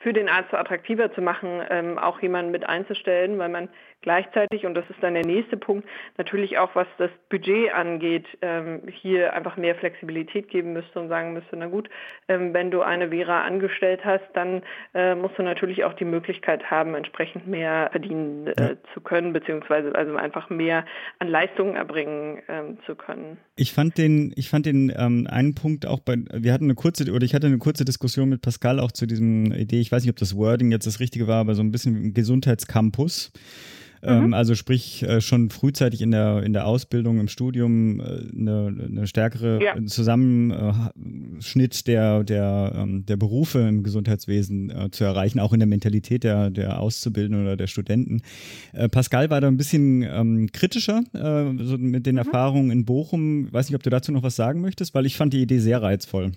für 0.02 0.12
den 0.12 0.28
Arzt 0.28 0.54
attraktiver 0.54 1.12
zu 1.12 1.20
machen, 1.20 1.62
ähm, 1.68 1.98
auch 1.98 2.20
jemanden 2.20 2.50
mit 2.50 2.66
einzustellen, 2.66 3.38
weil 3.38 3.50
man 3.50 3.68
gleichzeitig, 4.02 4.66
und 4.66 4.74
das 4.74 4.88
ist 4.90 5.02
dann 5.02 5.14
der 5.14 5.26
nächste 5.26 5.56
Punkt, 5.56 5.86
natürlich 6.18 6.58
auch 6.58 6.74
was 6.74 6.86
das 6.98 7.10
Budget 7.28 7.72
angeht, 7.72 8.26
ähm, 8.42 8.82
hier 8.90 9.32
einfach 9.34 9.56
mehr 9.56 9.74
Flexibilität 9.74 10.48
geben 10.48 10.72
müsste 10.72 11.00
und 11.00 11.08
sagen 11.08 11.32
müsste, 11.32 11.56
na 11.56 11.66
gut, 11.66 11.88
ähm, 12.28 12.54
wenn 12.54 12.70
du 12.70 12.82
eine 12.82 13.10
Vera 13.10 13.42
angestellt 13.42 14.00
hast, 14.04 14.24
dann 14.34 14.62
äh, 14.94 15.14
musst 15.14 15.38
du 15.38 15.42
natürlich 15.42 15.84
auch 15.84 15.94
die 15.94 16.04
Möglichkeit 16.04 16.70
haben, 16.70 16.94
entsprechend 16.94 17.46
mehr 17.46 17.88
verdienen 17.90 18.46
äh, 18.48 18.76
zu 18.94 19.00
können, 19.00 19.32
beziehungsweise 19.32 19.94
also 19.94 20.16
einfach 20.16 20.50
mehr 20.50 20.84
an 21.18 21.28
Leistungen 21.28 21.76
erbringen 21.76 22.42
ähm, 22.48 22.78
zu 22.86 22.94
können. 22.94 23.38
Ich 23.56 23.72
fand 23.72 23.98
den, 23.98 24.32
ich 24.36 24.48
fand 24.48 24.66
den 24.66 24.92
ähm, 24.96 25.26
einen 25.30 25.54
Punkt 25.54 25.86
auch 25.86 26.00
bei, 26.00 26.16
wir 26.32 26.52
hatten 26.52 26.64
eine 26.64 26.74
kurze, 26.74 27.10
oder 27.12 27.24
ich 27.24 27.34
hatte 27.34 27.46
eine 27.46 27.58
kurze 27.58 27.84
Diskussion 27.84 28.28
mit 28.28 28.42
Pascal 28.42 28.80
auch 28.80 28.92
zu 28.92 29.06
diesem 29.06 29.52
Idee, 29.52 29.80
ich 29.80 29.92
weiß 29.92 30.02
nicht, 30.02 30.10
ob 30.10 30.18
das 30.18 30.36
Wording 30.36 30.70
jetzt 30.70 30.86
das 30.86 31.00
Richtige 31.00 31.26
war, 31.26 31.40
aber 31.40 31.54
so 31.54 31.62
ein 31.62 31.70
bisschen 31.70 32.14
Gesundheitscampus. 32.14 33.32
Ähm, 34.02 34.28
mhm. 34.28 34.34
also 34.34 34.54
sprich 34.54 35.02
äh, 35.02 35.20
schon 35.20 35.50
frühzeitig 35.50 36.00
in 36.00 36.10
der, 36.10 36.42
in 36.42 36.54
der 36.54 36.66
Ausbildung, 36.66 37.20
im 37.20 37.28
Studium 37.28 38.00
äh, 38.00 38.22
eine, 38.34 38.74
eine 38.86 39.06
stärkere 39.06 39.62
ja. 39.62 39.74
Zusammenschnitt 39.84 41.86
der, 41.86 42.24
der, 42.24 42.72
ähm, 42.76 43.04
der 43.04 43.18
Berufe 43.18 43.58
im 43.60 43.82
Gesundheitswesen 43.82 44.70
äh, 44.70 44.90
zu 44.90 45.04
erreichen, 45.04 45.38
auch 45.38 45.52
in 45.52 45.60
der 45.60 45.66
Mentalität 45.66 46.24
der, 46.24 46.48
der 46.50 46.80
Auszubildenden 46.80 47.44
oder 47.44 47.56
der 47.56 47.66
Studenten. 47.66 48.22
Pascal 48.90 49.30
war 49.30 49.40
da 49.40 49.48
ein 49.48 49.56
bisschen 49.56 50.02
ähm, 50.02 50.48
kritischer 50.52 51.02
so 51.12 51.78
mit 51.78 52.06
den 52.06 52.14
mhm. 52.14 52.18
Erfahrungen 52.18 52.70
in 52.70 52.84
Bochum. 52.84 53.46
Ich 53.46 53.52
weiß 53.52 53.68
nicht, 53.68 53.76
ob 53.76 53.82
du 53.82 53.90
dazu 53.90 54.12
noch 54.12 54.22
was 54.22 54.36
sagen 54.36 54.60
möchtest, 54.60 54.94
weil 54.94 55.06
ich 55.06 55.16
fand 55.16 55.32
die 55.32 55.42
Idee 55.42 55.58
sehr 55.58 55.82
reizvoll. 55.82 56.32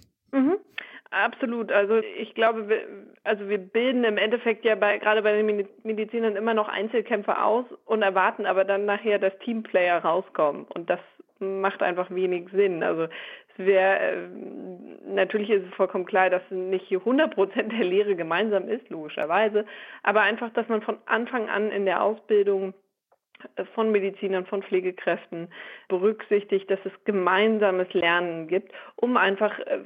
Absolut. 1.14 1.72
Also 1.72 2.02
ich 2.18 2.34
glaube, 2.34 2.68
wir, 2.68 2.82
also 3.24 3.48
wir 3.48 3.60
bilden 3.60 4.04
im 4.04 4.18
Endeffekt 4.18 4.66
ja 4.66 4.74
bei, 4.74 4.98
gerade 4.98 5.22
bei 5.22 5.42
den 5.42 5.68
Medizinern 5.84 6.36
immer 6.36 6.56
noch 6.56 6.68
Einzelkämpfer 6.68 7.46
aus 7.46 7.66
und 7.86 8.02
erwarten 8.02 8.48
aber 8.48 8.66
dann 8.66 8.86
nachher, 8.86 9.20
dass 9.20 9.38
Teamplayer 9.40 10.00
rauskommen. 10.00 10.66
Und 10.74 10.90
das 10.90 11.00
macht 11.38 11.84
einfach 11.84 12.10
wenig 12.10 12.50
Sinn. 12.52 12.82
Also 12.82 13.04
es 13.04 13.66
wäre, 13.66 14.00
äh, 14.00 14.28
natürlich 15.06 15.52
ist 15.52 15.66
es 15.68 15.76
vollkommen 15.76 16.06
klar, 16.06 16.32
dass 16.32 16.42
nicht 16.50 16.88
hier 16.88 17.00
100 17.00 17.36
Prozent 17.36 17.72
der 17.72 17.86
Lehre 17.86 18.16
gemeinsam 18.16 18.68
ist, 18.68 18.90
logischerweise, 18.90 19.66
aber 20.02 20.22
einfach, 20.22 20.52
dass 20.54 20.68
man 20.68 20.82
von 20.82 20.98
Anfang 21.06 21.48
an 21.48 21.70
in 21.70 21.86
der 21.86 22.02
Ausbildung 22.02 22.74
von 23.74 23.92
Medizinern, 23.92 24.46
von 24.46 24.64
Pflegekräften 24.64 25.48
berücksichtigt, 25.88 26.70
dass 26.70 26.80
es 26.86 26.92
gemeinsames 27.06 27.92
Lernen 27.94 28.48
gibt, 28.48 28.72
um 28.96 29.18
einfach 29.18 29.58
äh, 29.60 29.80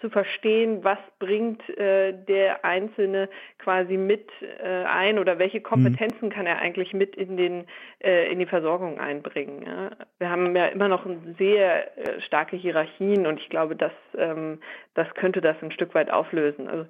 zu 0.00 0.10
verstehen, 0.10 0.82
was 0.82 0.98
bringt 1.18 1.68
äh, 1.78 2.12
der 2.12 2.64
Einzelne 2.64 3.28
quasi 3.58 3.96
mit 3.96 4.28
äh, 4.62 4.84
ein 4.84 5.18
oder 5.18 5.38
welche 5.38 5.60
Kompetenzen 5.60 6.26
mhm. 6.26 6.32
kann 6.32 6.46
er 6.46 6.58
eigentlich 6.58 6.92
mit 6.94 7.16
in, 7.16 7.36
den, 7.36 7.66
in 8.00 8.38
die 8.38 8.46
Versorgung 8.46 8.98
einbringen. 8.98 9.90
Wir 10.18 10.30
haben 10.30 10.56
ja 10.56 10.66
immer 10.66 10.88
noch 10.88 11.04
sehr 11.38 11.90
starke 12.20 12.56
Hierarchien 12.56 13.26
und 13.26 13.40
ich 13.40 13.50
glaube, 13.50 13.76
dass, 13.76 13.92
ähm, 14.16 14.58
das 14.94 15.12
könnte 15.14 15.40
das 15.40 15.56
ein 15.62 15.70
Stück 15.72 15.94
weit 15.94 16.10
auflösen. 16.10 16.68
Also 16.68 16.86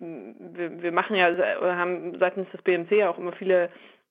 wir, 0.00 0.82
wir 0.82 0.92
machen 0.92 1.14
ja, 1.14 1.30
haben 1.60 2.18
seitens 2.18 2.50
des 2.50 2.62
BMC 2.62 3.04
auch 3.04 3.18
immer 3.18 3.32
viele 3.32 3.70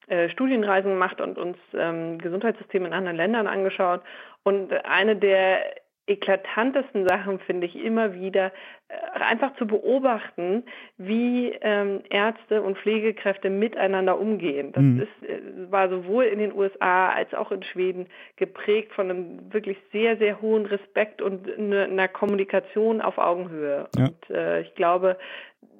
äh, 0.09 0.29
Studienreisen 0.29 0.91
gemacht 0.91 1.21
und 1.21 1.37
uns 1.37 1.57
ähm, 1.73 2.17
Gesundheitssysteme 2.17 2.87
in 2.87 2.93
anderen 2.93 3.17
Ländern 3.17 3.47
angeschaut. 3.47 4.01
Und 4.43 4.73
eine 4.85 5.15
der 5.15 5.63
eklatantesten 6.09 7.07
Sachen 7.07 7.39
finde 7.39 7.67
ich 7.67 7.75
immer 7.75 8.15
wieder, 8.15 8.51
äh, 8.87 9.19
einfach 9.19 9.55
zu 9.57 9.67
beobachten, 9.67 10.63
wie 10.97 11.51
ähm, 11.61 12.01
Ärzte 12.09 12.63
und 12.63 12.79
Pflegekräfte 12.79 13.49
miteinander 13.49 14.19
umgehen. 14.19 14.71
Das 14.71 14.83
mhm. 14.83 15.01
ist, 15.01 15.29
äh, 15.29 15.71
war 15.71 15.87
sowohl 15.89 16.25
in 16.25 16.39
den 16.39 16.53
USA 16.53 17.09
als 17.09 17.33
auch 17.35 17.51
in 17.51 17.61
Schweden 17.61 18.07
geprägt 18.37 18.91
von 18.93 19.09
einem 19.09 19.53
wirklich 19.53 19.77
sehr, 19.91 20.17
sehr 20.17 20.41
hohen 20.41 20.65
Respekt 20.65 21.21
und 21.21 21.45
ne, 21.59 21.83
einer 21.83 22.07
Kommunikation 22.07 23.01
auf 23.01 23.19
Augenhöhe. 23.19 23.87
Ja. 23.95 24.05
Und 24.05 24.29
äh, 24.35 24.61
ich 24.61 24.73
glaube, 24.73 25.17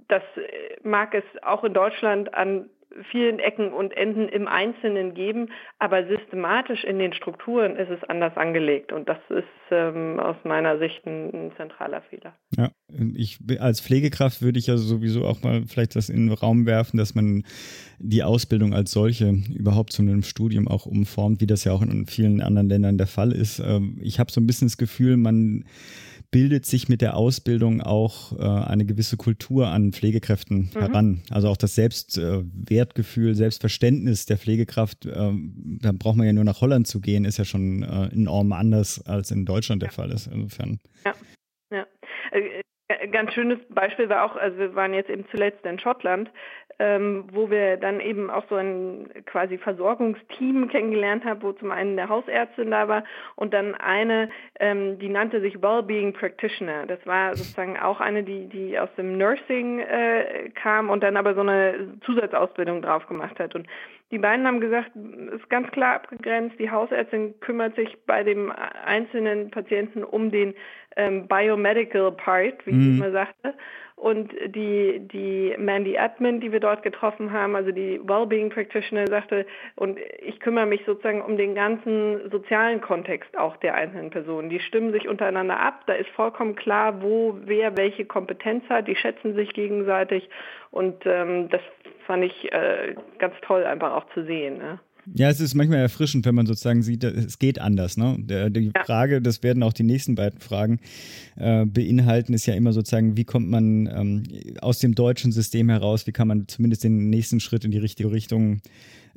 das 0.07 0.23
mag 0.81 1.13
es 1.13 1.23
auch 1.43 1.63
in 1.63 1.73
Deutschland 1.73 2.33
an 2.33 2.67
vielen 3.11 3.39
Ecken 3.39 3.71
und 3.71 3.95
Enden 3.95 4.27
im 4.29 4.47
Einzelnen 4.47 5.13
geben, 5.13 5.49
aber 5.77 6.07
systematisch 6.07 6.83
in 6.83 6.99
den 6.99 7.13
Strukturen 7.13 7.75
ist 7.75 7.89
es 7.89 8.03
anders 8.09 8.35
angelegt 8.35 8.91
und 8.91 9.07
das 9.07 9.19
ist 9.29 9.45
ähm, 9.71 10.19
aus 10.19 10.35
meiner 10.43 10.79
Sicht 10.79 11.05
ein, 11.05 11.33
ein, 11.33 11.51
zentraler 11.55 12.01
Fehler. 12.01 12.33
Ja, 12.57 12.71
ich 13.13 13.39
als 13.59 13.81
Pflegekraft 13.81 14.41
würde 14.41 14.59
ich 14.59 14.67
ja 14.67 14.77
sowieso 14.77 15.25
auch 15.25 15.43
mal 15.43 15.63
vielleicht 15.67 15.95
das 15.95 16.09
in 16.09 16.27
den 16.27 16.33
Raum 16.33 16.65
werfen, 16.65 16.97
dass 16.97 17.15
man 17.15 17.43
die 17.99 18.23
Ausbildung 18.23 18.73
als 18.73 18.91
solche 18.91 19.33
überhaupt 19.55 19.93
zu 19.93 20.01
einem 20.01 20.23
Studium 20.23 20.67
auch 20.67 20.85
umformt, 20.85 21.41
wie 21.41 21.47
das 21.47 21.63
ja 21.63 21.73
auch 21.73 21.81
in 21.81 22.07
vielen 22.07 22.41
anderen 22.41 22.69
Ländern 22.69 22.97
der 22.97 23.07
Fall 23.07 23.31
ist. 23.31 23.59
Ähm, 23.59 23.97
ich 24.01 24.19
habe 24.19 24.31
so 24.31 24.41
ein 24.41 24.47
bisschen 24.47 24.67
das 24.67 24.77
Gefühl, 24.77 25.17
man 25.17 25.65
bildet 26.31 26.65
sich 26.65 26.89
mit 26.89 27.01
der 27.01 27.15
Ausbildung 27.15 27.81
auch 27.81 28.37
äh, 28.37 28.43
eine 28.43 28.85
gewisse 28.85 29.17
Kultur 29.17 29.67
an 29.67 29.93
Pflegekräften 29.93 30.69
mhm. 30.73 30.79
heran. 30.79 31.21
Also 31.29 31.47
auch 31.49 31.57
das 31.57 31.75
Selbstwertgefühl, 31.75 33.31
äh, 33.31 33.35
Selbstverständnis 33.35 34.25
der 34.25 34.37
Pflegekraft, 34.37 35.05
äh, 35.05 35.31
da 35.81 35.91
braucht 35.91 36.17
man 36.17 36.27
ja 36.27 36.33
nur 36.33 36.43
nach 36.43 36.61
Holland 36.61 36.87
zu 36.87 37.01
gehen, 37.01 37.25
ist 37.25 37.37
ja 37.37 37.45
schon 37.45 37.83
äh, 37.83 38.07
enorm 38.07 38.51
anders, 38.53 39.05
als 39.05 39.31
in 39.31 39.45
Deutschland 39.45 39.81
der 39.81 39.91
Fall 39.91 40.11
ist. 40.11 40.27
Insofern. 40.27 40.79
Ja, 41.05 41.15
ja. 41.71 41.87
Äh, 42.89 43.07
ganz 43.07 43.33
schönes 43.33 43.59
Beispiel 43.69 44.09
war 44.09 44.25
auch, 44.25 44.35
also 44.35 44.57
wir 44.57 44.75
waren 44.75 44.93
jetzt 44.93 45.09
eben 45.09 45.25
zuletzt 45.29 45.65
in 45.65 45.79
Schottland, 45.79 46.29
ähm, 46.79 47.25
wo 47.31 47.49
wir 47.49 47.77
dann 47.77 47.99
eben 47.99 48.29
auch 48.29 48.45
so 48.49 48.55
ein 48.55 49.09
quasi 49.25 49.57
Versorgungsteam 49.57 50.69
kennengelernt 50.69 51.25
haben, 51.25 51.41
wo 51.41 51.51
zum 51.51 51.71
einen 51.71 51.97
der 51.97 52.09
Hausärztin 52.09 52.71
da 52.71 52.87
war 52.87 53.03
und 53.35 53.53
dann 53.53 53.75
eine, 53.75 54.29
ähm, 54.59 54.97
die 54.97 55.09
nannte 55.09 55.41
sich 55.41 55.61
Wellbeing 55.61 56.13
Practitioner. 56.13 56.87
Das 56.87 57.05
war 57.05 57.35
sozusagen 57.35 57.77
auch 57.77 57.99
eine, 57.99 58.23
die, 58.23 58.47
die 58.47 58.79
aus 58.79 58.89
dem 58.97 59.17
Nursing 59.17 59.79
äh, 59.79 60.49
kam 60.55 60.89
und 60.89 61.03
dann 61.03 61.17
aber 61.17 61.35
so 61.35 61.41
eine 61.41 61.97
Zusatzausbildung 62.05 62.81
drauf 62.81 63.05
gemacht 63.07 63.39
hat. 63.39 63.55
Und 63.55 63.67
die 64.11 64.17
beiden 64.17 64.47
haben 64.47 64.61
gesagt, 64.61 64.91
ist 64.95 65.49
ganz 65.49 65.69
klar 65.71 65.95
abgegrenzt, 65.95 66.57
die 66.57 66.71
Hausärztin 66.71 67.39
kümmert 67.41 67.75
sich 67.75 67.95
bei 68.07 68.23
dem 68.23 68.51
einzelnen 68.85 69.51
Patienten 69.51 70.03
um 70.03 70.31
den 70.31 70.55
ähm, 70.99 71.27
Biomedical 71.27 72.11
Part, 72.11 72.65
wie 72.65 72.73
mhm. 72.73 72.81
ich 72.81 72.97
immer 72.99 73.11
sagte. 73.11 73.53
Und 73.95 74.31
die, 74.55 75.01
die 75.11 75.53
Mandy 75.57 75.97
Admin, 75.97 76.39
die 76.39 76.53
wir 76.53 76.61
dort 76.61 76.83
getroffen 76.83 77.33
haben, 77.33 77.57
also 77.57 77.73
die 77.73 77.99
Wellbeing 78.01 78.49
Practitioner, 78.49 79.07
sagte, 79.07 79.45
und 79.75 79.99
ich 80.19 80.39
kümmere 80.39 80.65
mich 80.65 80.85
sozusagen 80.85 81.21
um 81.21 81.35
den 81.35 81.53
ganzen 81.53 82.29
sozialen 82.31 82.79
Kontext 82.79 83.37
auch 83.37 83.57
der 83.57 83.75
einzelnen 83.75 84.09
Personen. 84.09 84.49
Die 84.49 84.61
stimmen 84.61 84.93
sich 84.93 85.09
untereinander 85.09 85.59
ab, 85.59 85.83
da 85.85 85.93
ist 85.93 86.09
vollkommen 86.11 86.55
klar, 86.55 87.01
wo 87.01 87.37
wer 87.43 87.75
welche 87.75 88.05
Kompetenz 88.05 88.63
hat, 88.69 88.87
die 88.87 88.95
schätzen 88.95 89.35
sich 89.35 89.51
gegenseitig 89.51 90.29
und 90.71 91.05
ähm, 91.05 91.49
das 91.49 91.61
fand 92.07 92.23
ich 92.23 92.53
äh, 92.53 92.95
ganz 93.17 93.35
toll 93.41 93.65
einfach 93.65 93.93
auch 93.93 94.05
zu 94.13 94.23
sehen. 94.23 94.59
Ne? 94.59 94.79
Ja, 95.13 95.29
es 95.29 95.39
ist 95.39 95.55
manchmal 95.55 95.79
erfrischend, 95.79 96.25
wenn 96.25 96.35
man 96.35 96.45
sozusagen 96.45 96.83
sieht, 96.83 97.03
es 97.03 97.39
geht 97.39 97.59
anders. 97.59 97.97
Ne? 97.97 98.17
Die. 98.19 98.71
Frage, 98.85 99.21
das 99.21 99.43
werden 99.43 99.63
auch 99.63 99.73
die 99.73 99.83
nächsten 99.83 100.15
beiden 100.15 100.39
Fragen 100.39 100.79
äh, 101.35 101.65
beinhalten, 101.65 102.33
ist 102.33 102.45
ja 102.45 102.53
immer 102.53 102.73
sozusagen, 102.73 103.17
wie 103.17 103.25
kommt 103.25 103.49
man 103.49 103.87
ähm, 103.87 104.23
aus 104.61 104.79
dem 104.79 104.95
deutschen 104.95 105.31
System 105.31 105.69
heraus, 105.69 106.07
wie 106.07 106.11
kann 106.11 106.27
man 106.27 106.47
zumindest 106.47 106.83
den 106.83 107.09
nächsten 107.09 107.39
Schritt 107.39 107.65
in 107.65 107.71
die 107.71 107.77
richtige 107.77 108.11
Richtung 108.11 108.61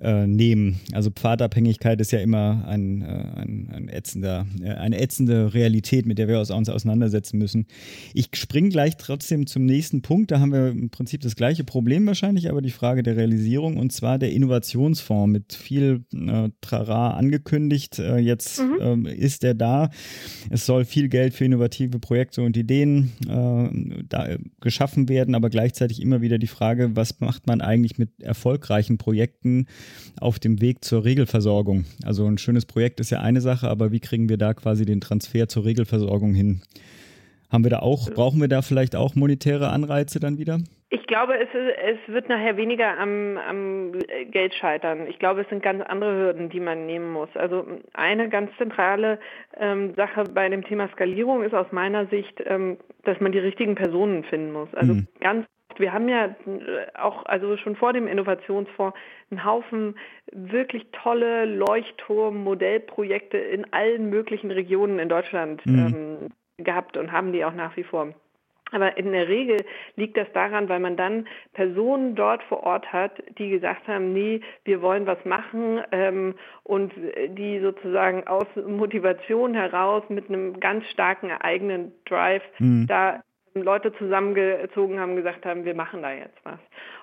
äh, 0.02 0.26
nehmen. 0.26 0.80
Also 0.92 1.10
Pfadabhängigkeit 1.10 2.00
ist 2.00 2.10
ja 2.10 2.18
immer 2.18 2.64
ein, 2.66 3.02
äh, 3.02 3.40
ein, 3.40 3.68
ein 3.72 3.88
ätzender, 3.88 4.46
äh, 4.60 4.70
eine 4.70 5.00
ätzende 5.00 5.54
Realität, 5.54 6.06
mit 6.06 6.18
der 6.18 6.28
wir 6.28 6.40
uns 6.40 6.50
auseinandersetzen 6.50 7.38
müssen. 7.38 7.66
Ich 8.12 8.28
springe 8.34 8.70
gleich 8.70 8.96
trotzdem 8.96 9.46
zum 9.46 9.64
nächsten 9.64 10.02
Punkt. 10.02 10.30
Da 10.32 10.40
haben 10.40 10.52
wir 10.52 10.70
im 10.70 10.90
Prinzip 10.90 11.20
das 11.20 11.36
gleiche 11.36 11.62
Problem 11.62 12.06
wahrscheinlich, 12.06 12.50
aber 12.50 12.62
die 12.62 12.70
Frage 12.70 13.02
der 13.02 13.16
Realisierung 13.16 13.76
und 13.76 13.92
zwar 13.92 14.18
der 14.18 14.32
Innovationsfonds 14.32 15.32
mit 15.32 15.52
viel 15.52 16.04
äh, 16.12 16.50
Trara 16.60 17.16
angekündigt. 17.16 17.98
Äh, 17.98 18.18
jetzt 18.18 18.60
mhm. 18.60 18.72
Ähm, 18.80 19.06
ist 19.06 19.44
er 19.44 19.54
da. 19.54 19.90
Es 20.50 20.66
soll 20.66 20.84
viel 20.84 21.08
Geld 21.08 21.34
für 21.34 21.44
innovative 21.44 22.00
Projekte 22.00 22.42
und 22.42 22.56
Ideen 22.56 23.12
äh, 23.28 24.02
da, 24.08 24.36
geschaffen 24.60 25.08
werden, 25.08 25.36
aber 25.36 25.50
gleichzeitig 25.50 26.02
immer 26.02 26.20
wieder 26.20 26.38
die 26.38 26.48
Frage, 26.48 26.96
was 26.96 27.20
macht 27.20 27.46
man 27.46 27.60
eigentlich 27.60 27.98
mit 27.98 28.20
erfolgreichen 28.20 28.98
Projekten 28.98 29.66
auf 30.20 30.38
dem 30.38 30.60
Weg 30.60 30.84
zur 30.84 31.04
Regelversorgung? 31.04 31.84
Also 32.04 32.26
ein 32.26 32.38
schönes 32.38 32.66
Projekt 32.66 33.00
ist 33.00 33.10
ja 33.10 33.20
eine 33.20 33.40
Sache, 33.40 33.68
aber 33.68 33.92
wie 33.92 34.00
kriegen 34.00 34.28
wir 34.28 34.38
da 34.38 34.54
quasi 34.54 34.84
den 34.84 35.00
Transfer 35.00 35.48
zur 35.48 35.64
Regelversorgung 35.64 36.34
hin? 36.34 36.62
Haben 37.50 37.64
wir 37.64 37.70
da 37.70 37.80
auch, 37.80 38.10
brauchen 38.10 38.40
wir 38.40 38.48
da 38.48 38.62
vielleicht 38.62 38.96
auch 38.96 39.14
monetäre 39.14 39.68
Anreize 39.68 40.18
dann 40.20 40.38
wieder? 40.38 40.58
Ich 40.88 41.06
glaube, 41.06 41.34
es, 41.34 41.48
ist, 41.54 41.76
es 42.06 42.12
wird 42.14 42.28
nachher 42.28 42.58
weniger 42.58 42.98
am, 42.98 43.38
am, 43.38 43.92
Geld 44.30 44.54
scheitern. 44.54 45.06
Ich 45.08 45.18
glaube, 45.18 45.40
es 45.40 45.48
sind 45.48 45.62
ganz 45.62 45.82
andere 45.82 46.14
Hürden, 46.14 46.50
die 46.50 46.60
man 46.60 46.84
nehmen 46.84 47.10
muss. 47.12 47.30
Also 47.34 47.66
eine 47.94 48.28
ganz 48.28 48.50
zentrale 48.58 49.18
ähm, 49.58 49.94
Sache 49.94 50.24
bei 50.24 50.48
dem 50.50 50.64
Thema 50.64 50.88
Skalierung 50.92 51.44
ist 51.44 51.54
aus 51.54 51.70
meiner 51.72 52.06
Sicht, 52.06 52.42
ähm, 52.44 52.76
dass 53.04 53.20
man 53.20 53.32
die 53.32 53.38
richtigen 53.38 53.74
Personen 53.74 54.24
finden 54.24 54.52
muss. 54.52 54.68
Also 54.74 54.94
mhm. 54.94 55.08
ganz 55.20 55.46
wir 55.80 55.92
haben 55.92 56.08
ja 56.08 56.34
auch, 56.94 57.24
also 57.26 57.56
schon 57.56 57.76
vor 57.76 57.92
dem 57.92 58.06
Innovationsfonds, 58.06 58.96
einen 59.30 59.44
Haufen 59.44 59.96
wirklich 60.32 60.86
tolle 60.92 61.44
Leuchtturm-Modellprojekte 61.46 63.38
in 63.38 63.72
allen 63.72 64.10
möglichen 64.10 64.50
Regionen 64.50 64.98
in 64.98 65.08
Deutschland 65.08 65.64
mhm. 65.66 65.78
ähm, 65.78 66.64
gehabt 66.64 66.96
und 66.96 67.12
haben 67.12 67.32
die 67.32 67.44
auch 67.44 67.54
nach 67.54 67.76
wie 67.76 67.84
vor. 67.84 68.14
Aber 68.72 68.96
in 68.96 69.12
der 69.12 69.28
Regel 69.28 69.58
liegt 69.96 70.16
das 70.16 70.26
daran, 70.32 70.68
weil 70.68 70.80
man 70.80 70.96
dann 70.96 71.28
Personen 71.52 72.14
dort 72.14 72.42
vor 72.44 72.62
Ort 72.62 72.90
hat, 72.92 73.22
die 73.38 73.50
gesagt 73.50 73.86
haben, 73.86 74.12
nee, 74.12 74.40
wir 74.64 74.80
wollen 74.80 75.06
was 75.06 75.22
machen 75.24 75.82
ähm, 75.92 76.34
und 76.64 76.92
die 77.28 77.60
sozusagen 77.60 78.26
aus 78.26 78.46
Motivation 78.66 79.54
heraus 79.54 80.02
mit 80.08 80.28
einem 80.28 80.58
ganz 80.58 80.86
starken 80.86 81.30
eigenen 81.30 81.92
Drive 82.06 82.42
mhm. 82.58 82.86
da 82.88 83.22
Leute 83.54 83.92
zusammengezogen 83.94 84.98
haben, 84.98 85.16
gesagt 85.16 85.44
haben, 85.44 85.64
wir 85.64 85.74
machen 85.74 86.02
da 86.02 86.12
jetzt 86.12 86.38
was. 86.44 86.58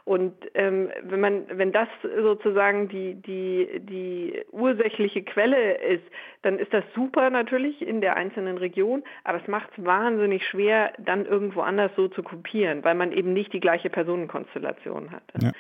Und 0.06 0.34
ähm, 0.56 0.89
wenn 1.04 1.20
man, 1.20 1.43
wenn 1.52 1.72
das 1.72 1.88
sozusagen 2.02 2.89
die, 2.89 3.16
die, 3.16 3.80
die 3.80 4.43
ursächliche 4.52 5.24
Quelle 5.24 5.76
ist, 5.78 6.04
dann 6.41 6.58
ist 6.58 6.74
das 6.74 6.84
super 6.95 7.30
natürlich 7.30 7.82
in 7.82 8.02
der 8.02 8.16
einzelnen 8.16 8.58
Region, 8.58 9.04
aber 9.24 9.39
es 9.41 9.47
macht 9.47 9.70
es 9.78 9.86
wahnsinnig 9.86 10.45
schwer, 10.47 10.93
dann 10.97 11.26
irgendwo 11.26 11.62
anders 11.62 11.91
so 11.95 12.08
zu 12.08 12.24
kopieren, 12.24 12.84
weil 12.84 12.95
man 12.95 13.12
eben 13.12 13.34
nicht 13.34 13.54
die 13.54 13.60
gleiche 13.60 13.89
Personenkonstellation 13.89 15.12
hat. 15.12 15.24
Ja. 15.41 15.52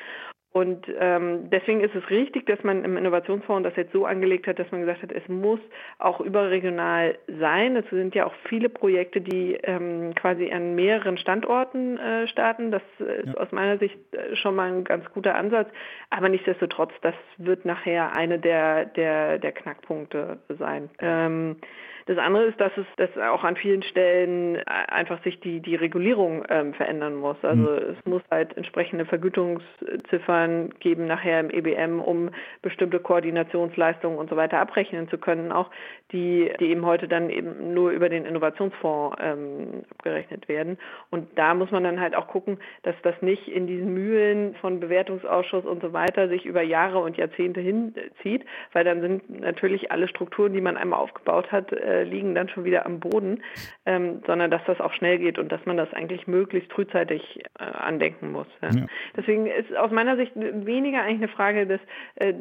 Und 0.51 0.87
ähm, 0.99 1.51
deswegen 1.51 1.81
ist 1.81 1.93
es 1.93 2.09
richtig, 2.09 2.47
dass 2.47 2.63
man 2.63 2.83
im 2.83 2.97
Innovationsfonds 2.97 3.69
das 3.69 3.75
jetzt 3.75 3.93
so 3.93 4.07
angelegt 4.07 4.47
hat, 4.47 4.57
dass 4.57 4.71
man 4.71 4.81
gesagt 4.81 5.03
hat, 5.03 5.11
es 5.11 5.27
muss 5.27 5.59
auch 5.99 6.19
überregional 6.21 7.19
sein. 7.39 7.75
Es 7.75 7.87
sind 7.91 8.15
ja 8.15 8.25
auch 8.25 8.33
viele 8.47 8.67
Projekte, 8.67 9.21
die 9.21 9.59
ähm, 9.61 10.15
quasi 10.15 10.51
an 10.51 10.73
mehreren 10.73 11.19
Standorten 11.19 11.99
äh, 11.99 12.27
starten. 12.27 12.71
Das 12.71 12.81
ist 12.97 13.27
ja. 13.27 13.33
aus 13.35 13.51
meiner 13.51 13.77
Sicht 13.77 13.99
äh, 14.15 14.35
schon 14.35 14.55
mal 14.55 14.71
ein 14.71 14.83
ganz 14.85 15.05
guter 15.13 15.35
Ansatz. 15.35 15.69
Aber 16.09 16.29
nichtsdestotrotz, 16.29 16.93
das 17.01 17.15
wird 17.37 17.65
nachher 17.65 18.15
eine 18.15 18.39
der, 18.39 18.85
der, 18.85 19.37
der 19.37 19.51
Knackpunkte 19.51 20.39
sein. 20.57 20.89
Ähm, 20.99 21.57
das 22.09 22.17
andere 22.17 22.45
ist, 22.45 22.59
dass 22.59 22.71
es 22.75 22.87
dass 22.97 23.15
auch 23.19 23.43
an 23.43 23.55
vielen 23.55 23.83
Stellen 23.83 24.55
äh, 24.55 24.63
einfach 24.87 25.21
sich 25.23 25.39
die, 25.41 25.59
die 25.59 25.75
Regulierung 25.75 26.43
ähm, 26.49 26.73
verändern 26.73 27.15
muss. 27.15 27.37
Also 27.43 27.61
mhm. 27.61 27.95
es 27.97 28.05
muss 28.05 28.23
halt 28.31 28.57
entsprechende 28.57 29.05
Vergütungsziffern 29.05 30.71
geben 30.79 31.05
nachher 31.05 31.39
im 31.39 31.51
EBM, 31.51 31.99
um 31.99 32.31
bestimmte 32.63 32.99
Koordinationsleistungen 32.99 34.17
und 34.17 34.27
so 34.27 34.35
weiter 34.35 34.57
abrechnen 34.57 35.07
zu 35.09 35.19
können, 35.19 35.51
auch 35.51 35.69
die, 36.11 36.51
die 36.59 36.71
eben 36.71 36.83
heute 36.83 37.07
dann 37.07 37.29
eben 37.29 37.75
nur 37.75 37.91
über 37.91 38.09
den 38.09 38.25
Innovationsfonds 38.25 39.17
ähm, 39.21 39.83
abgerechnet 39.91 40.47
werden. 40.47 40.79
Und 41.11 41.27
da 41.37 41.53
muss 41.53 41.69
man 41.69 41.83
dann 41.83 41.99
halt 41.99 42.15
auch 42.15 42.27
gucken, 42.27 42.57
dass 42.81 42.95
das 43.03 43.21
nicht 43.21 43.47
in 43.47 43.67
diesen 43.67 43.93
Mühlen 43.93 44.55
von 44.55 44.79
Bewertungsausschuss 44.79 45.65
und 45.65 45.83
so 45.83 45.93
weiter 45.93 46.27
sich 46.27 46.47
über 46.47 46.63
Jahre 46.63 46.97
und 46.97 47.17
Jahrzehnte 47.17 47.61
hinzieht, 47.61 48.45
weil 48.73 48.83
dann 48.83 49.01
sind 49.01 49.41
natürlich 49.41 49.91
alle 49.91 50.07
Strukturen, 50.07 50.53
die 50.53 50.61
man 50.61 50.75
einmal 50.75 50.99
aufgebaut 50.99 51.51
hat, 51.51 51.71
äh, 51.71 51.98
äh, 51.99 52.03
liegen 52.03 52.35
dann 52.35 52.49
schon 52.49 52.63
wieder 52.63 52.85
am 52.85 52.99
Boden, 52.99 53.43
ähm, 53.85 54.21
sondern 54.25 54.51
dass 54.51 54.61
das 54.65 54.79
auch 54.79 54.93
schnell 54.93 55.19
geht 55.19 55.37
und 55.37 55.51
dass 55.51 55.65
man 55.65 55.77
das 55.77 55.91
eigentlich 55.93 56.27
möglichst 56.27 56.71
frühzeitig 56.71 57.21
äh, 57.59 57.63
andenken 57.63 58.31
muss. 58.31 58.47
Ja. 58.61 58.69
Ja. 58.69 58.85
Deswegen 59.15 59.47
ist 59.47 59.75
aus 59.75 59.91
meiner 59.91 60.15
Sicht 60.15 60.31
weniger 60.35 61.01
eigentlich 61.01 61.23
eine 61.23 61.27
Frage 61.27 61.67
des 61.67 61.79
äh, 62.15 62.33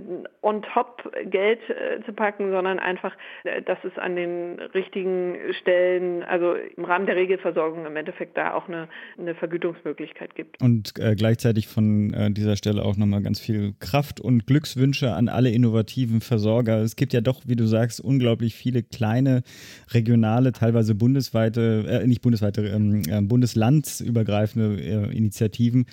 on 0.42 0.62
top 0.62 1.10
Geld 1.24 1.60
äh, 1.68 2.04
zu 2.04 2.12
packen, 2.12 2.50
sondern 2.50 2.78
einfach, 2.78 3.14
äh, 3.44 3.62
dass 3.62 3.78
es 3.84 3.96
an 3.98 4.16
den 4.16 4.60
richtigen 4.74 5.36
Stellen, 5.60 6.22
also 6.22 6.54
im 6.54 6.84
Rahmen 6.84 7.06
der 7.06 7.16
Regelversorgung 7.16 7.86
im 7.86 7.96
Endeffekt 7.96 8.36
da 8.36 8.54
auch 8.54 8.68
eine, 8.68 8.88
eine 9.18 9.34
Vergütungsmöglichkeit 9.34 10.34
gibt. 10.34 10.60
Und 10.62 10.94
gleichzeitig 10.94 11.68
von 11.68 12.34
dieser 12.34 12.56
Stelle 12.56 12.84
auch 12.84 12.96
nochmal 12.96 13.22
ganz 13.22 13.40
viel 13.40 13.74
Kraft 13.80 14.20
und 14.20 14.46
Glückswünsche 14.46 15.12
an 15.12 15.28
alle 15.28 15.50
innovativen 15.50 16.20
Versorger. 16.20 16.78
Es 16.82 16.96
gibt 16.96 17.12
ja 17.12 17.20
doch, 17.20 17.42
wie 17.46 17.56
du 17.56 17.66
sagst, 17.66 18.00
unglaublich 18.00 18.54
viele 18.54 18.82
kleine 18.82 19.42
regionale, 19.90 20.52
teilweise 20.52 20.94
bundesweite, 20.94 21.84
äh, 21.88 22.06
nicht 22.06 22.22
bundesweite, 22.22 22.66
ähm, 22.66 23.02
äh, 23.08 23.20
bundeslandsübergreifende 23.22 24.80
äh, 24.80 25.16
Initiativen. 25.16 25.86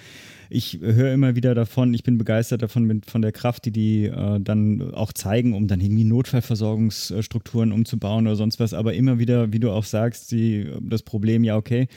Ich 0.50 0.80
höre 0.82 1.14
immer 1.14 1.36
wieder 1.36 1.56
davon, 1.56 1.94
ich 1.94 2.04
bin 2.04 2.18
begeistert 2.18 2.62
davon, 2.62 2.86
mit, 2.86 3.10
von 3.10 3.22
der 3.22 3.32
Kraft, 3.32 3.66
die 3.66 3.72
die 3.72 4.06
äh, 4.06 4.40
dann 4.40 4.94
auch 4.94 5.12
zeigen, 5.12 5.54
um 5.54 5.68
dann 5.68 5.82
irgendwie 5.82 6.04
Notfallversorgungsstrukturen 6.04 7.72
umzubauen 7.72 8.28
oder 8.28 8.36
sonst 8.36 8.60
was. 8.60 8.74
Aber 8.74 8.94
immer 8.94 9.20
wieder, 9.20 9.52
wie 9.54 9.60
du 9.60 9.72
auch 9.72 9.84
sagst, 9.84 10.32
die, 10.32 10.68
das 10.82 11.04
Problem, 11.04 11.44
ja, 11.44 11.58
okay, 11.58 11.88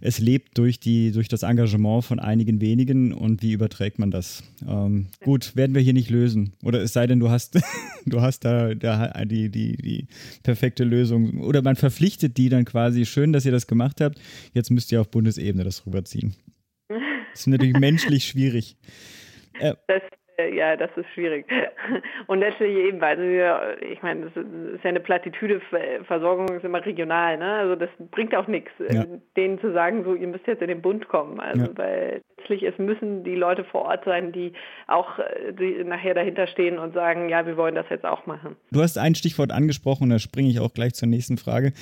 es 0.00 0.18
lebt 0.18 0.56
durch, 0.58 0.78
die, 0.78 1.10
durch 1.12 1.28
das 1.28 1.42
Engagement 1.42 2.04
von 2.04 2.18
einigen 2.18 2.60
wenigen 2.60 3.12
und 3.12 3.42
wie 3.42 3.52
überträgt 3.52 3.98
man 3.98 4.10
das? 4.10 4.42
Ähm, 4.66 5.06
gut, 5.24 5.56
werden 5.56 5.74
wir 5.74 5.82
hier 5.82 5.92
nicht 5.92 6.10
lösen. 6.10 6.52
Oder 6.62 6.82
es 6.82 6.92
sei 6.92 7.06
denn, 7.06 7.20
du 7.20 7.30
hast, 7.30 7.58
du 8.06 8.20
hast 8.20 8.44
da, 8.44 8.74
da 8.74 9.24
die, 9.24 9.50
die, 9.50 9.76
die 9.76 10.06
perfekte 10.42 10.84
Lösung. 10.84 10.95
Oder 11.04 11.62
man 11.62 11.76
verpflichtet 11.76 12.36
die 12.36 12.48
dann 12.48 12.64
quasi, 12.64 13.06
schön, 13.06 13.32
dass 13.32 13.44
ihr 13.44 13.52
das 13.52 13.66
gemacht 13.66 14.00
habt, 14.00 14.20
jetzt 14.52 14.70
müsst 14.70 14.92
ihr 14.92 15.00
auf 15.00 15.10
Bundesebene 15.10 15.64
das 15.64 15.86
rüberziehen. 15.86 16.34
Das 16.88 17.40
ist 17.40 17.46
natürlich 17.46 17.76
menschlich 17.78 18.26
schwierig. 18.26 18.76
Äh, 19.60 19.74
das 19.88 20.02
ja, 20.38 20.76
das 20.76 20.90
ist 20.96 21.06
schwierig. 21.14 21.46
Und 22.26 22.40
letztlich 22.40 22.76
eben, 22.76 23.02
also 23.02 23.22
wir, 23.22 23.76
ich 23.80 24.02
meine, 24.02 24.26
das 24.26 24.36
ist 24.36 24.84
ja 24.84 24.90
eine 24.90 25.00
Plattitüde, 25.00 25.60
Versorgung 26.06 26.48
ist 26.48 26.64
immer 26.64 26.84
regional, 26.84 27.38
ne? 27.38 27.52
Also 27.54 27.76
das 27.76 27.88
bringt 28.10 28.34
auch 28.34 28.46
nichts, 28.46 28.70
äh, 28.80 28.94
ja. 28.94 29.04
denen 29.36 29.58
zu 29.60 29.72
sagen, 29.72 30.04
so, 30.04 30.14
ihr 30.14 30.26
müsst 30.26 30.46
jetzt 30.46 30.60
in 30.60 30.68
den 30.68 30.82
Bund 30.82 31.08
kommen. 31.08 31.40
Also 31.40 31.64
ja. 31.64 31.70
weil 31.76 32.20
letztlich 32.36 32.62
es 32.64 32.78
müssen 32.78 33.24
die 33.24 33.34
Leute 33.34 33.64
vor 33.64 33.82
Ort 33.82 34.04
sein, 34.04 34.32
die 34.32 34.52
auch 34.86 35.18
äh, 35.18 35.52
die 35.52 35.82
nachher 35.84 36.14
dahinter 36.14 36.46
stehen 36.46 36.78
und 36.78 36.92
sagen, 36.92 37.28
ja, 37.28 37.46
wir 37.46 37.56
wollen 37.56 37.74
das 37.74 37.86
jetzt 37.88 38.04
auch 38.04 38.26
machen. 38.26 38.56
Du 38.70 38.82
hast 38.82 38.98
ein 38.98 39.14
Stichwort 39.14 39.52
angesprochen, 39.52 40.10
da 40.10 40.18
springe 40.18 40.50
ich 40.50 40.60
auch 40.60 40.74
gleich 40.74 40.94
zur 40.94 41.08
nächsten 41.08 41.38
Frage, 41.38 41.72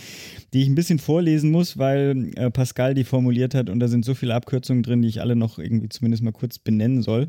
die 0.53 0.63
ich 0.63 0.69
ein 0.69 0.77
bisschen 0.77 0.99
vorlesen 0.99 1.51
muss, 1.51 1.79
weil 1.79 2.31
Pascal 2.53 2.95
die 2.95 3.05
formuliert 3.05 3.55
hat 3.55 3.69
und 3.69 3.81
da 3.81 3.89
sind 3.89 4.05
so 4.05 4.15
viele 4.15 4.35
Abkürzungen 4.35 4.83
drin, 4.83 5.03
die 5.03 5.09
ich 5.09 5.21
alle 5.21 5.35
noch 5.35 5.59
irgendwie 5.59 5.89
zumindest 5.89 6.23
mal 6.23 6.33
kurz 6.33 6.59
benennen 6.59 7.03
soll. 7.03 7.29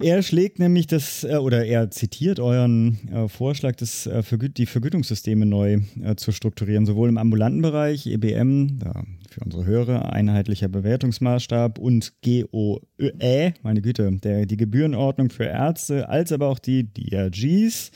Er 0.00 0.22
schlägt 0.22 0.58
nämlich 0.58 0.86
das, 0.86 1.24
äh, 1.24 1.36
oder 1.36 1.64
er 1.64 1.90
zitiert 1.90 2.40
euren 2.40 2.98
äh, 3.12 3.28
Vorschlag, 3.28 3.76
das, 3.76 4.06
äh, 4.06 4.22
die 4.56 4.66
Vergütungssysteme 4.66 5.46
neu 5.46 5.80
zu 6.16 6.32
strukturieren, 6.32 6.86
sowohl 6.86 7.08
im 7.08 7.18
ambulanten 7.18 7.62
Bereich, 7.62 8.06
EBM, 8.06 8.78
da 8.78 9.04
für 9.30 9.40
unsere 9.44 9.66
Hörer, 9.66 10.12
einheitlicher 10.12 10.68
Bewertungsmaßstab 10.68 11.78
und 11.78 12.14
GOE, 12.22 13.52
meine 13.62 13.82
Güte, 13.82 14.10
der, 14.22 14.46
die 14.46 14.56
Gebührenordnung 14.56 15.30
für 15.30 15.44
Ärzte, 15.44 16.08
als 16.08 16.32
aber 16.32 16.48
auch 16.48 16.58
die 16.58 16.92
DRGs 16.92 17.90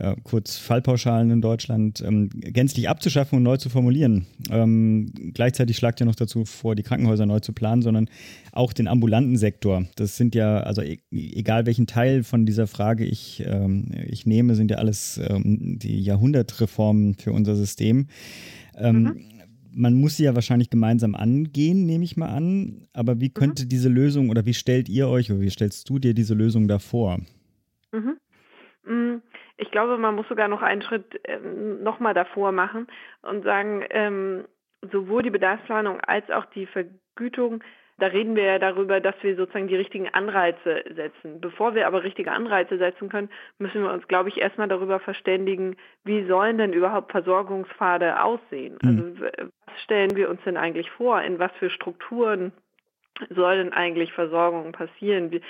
äh, 0.00 0.16
kurz 0.24 0.56
Fallpauschalen 0.56 1.30
in 1.30 1.40
Deutschland, 1.40 2.00
ähm, 2.00 2.30
gänzlich 2.30 2.88
abzuschaffen 2.88 3.36
und 3.36 3.42
neu 3.42 3.56
zu 3.56 3.68
formulieren. 3.68 4.26
Ähm, 4.50 5.12
gleichzeitig 5.34 5.76
schlagt 5.76 6.00
ihr 6.00 6.06
noch 6.06 6.14
dazu 6.14 6.44
vor, 6.44 6.74
die 6.74 6.82
Krankenhäuser 6.82 7.26
neu 7.26 7.40
zu 7.40 7.52
planen, 7.52 7.82
sondern 7.82 8.08
auch 8.52 8.72
den 8.72 8.88
ambulanten 8.88 9.36
Sektor. 9.36 9.84
Das 9.96 10.16
sind 10.16 10.34
ja, 10.34 10.60
also 10.60 10.82
e 10.82 10.98
egal 11.10 11.66
welchen 11.66 11.86
Teil 11.86 12.22
von 12.22 12.46
dieser 12.46 12.66
Frage 12.66 13.04
ich, 13.04 13.44
ähm, 13.46 13.90
ich 14.06 14.26
nehme, 14.26 14.54
sind 14.54 14.70
ja 14.70 14.78
alles 14.78 15.20
ähm, 15.22 15.78
die 15.78 16.00
Jahrhundertreformen 16.00 17.14
für 17.14 17.32
unser 17.32 17.56
System. 17.56 18.08
Ähm, 18.76 19.02
mhm 19.02 19.20
man 19.72 19.94
muss 19.94 20.16
sie 20.16 20.24
ja 20.24 20.34
wahrscheinlich 20.34 20.68
gemeinsam 20.68 21.14
angehen, 21.14 21.86
nehme 21.86 22.04
ich 22.04 22.16
mal 22.16 22.30
an. 22.30 22.88
Aber 22.92 23.20
wie 23.20 23.30
könnte 23.30 23.64
mhm. 23.64 23.68
diese 23.68 23.88
Lösung 23.88 24.28
oder 24.28 24.44
wie 24.44 24.54
stellt 24.54 24.88
ihr 24.88 25.06
euch 25.08 25.30
oder 25.30 25.40
wie 25.40 25.50
stellst 25.50 25.88
du 25.88 26.00
dir 26.00 26.12
diese 26.12 26.34
Lösung 26.34 26.66
da 26.66 26.80
vor? 26.80 27.20
Mhm. 27.92 28.16
Ich 29.60 29.70
glaube, 29.70 29.98
man 29.98 30.14
muss 30.14 30.28
sogar 30.28 30.48
noch 30.48 30.62
einen 30.62 30.82
Schritt 30.82 31.20
ähm, 31.24 31.82
nochmal 31.82 32.14
davor 32.14 32.52
machen 32.52 32.86
und 33.22 33.44
sagen, 33.44 33.84
ähm, 33.90 34.44
sowohl 34.90 35.22
die 35.22 35.30
Bedarfsplanung 35.30 36.00
als 36.00 36.30
auch 36.30 36.46
die 36.46 36.66
Vergütung 36.66 37.62
da 38.00 38.06
reden 38.06 38.34
wir 38.34 38.44
ja 38.44 38.58
darüber, 38.58 39.00
dass 39.00 39.14
wir 39.20 39.36
sozusagen 39.36 39.68
die 39.68 39.76
richtigen 39.76 40.08
Anreize 40.08 40.82
setzen. 40.94 41.40
Bevor 41.40 41.74
wir 41.74 41.86
aber 41.86 42.02
richtige 42.02 42.32
Anreize 42.32 42.78
setzen 42.78 43.10
können, 43.10 43.28
müssen 43.58 43.82
wir 43.82 43.92
uns, 43.92 44.08
glaube 44.08 44.30
ich, 44.30 44.38
erstmal 44.38 44.68
darüber 44.68 45.00
verständigen, 45.00 45.76
wie 46.04 46.26
sollen 46.26 46.58
denn 46.58 46.72
überhaupt 46.72 47.12
Versorgungspfade 47.12 48.22
aussehen? 48.22 48.78
Mhm. 48.82 49.16
Also 49.20 49.46
was 49.66 49.82
stellen 49.84 50.16
wir 50.16 50.30
uns 50.30 50.40
denn 50.44 50.56
eigentlich 50.56 50.90
vor? 50.90 51.20
In 51.22 51.38
was 51.38 51.52
für 51.58 51.70
Strukturen 51.70 52.52
soll 53.28 53.58
denn 53.58 53.72
eigentlich 53.72 54.12
Versorgung 54.12 54.72
passieren? 54.72 55.30
Wie, 55.30 55.42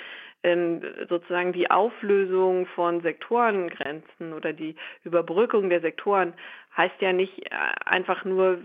sozusagen 1.07 1.53
die 1.53 1.69
Auflösung 1.69 2.65
von 2.67 3.01
Sektorengrenzen 3.01 4.33
oder 4.33 4.53
die 4.53 4.75
Überbrückung 5.03 5.69
der 5.69 5.81
Sektoren 5.81 6.33
heißt 6.75 6.99
ja 6.99 7.13
nicht 7.13 7.45
äh, 7.45 7.55
einfach 7.85 8.25
nur, 8.25 8.57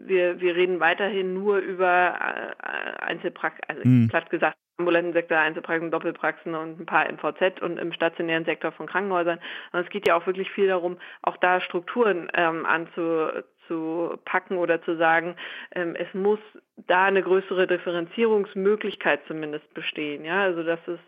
wir, 0.00 0.40
wir 0.40 0.56
reden 0.56 0.80
weiterhin 0.80 1.34
nur 1.34 1.58
über 1.58 2.18
äh, 2.18 3.02
Einzelpraxen, 3.04 3.60
also 3.68 3.82
mhm. 3.84 4.08
platt 4.08 4.30
gesagt, 4.30 4.56
ambulanten 4.78 5.12
Sektor, 5.12 5.38
Einzelpraxen, 5.38 5.90
Doppelpraxen 5.90 6.54
und 6.54 6.80
ein 6.80 6.86
paar 6.86 7.06
MVZ 7.10 7.60
und 7.60 7.78
im 7.78 7.92
stationären 7.92 8.44
Sektor 8.44 8.72
von 8.72 8.86
Krankenhäusern. 8.86 9.38
Und 9.72 9.80
es 9.80 9.90
geht 9.90 10.08
ja 10.08 10.16
auch 10.16 10.26
wirklich 10.26 10.50
viel 10.50 10.66
darum, 10.66 10.98
auch 11.22 11.36
da 11.36 11.60
Strukturen 11.60 12.28
ähm, 12.34 12.66
anzu, 12.66 13.28
zu 13.72 14.18
packen 14.24 14.58
oder 14.58 14.82
zu 14.82 14.96
sagen, 14.96 15.36
ähm, 15.74 15.96
es 15.96 16.12
muss 16.12 16.38
da 16.86 17.04
eine 17.04 17.22
größere 17.22 17.66
Differenzierungsmöglichkeit 17.66 19.20
zumindest 19.26 19.72
bestehen. 19.74 20.24
Ja, 20.24 20.42
also 20.42 20.62
das 20.62 20.80
ist 20.86 21.00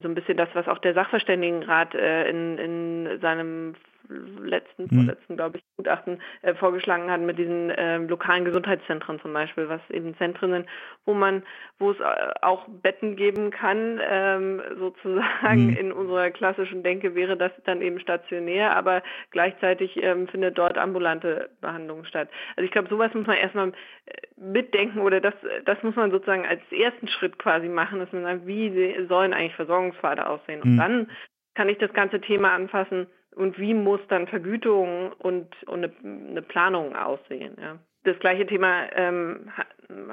so 0.00 0.08
ein 0.08 0.14
bisschen 0.14 0.36
das, 0.36 0.48
was 0.54 0.68
auch 0.68 0.78
der 0.78 0.94
Sachverständigenrat 0.94 1.94
äh, 1.94 2.28
in, 2.28 2.58
in 2.58 3.20
seinem 3.20 3.74
letzten, 4.42 4.88
hm. 4.88 4.96
vorletzten, 4.96 5.36
glaube 5.36 5.58
ich, 5.58 5.64
Gutachten 5.76 6.20
äh, 6.42 6.54
vorgeschlagen 6.54 7.10
hat 7.10 7.20
mit 7.20 7.38
diesen 7.38 7.70
äh, 7.70 7.98
lokalen 7.98 8.44
Gesundheitszentren 8.44 9.20
zum 9.20 9.32
Beispiel, 9.32 9.68
was 9.68 9.80
eben 9.90 10.16
Zentren 10.16 10.50
sind, 10.50 10.66
wo 11.04 11.14
man, 11.14 11.42
wo 11.78 11.92
es 11.92 12.00
äh, 12.00 12.04
auch 12.42 12.66
Betten 12.68 13.16
geben 13.16 13.50
kann, 13.50 14.00
ähm, 14.02 14.62
sozusagen 14.78 15.70
hm. 15.70 15.76
in 15.76 15.92
unserer 15.92 16.30
klassischen 16.30 16.82
Denke 16.82 17.14
wäre 17.14 17.36
das 17.36 17.52
dann 17.64 17.82
eben 17.82 18.00
stationär, 18.00 18.76
aber 18.76 19.02
gleichzeitig 19.30 19.96
ähm, 20.02 20.28
findet 20.28 20.58
dort 20.58 20.78
ambulante 20.78 21.50
Behandlung 21.60 22.04
statt. 22.04 22.28
Also 22.56 22.64
ich 22.64 22.72
glaube, 22.72 22.88
sowas 22.88 23.12
muss 23.14 23.26
man 23.26 23.36
erstmal 23.36 23.68
äh, 23.68 23.72
mitdenken 24.36 25.00
oder 25.00 25.20
das, 25.20 25.34
das 25.64 25.82
muss 25.82 25.96
man 25.96 26.10
sozusagen 26.10 26.46
als 26.46 26.60
ersten 26.70 27.08
Schritt 27.08 27.38
quasi 27.38 27.68
machen, 27.68 27.98
dass 27.98 28.12
man 28.12 28.22
sagt, 28.22 28.46
wie 28.46 29.06
sollen 29.08 29.32
eigentlich 29.32 29.54
Versorgungspfade 29.54 30.26
aussehen? 30.26 30.62
Und 30.62 30.70
hm. 30.72 30.76
dann 30.76 31.10
kann 31.54 31.68
ich 31.68 31.78
das 31.78 31.92
ganze 31.92 32.20
Thema 32.20 32.52
anfassen, 32.52 33.06
und 33.36 33.58
wie 33.58 33.74
muss 33.74 34.00
dann 34.08 34.26
Vergütung 34.26 35.12
und, 35.18 35.48
und 35.66 35.84
eine, 35.84 35.92
eine 36.30 36.42
Planung 36.42 36.96
aussehen. 36.96 37.56
Ja. 37.60 37.78
Das 38.04 38.18
gleiche 38.18 38.46
Thema 38.46 38.90
ähm, 38.94 39.50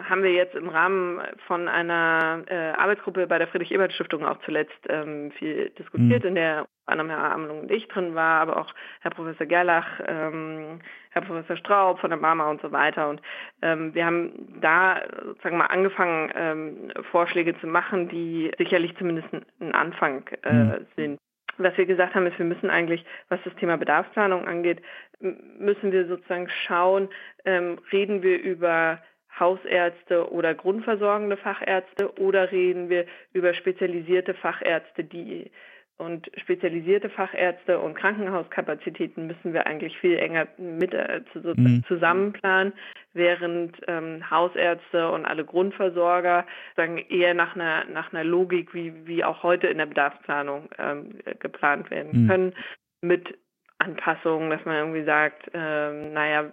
haben 0.09 0.21
wir 0.21 0.33
jetzt 0.33 0.55
im 0.55 0.67
Rahmen 0.67 1.21
von 1.47 1.69
einer 1.69 2.43
äh, 2.47 2.71
Arbeitsgruppe 2.71 3.27
bei 3.27 3.37
der 3.37 3.47
Friedrich-Ebert-Stiftung 3.47 4.25
auch 4.25 4.39
zuletzt 4.43 4.77
ähm, 4.89 5.31
viel 5.31 5.69
diskutiert, 5.69 6.23
mhm. 6.23 6.29
in 6.29 6.35
der 6.35 6.67
unter 6.87 7.01
anderem 7.01 7.09
Herr 7.09 7.33
Amelung 7.33 7.59
und 7.61 7.71
ich 7.71 7.87
drin 7.89 8.15
war, 8.15 8.41
aber 8.41 8.57
auch 8.57 8.73
Herr 9.01 9.11
Professor 9.11 9.45
Gerlach, 9.45 9.99
ähm, 10.05 10.79
Herr 11.11 11.21
Professor 11.21 11.57
Straub 11.57 11.99
von 11.99 12.09
der 12.09 12.19
Mama 12.19 12.49
und 12.49 12.61
so 12.61 12.71
weiter. 12.71 13.09
Und 13.09 13.21
ähm, 13.61 13.93
wir 13.93 14.05
haben 14.05 14.59
da 14.61 15.01
sozusagen 15.25 15.57
mal 15.57 15.65
angefangen, 15.65 16.31
ähm, 16.35 16.91
Vorschläge 17.11 17.59
zu 17.59 17.67
machen, 17.67 18.07
die 18.07 18.51
sicherlich 18.57 18.95
zumindest 18.97 19.27
ein 19.59 19.73
Anfang 19.73 20.27
äh, 20.43 20.53
mhm. 20.53 20.87
sind 20.95 21.19
was 21.57 21.77
wir 21.77 21.85
gesagt 21.85 22.15
haben, 22.15 22.27
ist, 22.27 22.37
wir 22.37 22.45
müssen 22.45 22.69
eigentlich, 22.69 23.05
was 23.29 23.39
das 23.43 23.55
Thema 23.55 23.77
Bedarfsplanung 23.77 24.47
angeht, 24.47 24.81
müssen 25.19 25.91
wir 25.91 26.07
sozusagen 26.07 26.49
schauen, 26.65 27.09
ähm, 27.45 27.79
reden 27.91 28.21
wir 28.23 28.39
über 28.39 29.01
Hausärzte 29.39 30.31
oder 30.31 30.55
grundversorgende 30.55 31.37
Fachärzte 31.37 32.11
oder 32.19 32.51
reden 32.51 32.89
wir 32.89 33.05
über 33.33 33.53
spezialisierte 33.53 34.33
Fachärzte, 34.33 35.03
die 35.03 35.51
und 35.97 36.29
spezialisierte 36.37 37.09
Fachärzte 37.09 37.79
und 37.79 37.95
Krankenhauskapazitäten 37.95 39.27
müssen 39.27 39.53
wir 39.53 39.65
eigentlich 39.65 39.97
viel 39.97 40.17
enger 40.17 40.47
mit 40.57 40.93
äh, 40.93 41.21
mhm. 41.33 41.83
zusammenplanen, 41.87 42.73
während 43.13 43.75
ähm, 43.87 44.29
Hausärzte 44.29 45.09
und 45.11 45.25
alle 45.25 45.43
Grundversorger 45.43 46.45
sagen 46.75 46.97
eher 46.97 47.33
nach 47.33 47.55
einer 47.55 47.85
nach 47.85 48.13
einer 48.13 48.23
Logik 48.23 48.73
wie 48.73 48.93
wie 49.07 49.23
auch 49.23 49.41
heute 49.41 49.67
in 49.67 49.79
der 49.79 49.87
Bedarfsplanung 49.87 50.69
ähm, 50.77 51.15
geplant 51.39 51.89
werden 51.89 52.23
mhm. 52.23 52.27
können 52.27 52.53
mit 53.01 53.37
Anpassungen, 53.79 54.49
dass 54.49 54.63
man 54.65 54.75
irgendwie 54.75 55.03
sagt, 55.03 55.49
ähm, 55.53 56.13
naja, 56.13 56.51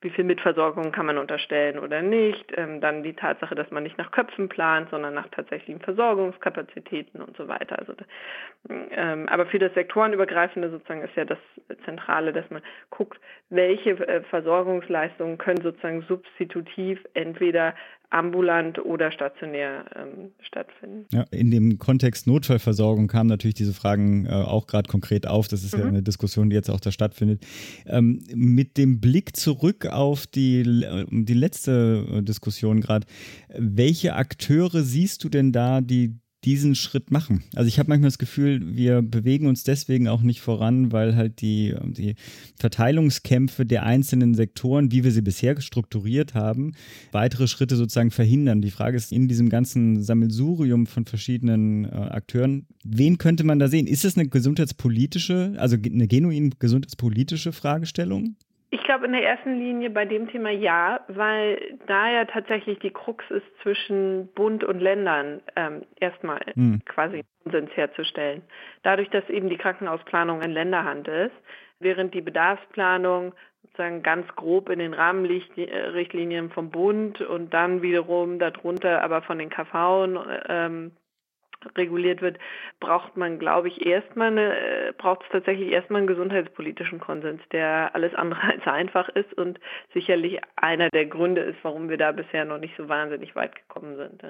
wie 0.00 0.10
viel 0.10 0.24
Mitversorgung 0.24 0.92
kann 0.92 1.06
man 1.06 1.18
unterstellen 1.18 1.78
oder 1.78 2.02
nicht. 2.02 2.52
Ähm, 2.56 2.80
dann 2.80 3.02
die 3.02 3.14
Tatsache, 3.14 3.54
dass 3.54 3.70
man 3.70 3.82
nicht 3.82 3.98
nach 3.98 4.12
Köpfen 4.12 4.48
plant, 4.48 4.90
sondern 4.90 5.14
nach 5.14 5.28
tatsächlichen 5.28 5.80
Versorgungskapazitäten 5.80 7.20
und 7.20 7.36
so 7.36 7.48
weiter. 7.48 7.78
Also, 7.78 7.94
ähm, 8.68 9.28
aber 9.28 9.46
für 9.46 9.58
das 9.58 9.74
Sektorenübergreifende 9.74 10.70
sozusagen 10.70 11.02
ist 11.02 11.16
ja 11.16 11.24
das 11.24 11.38
Zentrale, 11.84 12.32
dass 12.32 12.48
man 12.50 12.62
guckt, 12.90 13.20
welche 13.50 13.90
äh, 14.06 14.22
Versorgungsleistungen 14.22 15.36
können 15.36 15.62
sozusagen 15.62 16.02
substitutiv 16.02 17.04
entweder 17.14 17.74
ambulant 18.10 18.78
oder 18.78 19.12
stationär 19.12 19.84
ähm, 19.94 20.32
stattfinden. 20.40 21.06
Ja, 21.12 21.24
in 21.30 21.50
dem 21.50 21.78
Kontext 21.78 22.26
Notfallversorgung 22.26 23.06
kamen 23.06 23.28
natürlich 23.28 23.54
diese 23.54 23.74
Fragen 23.74 24.26
äh, 24.26 24.30
auch 24.30 24.66
gerade 24.66 24.88
konkret 24.88 25.26
auf. 25.26 25.48
Das 25.48 25.62
ist 25.62 25.76
mhm. 25.76 25.82
ja 25.82 25.88
eine 25.88 26.02
Diskussion, 26.02 26.48
die 26.48 26.56
jetzt 26.56 26.70
auch 26.70 26.80
da 26.80 26.90
stattfindet. 26.90 27.46
Ähm, 27.86 28.24
mit 28.34 28.78
dem 28.78 29.00
Blick 29.00 29.36
zurück 29.36 29.86
auf 29.86 30.26
die, 30.26 30.60
äh, 30.60 31.04
die 31.10 31.34
letzte 31.34 32.06
äh, 32.10 32.22
Diskussion 32.22 32.80
gerade, 32.80 33.06
welche 33.48 34.14
Akteure 34.14 34.80
siehst 34.82 35.24
du 35.24 35.28
denn 35.28 35.52
da, 35.52 35.80
die 35.80 36.18
diesen 36.44 36.76
Schritt 36.76 37.10
machen. 37.10 37.42
Also 37.54 37.66
ich 37.66 37.78
habe 37.78 37.88
manchmal 37.88 38.08
das 38.08 38.18
Gefühl, 38.18 38.76
wir 38.76 39.02
bewegen 39.02 39.46
uns 39.46 39.64
deswegen 39.64 40.06
auch 40.06 40.22
nicht 40.22 40.40
voran, 40.40 40.92
weil 40.92 41.16
halt 41.16 41.40
die, 41.40 41.74
die 41.84 42.14
Verteilungskämpfe 42.56 43.66
der 43.66 43.82
einzelnen 43.82 44.34
Sektoren, 44.34 44.92
wie 44.92 45.02
wir 45.02 45.10
sie 45.10 45.22
bisher 45.22 45.60
strukturiert 45.60 46.34
haben, 46.34 46.74
weitere 47.10 47.48
Schritte 47.48 47.76
sozusagen 47.76 48.12
verhindern. 48.12 48.62
Die 48.62 48.70
Frage 48.70 48.96
ist 48.96 49.10
in 49.10 49.26
diesem 49.26 49.48
ganzen 49.48 50.02
Sammelsurium 50.02 50.86
von 50.86 51.06
verschiedenen 51.06 51.84
äh, 51.84 51.88
Akteuren, 51.88 52.66
wen 52.84 53.18
könnte 53.18 53.42
man 53.42 53.58
da 53.58 53.66
sehen? 53.66 53.88
Ist 53.88 54.04
es 54.04 54.16
eine 54.16 54.28
gesundheitspolitische, 54.28 55.54
also 55.58 55.76
eine 55.76 56.06
genuin 56.06 56.54
gesundheitspolitische 56.60 57.52
Fragestellung? 57.52 58.36
Ich 58.88 58.90
glaube 58.90 59.04
in 59.04 59.12
der 59.12 59.22
ersten 59.22 59.58
Linie 59.58 59.90
bei 59.90 60.06
dem 60.06 60.30
Thema 60.30 60.48
ja, 60.48 61.00
weil 61.08 61.78
da 61.86 62.10
ja 62.10 62.24
tatsächlich 62.24 62.78
die 62.78 62.90
Krux 62.90 63.22
ist 63.28 63.44
zwischen 63.62 64.28
Bund 64.34 64.64
und 64.64 64.80
Ländern 64.80 65.42
ähm, 65.56 65.82
erstmal 66.00 66.40
hm. 66.54 66.80
quasi 66.86 67.22
Konsens 67.42 67.70
herzustellen. 67.74 68.40
Dadurch, 68.84 69.10
dass 69.10 69.28
eben 69.28 69.50
die 69.50 69.58
Krankenhausplanung 69.58 70.40
in 70.40 70.52
Länderhand 70.52 71.06
ist, 71.06 71.34
während 71.80 72.14
die 72.14 72.22
Bedarfsplanung 72.22 73.34
sozusagen 73.60 74.02
ganz 74.02 74.26
grob 74.36 74.70
in 74.70 74.78
den 74.78 74.94
Rahmenrichtlinien 74.94 76.48
vom 76.48 76.70
Bund 76.70 77.20
und 77.20 77.52
dann 77.52 77.82
wiederum 77.82 78.38
darunter 78.38 79.02
aber 79.02 79.20
von 79.20 79.38
den 79.38 79.50
KV 79.50 80.06
ähm, 80.48 80.92
reguliert 81.76 82.22
wird, 82.22 82.38
braucht 82.80 83.16
man, 83.16 83.38
glaube 83.38 83.68
ich, 83.68 83.84
erstmal 83.84 84.28
eine, 84.28 84.58
äh, 84.58 84.92
braucht 84.96 85.22
es 85.22 85.28
tatsächlich 85.30 85.70
erstmal 85.70 86.00
einen 86.00 86.06
gesundheitspolitischen 86.06 87.00
Konsens, 87.00 87.42
der 87.52 87.94
alles 87.94 88.14
andere 88.14 88.42
als 88.52 88.66
einfach 88.66 89.08
ist 89.08 89.32
und 89.34 89.58
sicherlich 89.92 90.40
einer 90.56 90.88
der 90.90 91.06
Gründe 91.06 91.42
ist, 91.42 91.58
warum 91.62 91.88
wir 91.88 91.96
da 91.96 92.12
bisher 92.12 92.44
noch 92.44 92.58
nicht 92.58 92.76
so 92.76 92.88
wahnsinnig 92.88 93.34
weit 93.34 93.54
gekommen 93.54 93.96
sind. 93.96 94.22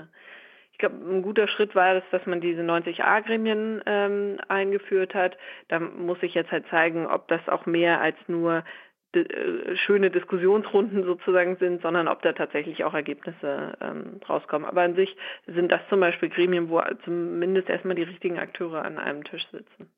Ich 0.73 0.79
glaube, 0.79 0.97
ein 1.11 1.23
guter 1.23 1.49
Schritt 1.49 1.75
war 1.75 1.97
es, 1.97 2.05
dass 2.13 2.25
man 2.27 2.41
diese 2.41 2.63
90a-Gremien 2.63 3.83
ähm, 3.85 4.39
eingeführt 4.47 5.13
hat. 5.13 5.37
Da 5.67 5.81
muss 5.81 6.21
sich 6.21 6.35
jetzt 6.35 6.53
halt 6.53 6.67
zeigen, 6.69 7.05
ob 7.07 7.27
das 7.27 7.49
auch 7.49 7.67
mehr 7.67 8.01
als 8.01 8.17
nur 8.29 8.63
schöne 9.87 10.11
Diskussionsrunden 10.11 11.03
sozusagen 11.05 11.57
sind, 11.57 11.81
sondern 11.81 12.09
ob 12.09 12.23
da 12.23 12.33
tatsächlich 12.33 12.85
auch 12.85 12.93
Ergebnisse 12.93 13.73
ähm, 13.81 14.21
rauskommen. 14.29 14.69
Aber 14.69 14.83
an 14.83 14.97
sich 14.97 15.17
sind 15.47 15.73
das 15.73 15.81
zum 15.89 16.01
Beispiel 16.01 16.29
Gremien, 16.29 16.69
wo 16.69 16.83
zumindest 17.05 17.71
erstmal 17.71 17.97
die 17.97 18.03
richtigen 18.03 18.39
Akteure 18.39 18.85
an 18.85 18.99
einem 18.99 19.25
Tisch 19.25 19.47
sitzen. 19.51 19.91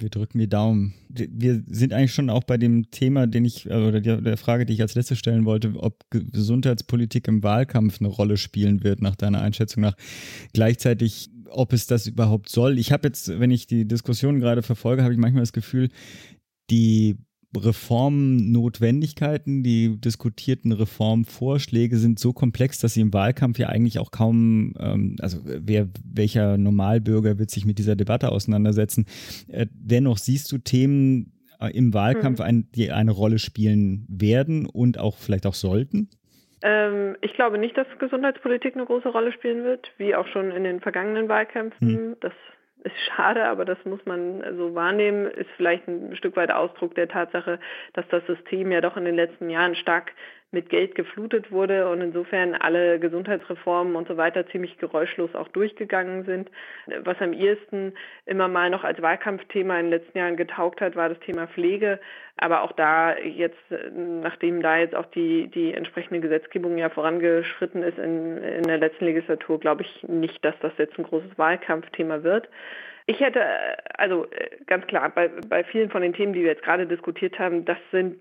Wir 0.00 0.10
drücken 0.10 0.38
die 0.38 0.48
Daumen. 0.48 0.94
Wir 1.08 1.60
sind 1.66 1.92
eigentlich 1.92 2.14
schon 2.14 2.30
auch 2.30 2.44
bei 2.44 2.56
dem 2.56 2.90
Thema, 2.90 3.26
den 3.26 3.44
ich, 3.44 3.68
äh, 3.68 3.74
oder 3.74 4.00
der 4.00 4.36
Frage, 4.36 4.64
die 4.64 4.72
ich 4.72 4.80
als 4.80 4.94
letzte 4.94 5.16
stellen 5.16 5.44
wollte, 5.44 5.74
ob 5.76 6.04
Gesundheitspolitik 6.10 7.26
im 7.26 7.42
Wahlkampf 7.42 8.00
eine 8.00 8.08
Rolle 8.08 8.36
spielen 8.36 8.84
wird, 8.84 9.02
nach 9.02 9.16
deiner 9.16 9.42
Einschätzung 9.42 9.82
nach. 9.82 9.96
Gleichzeitig, 10.54 11.30
ob 11.50 11.72
es 11.72 11.86
das 11.88 12.06
überhaupt 12.06 12.48
soll. 12.48 12.78
Ich 12.78 12.92
habe 12.92 13.08
jetzt, 13.08 13.40
wenn 13.40 13.50
ich 13.50 13.66
die 13.66 13.86
Diskussion 13.86 14.38
gerade 14.38 14.62
verfolge, 14.62 15.02
habe 15.02 15.12
ich 15.12 15.18
manchmal 15.18 15.42
das 15.42 15.52
Gefühl, 15.52 15.88
die 16.70 17.16
Reformnotwendigkeiten, 17.56 19.62
die 19.62 20.00
diskutierten 20.00 20.72
Reformvorschläge 20.72 21.96
sind 21.96 22.18
so 22.18 22.32
komplex, 22.32 22.78
dass 22.78 22.94
sie 22.94 23.00
im 23.00 23.14
Wahlkampf 23.14 23.58
ja 23.58 23.68
eigentlich 23.68 23.98
auch 23.98 24.10
kaum, 24.10 24.74
ähm, 24.78 25.16
also 25.20 25.38
wer, 25.44 25.88
welcher 26.04 26.58
Normalbürger 26.58 27.38
wird 27.38 27.50
sich 27.50 27.64
mit 27.64 27.78
dieser 27.78 27.96
Debatte 27.96 28.30
auseinandersetzen. 28.30 29.06
Äh, 29.48 29.66
dennoch 29.72 30.18
siehst 30.18 30.52
du 30.52 30.58
Themen 30.58 31.32
äh, 31.60 31.74
im 31.74 31.94
Wahlkampf, 31.94 32.40
mhm. 32.40 32.44
ein, 32.44 32.68
die 32.74 32.92
eine 32.92 33.12
Rolle 33.12 33.38
spielen 33.38 34.04
werden 34.08 34.66
und 34.66 34.98
auch 34.98 35.16
vielleicht 35.16 35.46
auch 35.46 35.54
sollten? 35.54 36.10
Ähm, 36.62 37.16
ich 37.22 37.32
glaube 37.34 37.58
nicht, 37.58 37.78
dass 37.78 37.86
Gesundheitspolitik 37.98 38.74
eine 38.74 38.84
große 38.84 39.08
Rolle 39.08 39.32
spielen 39.32 39.64
wird, 39.64 39.90
wie 39.96 40.14
auch 40.14 40.26
schon 40.28 40.50
in 40.50 40.64
den 40.64 40.80
vergangenen 40.80 41.28
Wahlkämpfen. 41.28 42.10
Mhm. 42.10 42.16
Das 42.20 42.32
ist 42.84 42.98
schade, 43.14 43.44
aber 43.44 43.64
das 43.64 43.78
muss 43.84 44.04
man 44.06 44.42
so 44.56 44.74
wahrnehmen, 44.74 45.26
ist 45.26 45.50
vielleicht 45.56 45.86
ein 45.88 46.16
Stück 46.16 46.36
weit 46.36 46.50
Ausdruck 46.50 46.94
der 46.94 47.08
Tatsache, 47.08 47.58
dass 47.94 48.06
das 48.08 48.24
System 48.26 48.70
ja 48.70 48.80
doch 48.80 48.96
in 48.96 49.04
den 49.04 49.16
letzten 49.16 49.50
Jahren 49.50 49.74
stark 49.74 50.12
mit 50.50 50.70
Geld 50.70 50.94
geflutet 50.94 51.52
wurde 51.52 51.88
und 51.90 52.00
insofern 52.00 52.54
alle 52.54 52.98
Gesundheitsreformen 52.98 53.96
und 53.96 54.08
so 54.08 54.16
weiter 54.16 54.46
ziemlich 54.48 54.78
geräuschlos 54.78 55.34
auch 55.34 55.48
durchgegangen 55.48 56.24
sind. 56.24 56.50
Was 57.04 57.20
am 57.20 57.34
ehesten 57.34 57.92
immer 58.24 58.48
mal 58.48 58.70
noch 58.70 58.82
als 58.82 59.02
Wahlkampfthema 59.02 59.78
in 59.78 59.90
den 59.90 60.00
letzten 60.00 60.16
Jahren 60.16 60.36
getaugt 60.36 60.80
hat, 60.80 60.96
war 60.96 61.10
das 61.10 61.20
Thema 61.20 61.48
Pflege. 61.48 62.00
Aber 62.38 62.62
auch 62.62 62.72
da 62.72 63.18
jetzt, 63.18 63.58
nachdem 63.94 64.62
da 64.62 64.78
jetzt 64.78 64.94
auch 64.94 65.06
die, 65.06 65.48
die 65.48 65.74
entsprechende 65.74 66.20
Gesetzgebung 66.20 66.78
ja 66.78 66.88
vorangeschritten 66.88 67.82
ist 67.82 67.98
in, 67.98 68.38
in 68.38 68.62
der 68.62 68.78
letzten 68.78 69.04
Legislatur, 69.04 69.60
glaube 69.60 69.82
ich 69.82 70.02
nicht, 70.04 70.42
dass 70.44 70.54
das 70.60 70.72
jetzt 70.78 70.98
ein 70.98 71.04
großes 71.04 71.36
Wahlkampfthema 71.36 72.22
wird. 72.22 72.48
Ich 73.10 73.20
hätte, 73.20 73.42
also 73.96 74.26
äh, 74.26 74.50
ganz 74.66 74.86
klar, 74.86 75.08
bei, 75.08 75.28
bei 75.48 75.64
vielen 75.64 75.88
von 75.88 76.02
den 76.02 76.12
Themen, 76.12 76.34
die 76.34 76.40
wir 76.40 76.50
jetzt 76.50 76.62
gerade 76.62 76.86
diskutiert 76.86 77.38
haben, 77.38 77.64
das 77.64 77.78
sind 77.90 78.18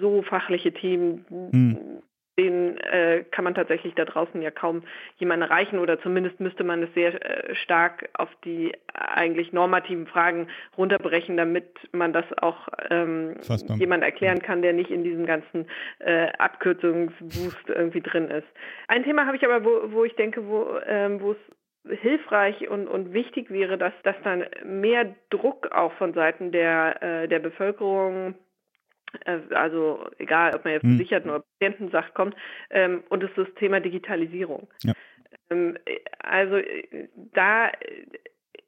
so 0.00 0.22
fachliche 0.22 0.72
Themen, 0.72 1.26
hm. 1.28 2.02
denen 2.38 2.78
äh, 2.78 3.24
kann 3.30 3.44
man 3.44 3.54
tatsächlich 3.54 3.94
da 3.94 4.06
draußen 4.06 4.40
ja 4.40 4.50
kaum 4.50 4.84
jemanden 5.18 5.42
erreichen 5.42 5.78
oder 5.78 6.00
zumindest 6.00 6.40
müsste 6.40 6.64
man 6.64 6.82
es 6.82 6.94
sehr 6.94 7.12
äh, 7.22 7.54
stark 7.56 8.08
auf 8.14 8.30
die 8.42 8.72
eigentlich 8.94 9.52
normativen 9.52 10.06
Fragen 10.06 10.48
runterbrechen, 10.78 11.36
damit 11.36 11.66
man 11.92 12.14
das 12.14 12.24
auch 12.38 12.68
ähm, 12.88 13.34
jemand 13.76 14.02
erklären 14.02 14.40
kann, 14.40 14.62
der 14.62 14.72
nicht 14.72 14.90
in 14.90 15.04
diesem 15.04 15.26
ganzen 15.26 15.66
äh, 15.98 16.28
Abkürzungswust 16.38 17.68
irgendwie 17.68 18.00
drin 18.00 18.28
ist. 18.28 18.48
Ein 18.88 19.04
Thema 19.04 19.26
habe 19.26 19.36
ich 19.36 19.44
aber, 19.44 19.62
wo, 19.62 19.92
wo 19.92 20.04
ich 20.06 20.16
denke, 20.16 20.46
wo 20.46 20.78
ähm, 20.86 21.20
es 21.32 21.36
hilfreich 21.88 22.68
und, 22.68 22.86
und 22.86 23.12
wichtig 23.12 23.50
wäre, 23.50 23.76
dass, 23.78 23.92
dass 24.04 24.16
dann 24.22 24.44
mehr 24.64 25.14
Druck 25.30 25.72
auch 25.72 25.92
von 25.94 26.14
Seiten 26.14 26.52
der, 26.52 27.02
äh, 27.02 27.28
der 27.28 27.40
Bevölkerung 27.40 28.34
äh, 29.24 29.40
also 29.50 30.06
egal, 30.18 30.54
ob 30.54 30.64
man 30.64 30.74
jetzt 30.74 30.86
Versicherten 30.86 31.30
hm. 31.30 31.36
oder 31.36 31.44
Patienten 31.58 31.90
sagt, 31.90 32.14
kommt, 32.14 32.36
ähm, 32.70 33.02
und 33.08 33.22
es 33.22 33.30
ist 33.30 33.48
das 33.48 33.54
Thema 33.56 33.80
Digitalisierung. 33.80 34.68
Ja. 34.82 34.92
Ähm, 35.50 35.76
also 36.18 36.58
da 37.32 37.70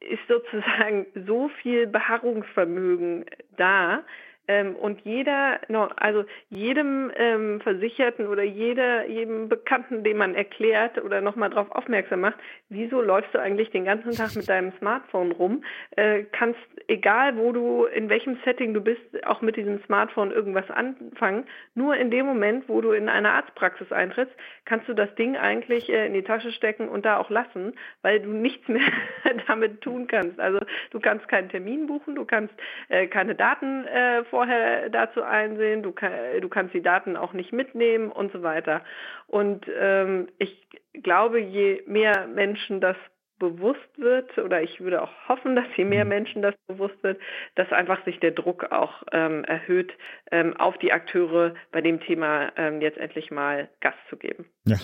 ist 0.00 0.26
sozusagen 0.28 1.06
so 1.26 1.48
viel 1.62 1.86
Beharrungsvermögen 1.86 3.24
da, 3.56 4.04
ähm, 4.46 4.76
und 4.76 5.00
jeder, 5.02 5.60
also 5.96 6.24
jedem 6.50 7.10
ähm, 7.16 7.60
Versicherten 7.60 8.26
oder 8.26 8.42
jeder, 8.42 9.06
jedem 9.06 9.48
Bekannten, 9.48 10.04
dem 10.04 10.18
man 10.18 10.34
erklärt 10.34 11.02
oder 11.02 11.20
nochmal 11.20 11.50
darauf 11.50 11.70
aufmerksam 11.70 12.20
macht, 12.20 12.38
wieso 12.68 13.00
läufst 13.00 13.34
du 13.34 13.38
eigentlich 13.38 13.70
den 13.70 13.84
ganzen 13.84 14.12
Tag 14.12 14.36
mit 14.36 14.48
deinem 14.48 14.72
Smartphone 14.78 15.32
rum, 15.32 15.64
äh, 15.96 16.24
kannst, 16.32 16.60
egal 16.88 17.36
wo 17.36 17.52
du, 17.52 17.86
in 17.86 18.08
welchem 18.08 18.38
Setting 18.44 18.74
du 18.74 18.80
bist, 18.80 19.00
auch 19.24 19.40
mit 19.40 19.56
diesem 19.56 19.82
Smartphone 19.84 20.30
irgendwas 20.30 20.70
anfangen. 20.70 21.44
Nur 21.74 21.96
in 21.96 22.10
dem 22.10 22.26
Moment, 22.26 22.68
wo 22.68 22.80
du 22.80 22.92
in 22.92 23.08
eine 23.08 23.30
Arztpraxis 23.30 23.92
eintrittst, 23.92 24.34
kannst 24.66 24.88
du 24.88 24.94
das 24.94 25.14
Ding 25.14 25.36
eigentlich 25.36 25.88
äh, 25.88 26.06
in 26.06 26.12
die 26.12 26.22
Tasche 26.22 26.52
stecken 26.52 26.88
und 26.88 27.06
da 27.06 27.18
auch 27.18 27.30
lassen, 27.30 27.74
weil 28.02 28.20
du 28.20 28.30
nichts 28.30 28.68
mehr 28.68 28.82
damit 29.46 29.80
tun 29.80 30.06
kannst. 30.06 30.38
Also 30.38 30.60
du 30.90 31.00
kannst 31.00 31.28
keinen 31.28 31.48
Termin 31.48 31.86
buchen, 31.86 32.14
du 32.14 32.24
kannst 32.24 32.54
äh, 32.88 33.06
keine 33.06 33.34
Daten 33.34 33.86
äh, 33.86 34.24
vorher 34.34 34.90
dazu 34.90 35.22
einsehen, 35.22 35.84
du, 35.84 35.92
kann, 35.92 36.10
du 36.40 36.48
kannst 36.48 36.74
die 36.74 36.82
Daten 36.82 37.16
auch 37.16 37.34
nicht 37.34 37.52
mitnehmen 37.52 38.10
und 38.10 38.32
so 38.32 38.42
weiter. 38.42 38.82
Und 39.28 39.64
ähm, 39.80 40.26
ich 40.38 40.66
glaube, 41.04 41.38
je 41.40 41.82
mehr 41.86 42.26
Menschen 42.26 42.80
das 42.80 42.96
bewusst 43.38 43.78
wird, 43.96 44.36
oder 44.38 44.60
ich 44.60 44.80
würde 44.80 45.02
auch 45.02 45.12
hoffen, 45.28 45.54
dass 45.54 45.66
je 45.76 45.84
mehr 45.84 46.04
mhm. 46.04 46.08
Menschen 46.08 46.42
das 46.42 46.54
bewusst 46.66 47.00
wird, 47.02 47.20
dass 47.54 47.70
einfach 47.70 48.04
sich 48.04 48.18
der 48.18 48.32
Druck 48.32 48.72
auch 48.72 49.04
ähm, 49.12 49.44
erhöht, 49.44 49.92
ähm, 50.32 50.56
auf 50.56 50.76
die 50.78 50.92
Akteure 50.92 51.54
bei 51.70 51.80
dem 51.80 52.00
Thema 52.00 52.50
ähm, 52.56 52.80
jetzt 52.80 52.98
endlich 52.98 53.30
mal 53.30 53.68
Gas 53.80 53.94
zu 54.10 54.16
geben. 54.16 54.46
Ja, 54.66 54.78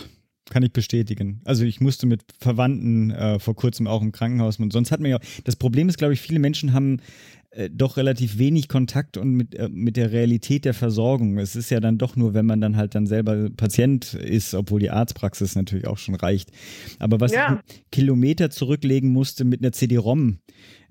kann 0.49 0.63
ich 0.63 0.73
bestätigen. 0.73 1.41
Also 1.45 1.65
ich 1.65 1.81
musste 1.81 2.07
mit 2.07 2.23
Verwandten 2.39 3.11
äh, 3.11 3.41
vor 3.41 3.57
kurzem 3.57 3.89
auch 3.89 4.03
im 4.03 4.13
Krankenhaus 4.13 4.61
und 4.61 4.73
sonst 4.73 4.93
hat 4.93 5.01
man 5.01 5.11
ja, 5.11 5.19
das 5.45 5.57
Problem 5.57 5.89
ist, 5.89 5.99
glaube 5.99 6.13
ich, 6.13 6.21
viele 6.21 6.39
Menschen 6.39 6.73
haben 6.73 7.01
äh, 7.53 7.69
doch 7.69 7.97
relativ 7.97 8.39
wenig 8.39 8.69
Kontakt 8.69 9.17
und 9.17 9.33
mit, 9.33 9.57
äh, 9.57 9.69
mit 9.69 9.97
der 9.97 10.13
Realität 10.13 10.65
der 10.65 10.75
Versorgung. 10.75 11.37
Es 11.39 11.57
ist 11.57 11.71
ja 11.71 11.81
dann 11.81 11.99
doch 11.99 12.15
nur, 12.15 12.33
wenn 12.33 12.47
man 12.47 12.61
dann 12.61 12.77
halt 12.77 12.95
dann 12.95 13.07
selber 13.07 13.51
Patient 13.51 14.15
ist, 14.15 14.55
obwohl 14.55 14.79
die 14.79 14.91
Arztpraxis 14.91 15.57
natürlich 15.57 15.89
auch 15.89 15.99
schon 15.99 16.15
reicht. 16.15 16.53
Aber 17.01 17.19
was 17.19 17.33
ja. 17.33 17.61
ich 17.67 17.83
Kilometer 17.91 18.51
zurücklegen 18.51 19.11
musste 19.11 19.45
mit 19.45 19.63
einer 19.63 19.73
CD-ROM, 19.73 20.39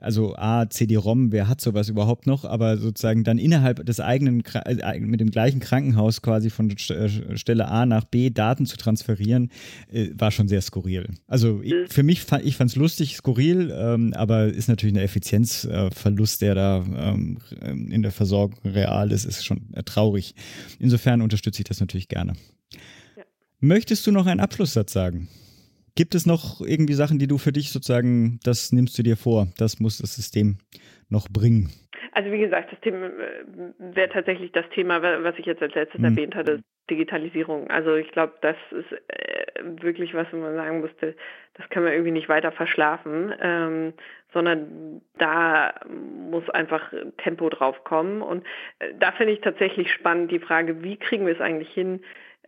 also 0.02 0.36
A, 0.36 0.70
CD-ROM, 0.70 1.32
wer 1.32 1.48
hat 1.48 1.62
sowas 1.62 1.90
überhaupt 1.90 2.28
noch, 2.28 2.46
aber 2.46 2.78
sozusagen 2.78 3.24
dann 3.24 3.38
innerhalb 3.38 3.86
des 3.86 4.00
eigenen, 4.00 4.44
äh, 4.46 5.00
mit 5.00 5.20
dem 5.20 5.32
gleichen 5.32 5.60
Krankenhaus 5.60 6.22
quasi 6.22 6.50
von 6.50 6.70
äh, 6.70 7.38
Stelle 7.38 7.68
A 7.68 7.86
nach 7.86 8.06
B 8.06 8.30
Daten 8.30 8.66
zu 8.66 8.78
transferieren, 8.78 9.50
äh, 9.92 10.10
war 10.14 10.32
schon 10.32 10.48
sehr 10.48 10.62
skurril. 10.62 11.08
Also 11.28 11.62
ich, 11.62 11.74
für 11.90 12.04
mich, 12.04 12.26
ich 12.44 12.56
fand 12.56 12.72
es 12.72 12.76
lustig, 12.76 13.16
skurril, 13.16 13.74
ähm, 13.76 14.14
aber 14.14 14.48
ist 14.48 14.70
natürlich 14.70 14.96
ein 14.96 15.02
Effizienzverlust, 15.02 16.42
der 16.42 16.56
da 16.56 16.86
ähm, 16.98 17.38
in 17.62 18.02
der 18.02 18.12
Versorgung 18.12 18.60
real 18.66 19.12
ist, 19.12 19.26
ist 19.26 19.46
schon 19.46 19.62
traurig. 19.86 20.36
Insofern 20.80 21.22
unterstütze 21.22 21.62
ich 21.62 21.68
das 21.68 21.80
natürlich 21.80 22.08
gerne. 22.08 22.34
Ja. 23.18 23.24
Möchtest 23.60 24.08
du 24.08 24.12
noch 24.12 24.26
einen 24.26 24.40
Abschlusssatz 24.40 24.94
sagen? 24.94 25.28
Gibt 26.00 26.16
es 26.16 26.26
noch 26.26 26.62
irgendwie 26.62 26.94
Sachen, 26.94 27.20
die 27.20 27.28
du 27.28 27.38
für 27.38 27.52
dich 27.52 27.74
sozusagen, 27.74 28.40
das 28.46 28.72
nimmst 28.72 28.98
du 28.98 29.04
dir 29.04 29.18
vor, 29.18 29.48
das 29.58 29.82
muss 29.82 29.98
das 29.98 30.16
System 30.16 30.60
noch 31.10 31.28
bringen? 31.28 31.72
Also 32.14 32.32
wie 32.32 32.40
gesagt, 32.40 32.72
das 32.72 32.80
Thema 32.80 33.08
äh, 33.08 33.44
wäre 33.80 34.08
tatsächlich 34.08 34.54
das 34.54 34.64
Thema, 34.74 35.02
was 35.02 35.38
ich 35.38 35.46
jetzt 35.46 35.62
als 35.62 35.76
letztes 35.76 36.00
mhm. 36.00 36.06
erwähnt 36.06 36.36
hatte, 36.36 36.62
Digitalisierung. 36.90 37.70
Also 37.70 37.96
ich 37.96 38.10
glaube, 38.14 38.32
das 38.40 38.56
ist 38.72 38.94
äh, 39.10 39.84
wirklich 39.84 40.14
was, 40.14 40.26
wo 40.32 40.38
man 40.38 40.56
sagen 40.56 40.80
musste, 40.80 41.18
das 41.56 41.68
kann 41.70 41.84
man 41.84 41.92
irgendwie 41.92 42.12
nicht 42.14 42.30
weiter 42.30 42.54
verschlafen, 42.54 43.34
ähm, 43.42 43.92
sondern 44.32 45.02
da 45.18 45.74
muss 45.86 46.50
einfach 46.52 46.94
Tempo 47.18 47.50
drauf 47.50 47.84
kommen. 47.84 48.22
Und 48.22 48.46
äh, 48.80 48.94
da 48.98 49.12
finde 49.12 49.34
ich 49.34 49.42
tatsächlich 49.42 49.92
spannend 49.92 50.32
die 50.32 50.40
Frage, 50.40 50.82
wie 50.82 50.96
kriegen 50.96 51.26
wir 51.26 51.34
es 51.34 51.42
eigentlich 51.42 51.74
hin, 51.74 52.00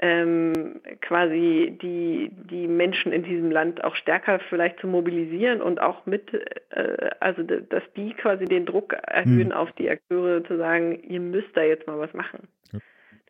ähm, 0.02 0.82
quasi 1.02 1.78
die, 1.80 2.32
die 2.50 2.68
Menschen 2.68 3.12
in 3.12 3.24
diesem 3.24 3.52
Land 3.52 3.84
auch 3.84 3.96
stärker 3.96 4.40
vielleicht 4.50 4.80
zu 4.80 4.88
mobilisieren 4.88 5.62
und 5.62 5.80
auch 5.80 6.08
mit, 6.08 6.34
äh, 6.72 7.12
also 7.20 7.44
dass 7.44 7.84
die 7.96 8.14
quasi 8.14 8.46
den 8.46 8.66
Druck 8.66 8.94
erhöhen 8.94 9.50
mhm. 9.50 9.54
auf 9.54 9.72
die 9.74 9.90
Akteure 9.90 10.44
zu 10.44 10.58
sagen, 10.58 11.00
ihr 11.08 11.20
müsst 11.20 11.56
da 11.56 11.62
jetzt 11.62 11.86
mal 11.86 12.00
was 12.00 12.14
machen. 12.14 12.48
Ja. 12.74 12.80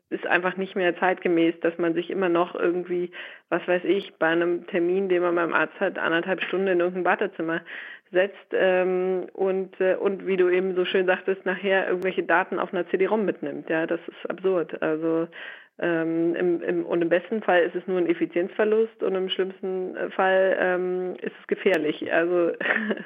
Ist 0.10 0.26
einfach 0.26 0.56
nicht 0.56 0.78
mehr 0.78 0.98
zeitgemäß, 0.98 1.56
dass 1.60 1.78
man 1.78 1.94
sich 1.94 2.10
immer 2.10 2.30
noch 2.30 2.56
irgendwie, 2.56 3.12
was 3.50 3.68
weiß 3.68 3.84
ich, 3.84 4.14
bei 4.18 4.28
einem 4.28 4.66
Termin, 4.68 5.10
den 5.10 5.24
man 5.24 5.36
beim 5.36 5.54
Arzt 5.54 5.78
hat, 5.82 6.00
anderthalb 6.00 6.42
Stunden 6.42 6.68
in 6.68 6.80
irgendein 6.80 7.06
Wartezimmer 7.06 7.62
setzt 8.14 8.54
ähm, 8.54 9.28
und, 9.34 9.80
äh, 9.80 9.96
und 9.96 10.26
wie 10.26 10.38
du 10.38 10.50
eben 10.50 10.76
so 10.76 10.86
schön 10.86 11.06
sagtest, 11.06 11.46
nachher 11.46 11.88
irgendwelche 11.88 12.24
Daten 12.24 12.60
auf 12.60 12.74
einer 12.74 12.88
CD-ROM 12.90 13.26
mitnimmt. 13.26 13.70
Ja, 13.70 13.88
das 13.88 14.02
ist 14.08 14.30
absurd. 14.30 14.82
Also 14.82 15.28
ähm, 15.80 16.36
im, 16.36 16.62
im, 16.62 16.86
und 16.86 17.02
im 17.02 17.10
besten 17.10 17.42
Fall 17.42 17.64
ist 17.64 17.76
es 17.76 17.88
nur 17.88 17.98
ein 17.98 18.08
Effizienzverlust 18.08 19.02
und 19.02 19.16
im 19.16 19.30
schlimmsten 19.30 19.96
äh, 19.96 20.10
Fall 20.12 20.56
ähm, 20.60 21.16
ist 21.22 21.34
es 21.42 21.48
gefährlich. 21.48 22.12
Also 22.14 22.52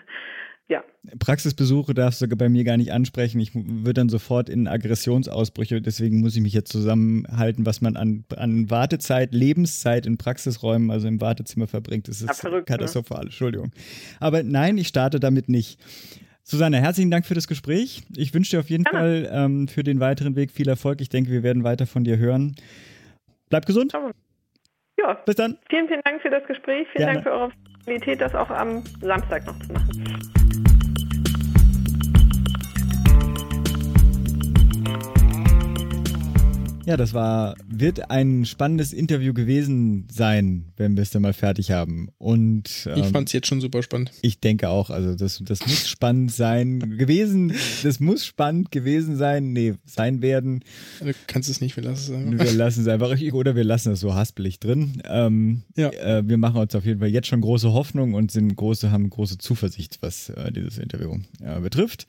ja. 0.67 0.83
Praxisbesuche 1.19 1.93
darfst 1.93 2.21
du 2.21 2.27
bei 2.35 2.49
mir 2.49 2.63
gar 2.63 2.75
nicht 2.75 2.91
ansprechen. 2.91 3.39
Ich 3.39 3.51
würde 3.53 3.93
dann 3.93 4.09
sofort 4.09 4.49
in 4.49 4.67
Aggressionsausbrüche, 4.67 5.81
deswegen 5.81 6.19
muss 6.19 6.35
ich 6.35 6.41
mich 6.41 6.53
jetzt 6.53 6.71
zusammenhalten, 6.71 7.65
was 7.65 7.81
man 7.81 7.95
an, 7.95 8.25
an 8.35 8.69
Wartezeit, 8.69 9.33
Lebenszeit 9.33 10.05
in 10.05 10.17
Praxisräumen, 10.17 10.91
also 10.91 11.07
im 11.07 11.21
Wartezimmer 11.21 11.67
verbringt. 11.67 12.07
Das 12.07 12.21
ist 12.21 12.41
verrückt, 12.41 12.69
ne? 12.69 12.75
katastrophal, 12.75 13.19
ne? 13.19 13.25
Entschuldigung. 13.25 13.71
Aber 14.19 14.43
nein, 14.43 14.77
ich 14.77 14.87
starte 14.87 15.19
damit 15.19 15.47
nicht. 15.47 15.79
Susanne, 16.47 16.79
herzlichen 16.79 17.09
Dank 17.09 17.25
für 17.25 17.33
das 17.33 17.47
Gespräch. 17.47 18.03
Ich 18.15 18.31
wünsche 18.35 18.51
dir 18.51 18.59
auf 18.59 18.69
jeden 18.69 18.83
Gerne. 18.83 18.99
Fall 18.99 19.29
ähm, 19.33 19.67
für 19.67 19.83
den 19.83 19.99
weiteren 19.99 20.35
Weg 20.35 20.51
viel 20.51 20.69
Erfolg. 20.69 21.01
Ich 21.01 21.09
denke, 21.09 21.31
wir 21.31 21.41
werden 21.41 21.63
weiter 21.63 21.87
von 21.87 22.03
dir 22.03 22.19
hören. 22.19 22.55
Bleib 23.49 23.65
gesund. 23.65 23.93
Ja. 24.99 25.13
Bis 25.25 25.37
dann. 25.37 25.57
Vielen, 25.71 25.87
vielen 25.87 26.01
Dank 26.03 26.21
für 26.21 26.29
das 26.29 26.45
Gespräch. 26.45 26.87
Vielen 26.91 27.05
Gerne. 27.05 27.13
Dank 27.13 27.23
für 27.23 27.31
eure 27.31 27.51
Flexibilität, 27.83 28.21
das 28.21 28.35
auch 28.35 28.51
am 28.51 28.83
Samstag 29.01 29.47
noch 29.47 29.59
zu 29.59 29.73
machen. 29.73 30.34
Ja, 36.85 36.97
das 36.97 37.13
war, 37.13 37.55
wird 37.67 38.11
ein 38.11 38.45
spannendes 38.45 38.93
Interview 38.93 39.33
gewesen 39.33 40.07
sein, 40.11 40.65
wenn 40.77 40.95
wir 40.95 41.01
es 41.01 41.09
dann 41.09 41.23
mal 41.23 41.33
fertig 41.33 41.71
haben. 41.71 42.09
Und 42.19 42.87
ähm, 42.87 43.03
ich 43.03 43.07
fand 43.07 43.27
es 43.27 43.33
jetzt 43.33 43.47
schon 43.47 43.59
super 43.59 43.81
spannend. 43.81 44.11
Ich 44.21 44.39
denke 44.39 44.69
auch, 44.69 44.91
also 44.91 45.15
das, 45.15 45.41
das 45.43 45.61
muss 45.65 45.87
spannend 45.87 46.31
sein 46.31 46.97
gewesen, 46.97 47.53
das 47.83 47.99
muss 47.99 48.23
spannend 48.23 48.71
gewesen 48.71 49.17
sein, 49.17 49.51
nee, 49.51 49.73
sein 49.85 50.21
werden. 50.21 50.63
Du 50.99 51.11
kannst 51.25 51.49
es 51.49 51.59
nicht, 51.59 51.75
wir 51.75 51.83
lassen 51.83 52.13
es 52.13 52.19
einfach. 52.19 52.45
Wir 52.45 52.53
lassen 52.53 52.81
es 52.81 52.87
einfach, 52.87 53.33
oder 53.33 53.55
wir 53.55 53.63
lassen 53.63 53.91
es 53.93 53.99
so 53.99 54.13
haspelig 54.13 54.59
drin. 54.59 55.01
Ähm, 55.05 55.63
ja. 55.75 55.89
Äh, 55.89 56.27
wir 56.27 56.37
machen 56.37 56.61
uns 56.61 56.75
auf 56.75 56.85
jeden 56.85 56.99
Fall 56.99 57.09
jetzt 57.09 57.27
schon 57.27 57.41
große 57.41 57.73
Hoffnung 57.73 58.13
und 58.13 58.31
sind 58.31 58.55
große, 58.55 58.91
haben 58.91 59.09
große 59.09 59.39
Zuversicht, 59.39 59.97
was 60.01 60.29
äh, 60.29 60.51
dieses 60.51 60.77
Interview 60.77 61.17
äh, 61.41 61.59
betrifft. 61.59 62.05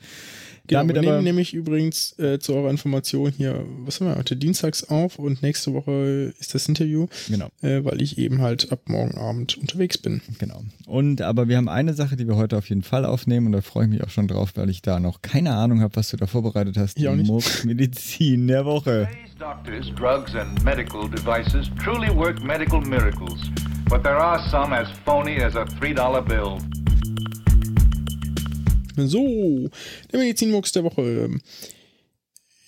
Genau, 0.67 0.81
Damit 0.81 0.97
wir 0.97 1.03
nehmen 1.03 1.25
nämlich 1.25 1.55
übrigens 1.55 2.19
äh, 2.19 2.39
zu 2.39 2.55
eurer 2.55 2.71
Information 2.71 3.33
hier, 3.37 3.65
was 3.85 4.01
haben 4.01 4.09
wir 4.09 4.17
heute, 4.17 4.37
dienstags 4.37 4.85
auf 4.85 5.19
und 5.19 5.43
nächste 5.43 5.73
Woche 5.73 6.35
ist 6.41 6.55
das 6.55 6.69
Interview, 6.69 7.07
genau. 7.29 7.49
Äh, 7.63 7.85
weil 7.85 8.03
ich 8.03 8.19
eben 8.19 8.41
halt 8.41 8.73
ab 8.73 8.81
morgen 8.87 9.17
Abend 9.17 9.57
unterwegs 9.59 9.99
bin. 9.99 10.21
Genau. 10.39 10.63
Und 10.87 11.23
aber 11.23 11.49
wir 11.49 11.57
haben 11.57 11.69
eine 11.69 11.95
Sache, 11.95 12.17
die 12.17 12.27
wir 12.27 12.37
heute 12.37 12.57
auf 12.57 12.69
jeden 12.69 12.83
Fall 12.83 13.05
aufnehmen 13.05 13.47
und 13.47 13.53
da 13.53 13.61
freue 13.61 13.85
ich 13.85 13.91
mich 13.91 14.03
auch 14.03 14.11
schon 14.11 14.29
drauf, 14.29 14.53
weil 14.57 14.71
ich 14.71 14.83
da 14.83 14.99
noch 14.99 15.23
keine 15.23 15.55
Ahnung 15.55 15.81
habe, 15.81 15.95
was 15.97 16.11
du 16.11 16.17
da 16.17 16.27
vorbereitet 16.27 16.77
hast. 16.77 16.99
Ja, 16.99 17.15
die 17.15 17.41
Medizin 17.65 18.49
der 18.49 18.65
Woche. 18.65 19.09
Doctors, 19.39 19.93
drugs 19.95 20.35
and 20.35 20.65
medical 20.65 21.09
devices 21.11 21.71
truly 21.83 22.09
work 22.09 22.43
medical 22.43 22.81
miracles, 22.81 23.39
but 23.89 24.03
there 24.03 24.17
are 24.17 24.41
some 24.51 24.75
as 24.75 24.89
phony 25.05 25.43
as 25.43 25.55
a 25.57 25.65
$3 25.65 26.27
bill. 26.27 26.59
So, 28.97 29.69
der 30.13 30.19
Medizinmux 30.19 30.73
der 30.73 30.85
Woche. 30.85 31.31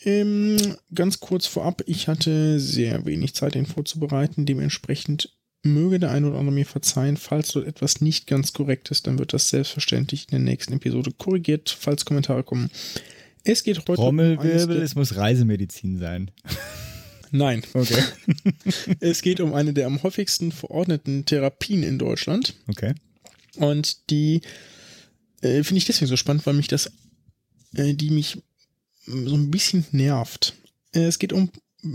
Ähm, 0.05 0.57
ganz 0.95 1.21
kurz 1.21 1.47
vorab, 1.47 1.83
ich 1.87 2.09
hatte 2.09 2.61
sehr 2.61 3.05
wenig 3.05 3.35
Zeit, 3.35 3.55
den 3.55 3.67
vorzubereiten. 3.67 4.47
Dementsprechend 4.47 5.37
möge 5.63 5.99
der 5.99 6.11
ein 6.11 6.25
oder 6.25 6.39
andere 6.39 6.55
mir 6.55 6.67
verzeihen, 6.67 7.17
falls 7.17 7.49
dort 7.53 7.67
etwas 7.67 8.01
nicht 8.01 8.27
ganz 8.27 8.53
korrekt 8.53 8.91
ist, 8.91 9.07
dann 9.07 9.19
wird 9.19 9.33
das 9.33 9.49
selbstverständlich 9.49 10.27
in 10.31 10.31
der 10.31 10.41
nächsten 10.41 10.75
Episode 10.75 11.11
korrigiert, 11.17 11.77
falls 11.79 12.05
Kommentare 12.05 12.45
kommen. 12.45 12.71
Es 13.45 13.65
geht 13.65 13.79
heute 13.79 13.95
Trommelwirbel, 13.95 14.77
um 14.77 14.83
es 14.83 14.95
muss 14.95 15.17
Reisemedizin 15.17 15.99
sein. 15.99 16.31
Nein. 17.31 17.63
Okay. 17.75 18.03
es 19.01 19.23
geht 19.23 19.41
um 19.41 19.55
eine 19.55 19.73
der 19.73 19.87
am 19.87 20.03
häufigsten 20.03 20.53
verordneten 20.53 21.25
Therapien 21.25 21.83
in 21.83 21.99
Deutschland. 21.99 22.55
Okay. 22.69 22.95
Und 23.57 24.11
die 24.11 24.41
äh, 25.43 25.63
finde 25.63 25.79
ich 25.79 25.85
deswegen 25.85 26.09
so 26.09 26.17
spannend, 26.17 26.47
weil 26.47 26.55
mich 26.55 26.69
das, 26.69 26.91
äh, 27.75 27.95
die 27.95 28.11
mich 28.11 28.39
so 29.07 29.35
ein 29.35 29.51
bisschen 29.51 29.85
nervt. 29.93 30.55
Äh, 30.93 31.05
es 31.05 31.19
geht 31.19 31.33
um 31.33 31.51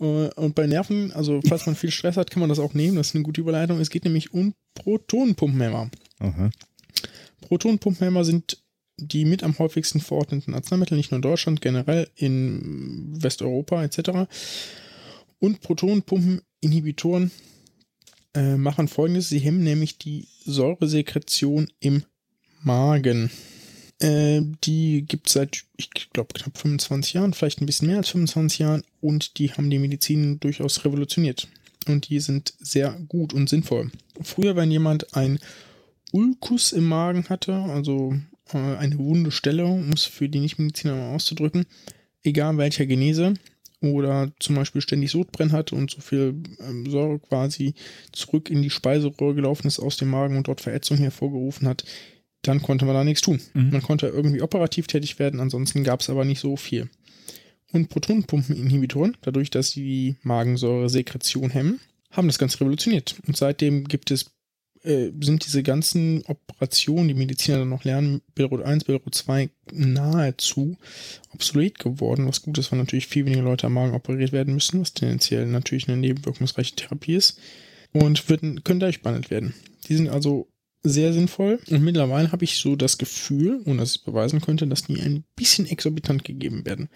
äh, 0.00 0.04
und 0.04 0.54
bei 0.54 0.66
Nerven, 0.66 1.12
also 1.12 1.40
falls 1.46 1.66
man 1.66 1.76
viel 1.76 1.90
Stress 1.90 2.16
hat, 2.16 2.30
kann 2.30 2.40
man 2.40 2.48
das 2.48 2.58
auch 2.58 2.74
nehmen. 2.74 2.96
Das 2.96 3.08
ist 3.08 3.14
eine 3.14 3.24
gute 3.24 3.40
Überleitung. 3.40 3.78
Es 3.80 3.90
geht 3.90 4.04
nämlich 4.04 4.32
um 4.32 4.54
Protonenpumpenhämmer. 4.74 5.90
Aha. 6.18 6.50
Protonenpumpenhämmer 7.42 8.24
sind 8.24 8.58
die 8.96 9.24
mit 9.24 9.42
am 9.42 9.58
häufigsten 9.58 10.00
verordneten 10.00 10.54
Arzneimittel, 10.54 10.96
nicht 10.96 11.10
nur 11.10 11.16
in 11.16 11.22
Deutschland, 11.22 11.60
generell 11.60 12.08
in 12.16 13.22
Westeuropa 13.22 13.82
etc. 13.82 14.30
Und 15.38 15.60
Protonenpumpeninhibitoren 15.60 17.30
äh, 18.34 18.56
machen 18.56 18.88
folgendes: 18.88 19.28
Sie 19.28 19.38
hemmen 19.38 19.64
nämlich 19.64 19.98
die 19.98 20.28
Säuresekretion 20.44 21.68
im 21.80 22.04
Magen. 22.62 23.30
Äh, 24.00 24.42
die 24.64 25.04
gibt 25.06 25.28
es 25.28 25.34
seit, 25.34 25.64
ich 25.76 25.90
glaube, 26.12 26.32
knapp 26.34 26.56
25 26.56 27.14
Jahren, 27.14 27.34
vielleicht 27.34 27.60
ein 27.60 27.66
bisschen 27.66 27.88
mehr 27.88 27.98
als 27.98 28.08
25 28.10 28.58
Jahren 28.58 28.82
und 29.00 29.38
die 29.38 29.52
haben 29.52 29.70
die 29.70 29.78
Medizin 29.78 30.40
durchaus 30.40 30.84
revolutioniert. 30.84 31.48
Und 31.86 32.08
die 32.08 32.20
sind 32.20 32.54
sehr 32.60 32.92
gut 33.08 33.32
und 33.32 33.48
sinnvoll. 33.48 33.90
Früher, 34.20 34.56
wenn 34.56 34.70
jemand 34.70 35.14
ein 35.16 35.38
Ulkus 36.12 36.72
im 36.72 36.84
Magen 36.84 37.28
hatte, 37.28 37.54
also 37.54 38.14
äh, 38.52 38.58
eine 38.58 38.98
wunde 38.98 39.30
Stelle, 39.30 39.66
um 39.66 39.92
es 39.92 40.04
für 40.04 40.28
die 40.28 40.40
Nichtmediziner 40.40 40.94
mal 40.94 41.14
auszudrücken, 41.14 41.66
egal 42.22 42.58
welcher 42.58 42.86
Genese, 42.86 43.34
oder 43.82 44.30
zum 44.38 44.56
Beispiel 44.56 44.82
ständig 44.82 45.10
Sodbrennen 45.10 45.52
hat 45.52 45.72
und 45.72 45.90
so 45.90 46.00
viel 46.00 46.34
ähm, 46.60 46.88
Säure 46.90 47.18
quasi 47.18 47.74
zurück 48.12 48.50
in 48.50 48.62
die 48.62 48.70
Speiseröhre 48.70 49.34
gelaufen 49.34 49.66
ist 49.66 49.80
aus 49.80 49.96
dem 49.96 50.10
Magen 50.10 50.36
und 50.36 50.48
dort 50.48 50.60
Verätzung 50.60 50.98
hervorgerufen 50.98 51.66
hat, 51.66 51.84
dann 52.42 52.62
konnte 52.62 52.84
man 52.84 52.94
da 52.94 53.04
nichts 53.04 53.22
tun. 53.22 53.40
Mhm. 53.54 53.70
Man 53.70 53.82
konnte 53.82 54.06
irgendwie 54.06 54.42
operativ 54.42 54.86
tätig 54.86 55.18
werden, 55.18 55.40
ansonsten 55.40 55.84
gab 55.84 56.00
es 56.00 56.10
aber 56.10 56.24
nicht 56.24 56.40
so 56.40 56.56
viel. 56.56 56.88
Und 57.72 57.88
Protonenpumpeninhibitoren, 57.88 59.16
dadurch, 59.20 59.50
dass 59.50 59.70
sie 59.70 59.82
die 59.82 60.16
Magensäure-Sekretion 60.22 61.50
hemmen, 61.50 61.80
haben 62.10 62.26
das 62.26 62.38
Ganze 62.38 62.60
revolutioniert. 62.60 63.16
Und 63.26 63.36
seitdem 63.36 63.86
gibt 63.86 64.10
es, 64.10 64.32
äh, 64.82 65.10
sind 65.20 65.46
diese 65.46 65.62
ganzen 65.62 66.24
Operationen, 66.26 67.08
die 67.08 67.14
Mediziner 67.14 67.58
dann 67.58 67.68
noch 67.68 67.84
lernen, 67.84 68.22
Bilrod 68.34 68.62
1, 68.62 68.84
Bilrod 68.84 69.14
2, 69.14 69.50
nahezu 69.72 70.76
obsolet 71.32 71.78
geworden. 71.78 72.26
Was 72.26 72.42
gut 72.42 72.58
ist, 72.58 72.72
weil 72.72 72.80
natürlich 72.80 73.06
viel 73.06 73.26
weniger 73.26 73.42
Leute 73.42 73.68
am 73.68 73.74
Magen 73.74 73.94
operiert 73.94 74.32
werden 74.32 74.54
müssen, 74.54 74.80
was 74.80 74.94
tendenziell 74.94 75.46
natürlich 75.46 75.88
eine 75.88 75.98
nebenwirkungsreiche 75.98 76.74
Therapie 76.74 77.14
ist. 77.14 77.38
Und 77.92 78.28
würden, 78.28 78.64
können 78.64 78.80
dadurch 78.80 79.02
behandelt 79.02 79.30
werden. 79.30 79.54
Die 79.88 79.96
sind 79.96 80.08
also 80.08 80.48
sehr 80.82 81.12
sinnvoll. 81.12 81.58
Und 81.70 81.82
mittlerweile 81.82 82.32
habe 82.32 82.44
ich 82.44 82.56
so 82.56 82.76
das 82.76 82.98
Gefühl, 82.98 83.62
ohne 83.66 83.78
dass 83.78 83.96
ich 83.96 84.04
beweisen 84.04 84.40
könnte, 84.40 84.66
dass 84.66 84.84
die 84.84 85.00
ein 85.00 85.24
bisschen 85.36 85.66
exorbitant 85.66 86.24
gegeben 86.24 86.64
werden. 86.64 86.88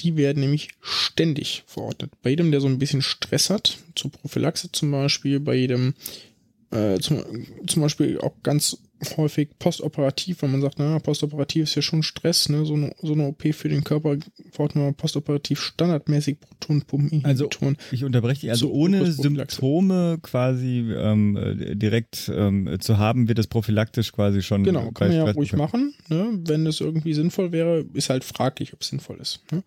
Die 0.00 0.16
werden 0.16 0.40
nämlich 0.40 0.68
ständig 0.80 1.64
verordnet. 1.66 2.12
Bei 2.22 2.30
jedem, 2.30 2.52
der 2.52 2.60
so 2.60 2.68
ein 2.68 2.78
bisschen 2.78 3.02
Stress 3.02 3.50
hat, 3.50 3.78
zur 3.96 4.12
Prophylaxe 4.12 4.70
zum 4.70 4.92
Beispiel, 4.92 5.40
bei 5.40 5.56
jedem, 5.56 5.94
äh, 6.70 6.98
zum, 6.98 7.22
zum 7.66 7.82
Beispiel 7.82 8.18
auch 8.20 8.34
ganz 8.42 8.78
häufig 9.16 9.50
postoperativ, 9.58 10.42
wenn 10.42 10.50
man 10.50 10.60
sagt, 10.60 10.78
naja, 10.78 10.98
postoperativ 10.98 11.64
ist 11.64 11.74
ja 11.74 11.82
schon 11.82 12.02
Stress, 12.02 12.48
ne? 12.48 12.64
so, 12.64 12.74
eine, 12.74 12.92
so 13.00 13.12
eine 13.12 13.28
OP 13.28 13.54
für 13.54 13.68
den 13.68 13.84
Körper 13.84 14.16
braucht 14.52 14.74
man 14.74 14.94
postoperativ 14.94 15.60
standardmäßig 15.60 16.40
Protonenpumpen. 16.40 17.24
Also 17.24 17.48
ich 17.92 18.04
unterbreche 18.04 18.42
dich, 18.42 18.50
also 18.50 18.66
so 18.66 18.72
ohne 18.72 19.10
Symptome 19.10 20.18
quasi 20.22 20.84
ähm, 20.94 21.38
direkt 21.74 22.30
ähm, 22.34 22.76
zu 22.80 22.98
haben, 22.98 23.28
wird 23.28 23.38
das 23.38 23.46
prophylaktisch 23.46 24.12
quasi 24.12 24.42
schon. 24.42 24.64
Genau, 24.64 24.90
kann 24.90 25.08
man 25.08 25.16
ja 25.16 25.30
ruhig 25.30 25.52
machen, 25.52 25.94
ne? 26.08 26.40
wenn 26.44 26.66
es 26.66 26.80
irgendwie 26.80 27.14
sinnvoll 27.14 27.52
wäre, 27.52 27.84
ist 27.92 28.10
halt 28.10 28.24
fraglich, 28.24 28.72
ob 28.74 28.80
es 28.82 28.88
sinnvoll 28.88 29.18
ist. 29.20 29.40
Ne? 29.52 29.62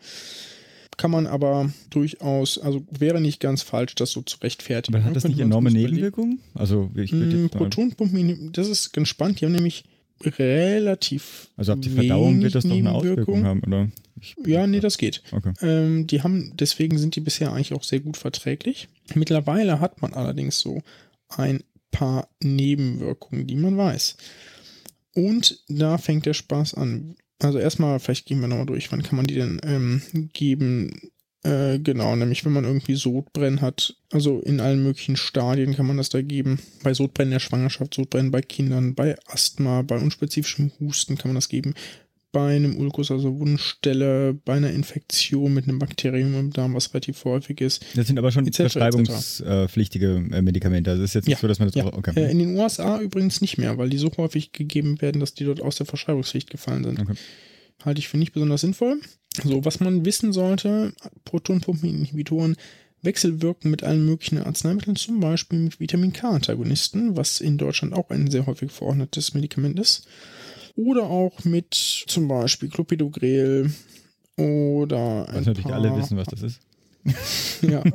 Kann 1.02 1.10
man 1.10 1.26
aber 1.26 1.72
durchaus, 1.90 2.60
also 2.60 2.86
wäre 2.92 3.20
nicht 3.20 3.40
ganz 3.40 3.64
falsch, 3.64 3.96
das 3.96 4.12
so 4.12 4.22
zu 4.22 4.38
rechtfertigen. 4.38 4.96
Aber 4.96 5.04
hat 5.04 5.16
das 5.16 5.24
nicht 5.24 5.40
enorme 5.40 5.72
Nebenwirkungen? 5.72 6.42
Also 6.54 6.92
ich 6.94 7.12
mm, 7.12 7.48
Protonpumpen, 7.48 8.52
das 8.54 8.68
ist 8.68 8.94
ganz 8.94 9.08
spannend. 9.08 9.42
Die 9.42 9.46
haben 9.46 9.54
nämlich 9.54 9.84
relativ 10.24 11.50
Also 11.58 11.74
ab 11.74 11.82
die 11.82 11.90
Verdauung 11.90 12.40
wird 12.44 12.54
das 12.54 12.66
doch 12.66 12.76
eine 12.76 12.92
Auswirkung 12.92 13.44
haben, 13.46 13.64
oder? 13.64 13.90
Ich, 14.20 14.36
ja, 14.46 14.68
nee, 14.68 14.80
das 14.80 15.00
geht. 15.00 15.24
Okay. 15.32 15.54
Ähm, 15.62 16.06
die 16.06 16.22
haben, 16.22 16.54
deswegen 16.56 17.00
sind 17.00 17.16
die 17.16 17.22
bisher 17.22 17.52
eigentlich 17.52 17.74
auch 17.74 17.84
sehr 17.84 18.02
gut 18.02 18.16
verträglich. 18.18 18.88
Mittlerweile 19.16 19.80
hat 19.80 20.04
man 20.04 20.14
allerdings 20.14 20.60
so 20.60 20.84
ein 21.30 21.64
paar 21.90 22.30
Nebenwirkungen, 22.44 23.48
die 23.48 23.56
man 23.56 23.76
weiß. 23.76 24.18
Und 25.16 25.64
da 25.68 25.98
fängt 25.98 26.28
der 26.28 26.36
Spaß 26.36 26.76
an. 26.76 27.16
Also 27.42 27.58
erstmal, 27.58 28.00
vielleicht 28.00 28.28
gehen 28.28 28.40
wir 28.40 28.48
nochmal 28.48 28.66
durch, 28.66 28.92
wann 28.92 29.04
kann 29.04 29.16
man 29.16 29.26
die 29.26 29.36
denn 29.36 29.60
ähm, 29.64 30.02
geben? 30.34 31.12
Äh, 31.44 31.80
genau, 31.80 32.16
nämlich 32.16 32.46
wenn 32.46 32.54
man 32.54 32.66
irgendwie 32.66 32.94
Sodbrennen 32.94 33.62
hat, 33.62 33.96
also 34.12 34.40
in 34.42 34.60
allen 34.60 34.84
möglichen 34.84 35.18
Stadien 35.18 35.76
kann 35.76 35.88
man 35.88 35.98
das 35.98 36.10
da 36.10 36.22
geben. 36.22 36.60
Bei 36.84 36.94
Sodbrennen 36.94 37.32
der 37.32 37.40
Schwangerschaft, 37.40 37.96
Sodbrennen 37.96 38.30
bei 38.30 38.42
Kindern, 38.42 38.94
bei 38.94 39.18
Asthma, 39.26 39.82
bei 39.82 39.98
unspezifischem 39.98 40.72
Husten 40.80 41.18
kann 41.18 41.30
man 41.30 41.36
das 41.36 41.50
geben. 41.50 41.74
Bei 42.32 42.56
einem 42.56 42.78
Ulkus, 42.78 43.12
also 43.12 43.40
Wundstelle, 43.40 44.34
bei 44.34 44.54
einer 44.54 44.72
Infektion 44.72 45.54
mit 45.54 45.68
einem 45.68 45.80
Bakterium 45.80 46.34
im 46.36 46.52
Darm, 46.52 46.74
was 46.76 46.94
relativ 46.94 47.26
häufig 47.26 47.60
ist. 47.60 47.84
Das 47.96 48.08
sind 48.08 48.18
aber 48.18 48.32
schon 48.32 48.52
verschreibungspflichtige 48.52 50.24
äh, 50.32 50.42
Medikamente. 50.42 50.92
Also 50.92 51.04
ist 51.04 51.14
jetzt 51.14 51.28
nicht 51.28 51.38
ja, 51.38 51.42
so, 51.42 51.48
dass 51.48 51.60
man 51.60 51.68
das 51.68 51.76
ja. 51.76 51.86
okay. 51.92 52.14
Äh, 52.16 52.32
in 52.32 52.40
den 52.40 52.58
USA 52.58 53.02
übrigens 53.02 53.42
nicht 53.42 53.58
mehr, 53.58 53.78
weil 53.78 53.90
die 53.90 53.98
so 53.98 54.12
häufig 54.16 54.54
gegeben 54.54 55.02
werden, 55.02 55.20
dass 55.20 55.34
die 55.34 55.44
dort 55.44 55.62
aus 55.62 55.76
der 55.76 55.86
Verschreibungspflicht 55.86 56.50
gefallen 56.50 56.86
sind. 56.86 57.00
Okay. 57.00 57.16
Halte 57.84 58.00
ich 58.00 58.08
für 58.08 58.18
nicht 58.18 58.32
besonders 58.34 58.62
sinnvoll. 58.62 59.02
So, 59.44 59.66
was 59.66 59.80
man 59.80 60.06
wissen 60.06 60.34
sollte, 60.34 60.94
Protonpumpeninhibitoren 61.26 62.56
wechselwirken 63.02 63.72
mit 63.72 63.84
allen 63.84 64.06
möglichen 64.06 64.38
Arzneimitteln, 64.38 64.96
zum 64.96 65.20
Beispiel 65.20 65.60
mit 65.60 65.80
Vitamin 65.80 66.14
K-Antagonisten, 66.14 67.16
was 67.16 67.42
in 67.42 67.58
Deutschland 67.58 67.94
auch 67.94 68.10
ein 68.10 68.30
sehr 68.30 68.46
häufig 68.46 68.72
verordnetes 68.72 69.34
Medikament 69.34 69.80
ist. 69.80 70.08
Oder 70.84 71.04
auch 71.04 71.44
mit 71.44 71.74
zum 71.74 72.28
Beispiel 72.28 72.70
Clopidogrel 72.70 73.72
oder 74.38 75.28
Was 75.32 75.46
natürlich 75.46 75.66
alle 75.68 75.96
wissen, 75.96 76.18
was 76.18 76.28
das 76.28 76.42
ist. 76.42 76.60
ja. 77.62 77.84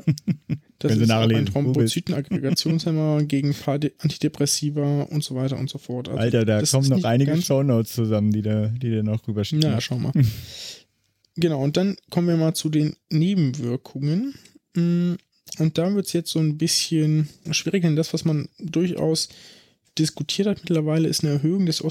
Das 0.79 0.93
Wenn 0.93 1.01
ist 1.01 1.11
ein 1.11 1.47
Thrombozytenaggregationshemmer 1.47 3.25
gegen 3.25 3.49
ein 3.49 3.55
paar 3.55 3.81
Antidepressiva 3.99 5.05
und 5.05 5.25
so 5.25 5.35
weiter 5.35 5.59
und 5.59 5.71
so 5.71 5.79
fort. 5.79 6.11
Also 6.11 6.21
Alter, 6.21 6.45
da 6.45 6.63
kommen 6.63 6.91
noch 6.91 7.03
einige 7.05 7.41
Shownotes 7.41 7.95
zusammen, 7.95 8.31
die 8.31 8.43
da, 8.43 8.67
die 8.67 8.91
da 8.91 9.03
noch 9.03 9.27
rüberschieben. 9.27 9.63
Ja, 9.63 9.81
schau 9.81 9.99
mal. 9.99 10.13
Genau, 11.39 11.63
und 11.63 11.77
dann 11.77 11.97
kommen 12.09 12.29
wir 12.29 12.37
mal 12.39 12.55
zu 12.55 12.71
den 12.71 12.97
Nebenwirkungen. 13.11 14.35
Mm, 14.75 15.17
und 15.59 15.77
da 15.77 15.95
wird 15.95 16.07
es 16.07 16.15
jetzt 16.15 16.31
so 16.31 16.39
ein 16.39 16.57
bisschen 16.57 17.29
schwieriger, 17.51 17.89
denn 17.89 17.97
das, 17.97 18.15
was 18.15 18.25
man 18.25 18.49
durchaus 18.59 19.29
diskutiert 19.99 20.49
hat 20.49 20.61
mittlerweile, 20.61 21.09
ist 21.09 21.25
eine 21.25 21.35
Erhöhung 21.35 21.67
des 21.67 21.85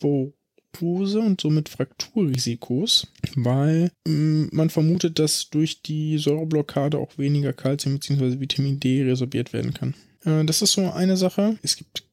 Osteoporose 0.00 1.20
und 1.20 1.40
somit 1.40 1.68
Frakturrisikos, 1.68 3.06
weil 3.36 3.90
mm, 4.06 4.46
man 4.52 4.70
vermutet, 4.70 5.18
dass 5.18 5.50
durch 5.50 5.82
die 5.82 6.18
Säureblockade 6.18 6.98
auch 6.98 7.18
weniger 7.18 7.52
Kalzium 7.52 7.94
bzw. 7.94 8.40
Vitamin 8.40 8.80
D 8.80 9.02
resorbiert 9.02 9.52
werden 9.52 9.74
kann. 9.74 9.94
Äh, 10.24 10.44
das 10.44 10.62
ist 10.62 10.72
so 10.72 10.90
eine 10.90 11.16
Sache. 11.16 11.58
Es 11.62 11.76
gibt 11.76 12.04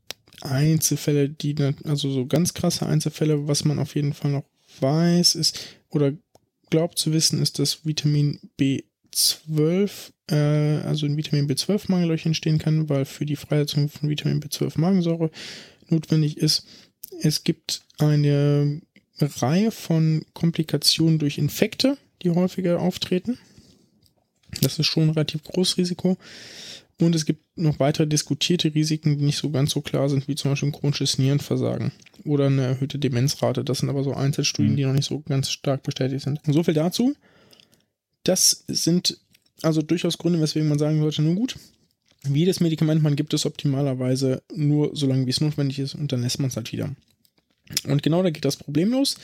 Einzelfälle, 0.41 1.29
die, 1.29 1.55
also 1.85 2.11
so 2.11 2.25
ganz 2.25 2.53
krasse 2.53 2.85
Einzelfälle, 2.85 3.47
was 3.47 3.65
man 3.65 3.79
auf 3.79 3.95
jeden 3.95 4.13
Fall 4.13 4.31
noch 4.31 4.45
weiß, 4.79 5.35
ist 5.35 5.59
oder 5.89 6.13
glaubt 6.69 6.97
zu 6.97 7.13
wissen, 7.13 7.41
ist, 7.41 7.59
dass 7.59 7.85
Vitamin 7.85 8.39
B12, 8.59 10.11
äh, 10.29 10.35
also 10.85 11.05
ein 11.05 11.15
Vitamin 11.15 11.47
B12-Mangel 11.47 12.11
euch 12.11 12.25
entstehen 12.25 12.57
kann, 12.57 12.89
weil 12.89 13.05
für 13.05 13.25
die 13.25 13.37
Freisetzung 13.37 13.87
von 13.87 14.09
Vitamin 14.09 14.41
B12 14.41 14.79
Magensäure 14.79 15.31
notwendig 15.89 16.37
ist. 16.37 16.65
Es 17.21 17.43
gibt 17.43 17.81
eine 17.97 18.81
Reihe 19.19 19.71
von 19.71 20.25
Komplikationen 20.33 21.19
durch 21.19 21.37
Infekte, 21.37 21.97
die 22.21 22.31
häufiger 22.31 22.79
auftreten. 22.79 23.37
Das 24.61 24.79
ist 24.79 24.87
schon 24.87 25.03
ein 25.03 25.09
relativ 25.11 25.43
großes 25.43 25.77
Risiko. 25.77 26.17
Und 26.99 27.13
es 27.13 27.25
gibt 27.25 27.57
noch 27.57 27.79
weitere 27.79 28.07
diskutierte 28.07 28.73
Risiken, 28.73 29.17
die 29.17 29.25
nicht 29.25 29.37
so 29.37 29.49
ganz 29.49 29.71
so 29.71 29.81
klar 29.81 30.07
sind, 30.07 30.27
wie 30.27 30.35
zum 30.35 30.51
Beispiel 30.51 30.69
ein 30.69 30.73
chronisches 30.73 31.17
Nierenversagen 31.17 31.91
oder 32.23 32.45
eine 32.45 32.63
erhöhte 32.63 32.97
Demenzrate. 32.97 33.65
Das 33.65 33.79
sind 33.79 33.89
aber 33.89 34.03
so 34.03 34.13
Einzelstudien, 34.13 34.73
mhm. 34.73 34.77
die 34.77 34.85
noch 34.85 34.93
nicht 34.93 35.07
so 35.07 35.19
ganz 35.19 35.51
stark 35.51 35.83
bestätigt 35.83 36.23
sind. 36.23 36.39
So 36.47 36.63
viel 36.63 36.73
dazu. 36.73 37.13
Das 38.23 38.63
sind 38.67 39.19
also 39.61 39.81
durchaus 39.81 40.17
Gründe, 40.17 40.39
weswegen 40.39 40.69
man 40.69 40.79
sagen 40.79 40.99
sollte, 40.99 41.21
nur 41.21 41.35
gut. 41.35 41.57
Wie 42.33 42.39
jedes 42.39 42.59
Medikament, 42.59 43.03
man 43.03 43.15
gibt 43.15 43.33
es 43.33 43.45
optimalerweise 43.45 44.41
nur 44.53 44.95
so 44.95 45.07
lange, 45.07 45.25
wie 45.25 45.31
es 45.31 45.41
notwendig 45.41 45.79
ist 45.79 45.95
und 45.95 46.11
dann 46.11 46.21
lässt 46.21 46.39
man 46.39 46.49
es 46.49 46.55
halt 46.55 46.71
wieder. 46.71 46.89
Und 47.87 48.03
genau 48.03 48.21
da 48.23 48.29
geht 48.29 48.45
das 48.45 48.57
Problem 48.57 48.91
los, 48.91 49.17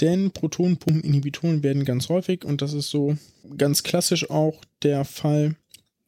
denn 0.00 0.30
Protonenpumpeninhibitoren 0.30 1.62
werden 1.62 1.84
ganz 1.84 2.08
häufig 2.08 2.44
und 2.44 2.62
das 2.62 2.72
ist 2.72 2.90
so 2.90 3.16
ganz 3.56 3.82
klassisch 3.82 4.28
auch 4.30 4.60
der 4.82 5.04
Fall 5.04 5.56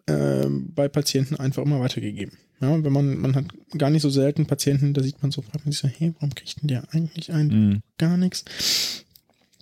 äh, 0.07 0.47
bei 0.49 0.89
Patienten 0.89 1.37
einfach 1.37 1.63
immer 1.63 1.81
weitergegeben. 1.81 2.37
Ja, 2.61 2.83
wenn 2.83 2.93
man, 2.93 3.19
man 3.19 3.37
hat 3.37 3.45
gar 3.77 3.91
nicht 3.91 4.03
so 4.03 4.11
selten 4.11 4.47
Patienten, 4.47 4.93
da 4.93 5.03
sieht 5.03 5.23
man 5.23 5.31
so, 5.31 5.43
fragt 5.43 5.65
man 5.65 5.73
sich 5.73 5.81
so, 5.81 5.89
hey, 5.89 6.13
warum 6.15 6.35
kriegt 6.35 6.61
denn 6.61 6.69
der 6.69 6.83
eigentlich 6.93 7.33
ein? 7.33 7.47
Mhm. 7.49 7.81
Gar 7.99 8.17
nichts. 8.17 9.05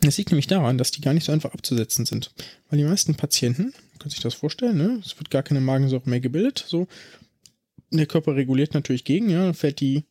Das 0.01 0.19
liegt 0.19 0.31
nämlich 0.31 0.47
daran, 0.47 0.79
dass 0.79 0.91
die 0.91 1.01
gar 1.01 1.15
nicht 1.15 1.25
so 1.25 1.33
einfach 1.33 1.55
abzusetzen 1.55 2.05
sind. 2.07 2.33
Weil 2.69 2.79
die 2.79 2.85
meisten 2.85 3.15
Patienten, 3.15 3.73
man 3.91 3.99
kann 3.99 4.11
sich 4.11 4.21
das 4.21 4.35
vorstellen, 4.35 4.77
ne, 4.77 5.01
es 5.05 5.19
wird 5.19 5.31
gar 5.31 5.43
keine 5.43 5.61
Magensäure 5.61 6.09
mehr 6.09 6.21
gebildet, 6.21 6.65
so. 6.67 6.87
Der 7.91 8.07
Körper 8.07 8.35
reguliert 8.35 8.75
natürlich 8.75 9.05
gegen, 9.05 9.31
ja, 9.31 9.45
dann 9.45 9.55
fällt 9.55 9.81
die 9.81 10.05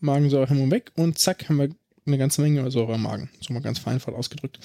Magensäurehemmung 0.00 0.70
weg 0.70 0.92
und 0.94 1.18
zack, 1.18 1.48
haben 1.48 1.56
wir 1.56 1.70
eine 2.04 2.18
ganze 2.18 2.42
Menge 2.42 2.70
Säure 2.70 2.94
im 2.94 3.02
Magen. 3.02 3.30
So 3.40 3.52
mal 3.54 3.60
ganz 3.60 3.78
vereinfacht 3.78 4.14
ausgedrückt. 4.14 4.58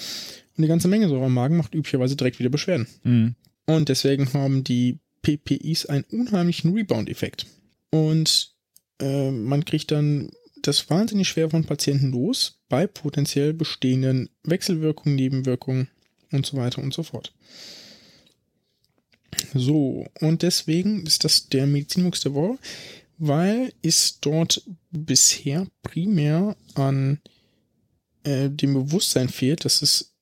Und 0.58 0.64
die 0.64 0.68
ganze 0.68 0.88
Menge 0.88 1.08
Säure 1.08 1.28
im 1.28 1.34
Magen 1.34 1.58
macht 1.58 1.76
üblicherweise 1.76 2.16
direkt 2.16 2.40
wieder 2.40 2.50
Beschwerden. 2.50 2.88
Mhm. 3.04 3.36
Und 3.66 3.90
deswegen 3.90 4.32
haben 4.34 4.64
die 4.64 5.00
PPIs 5.22 5.86
einen 5.86 6.06
unheimlichen 6.06 6.74
Rebound-Effekt. 6.74 7.46
Und 7.92 8.54
äh, 9.00 9.32
man 9.32 9.66
kriegt 9.66 9.92
dann 9.92 10.32
das 10.68 10.90
wahnsinnig 10.90 11.28
schwer 11.28 11.50
von 11.50 11.66
Patienten 11.66 12.12
los 12.12 12.60
bei 12.70 12.88
potenziell 12.88 13.54
bestehenden 13.54 14.30
Wechselwirkungen, 14.44 15.16
Nebenwirkungen 15.16 15.88
und 16.32 16.46
so 16.46 16.58
weiter 16.58 16.82
und 16.82 16.94
so 16.94 17.04
fort. 17.04 17.34
So, 19.54 20.06
und 20.20 20.42
deswegen 20.42 21.06
ist 21.06 21.24
das 21.24 21.50
der 21.50 21.68
Medizinwuchs 21.68 22.22
der 22.22 22.34
Woche, 22.34 22.58
weil 23.18 23.74
es 23.82 24.20
dort 24.20 24.64
bisher 24.92 25.68
primär 25.82 26.56
an 26.76 27.20
äh, 28.24 28.50
dem 28.50 28.74
Bewusstsein 28.74 29.30
fehlt, 29.30 29.66
dass 29.66 29.82
es 29.82 30.14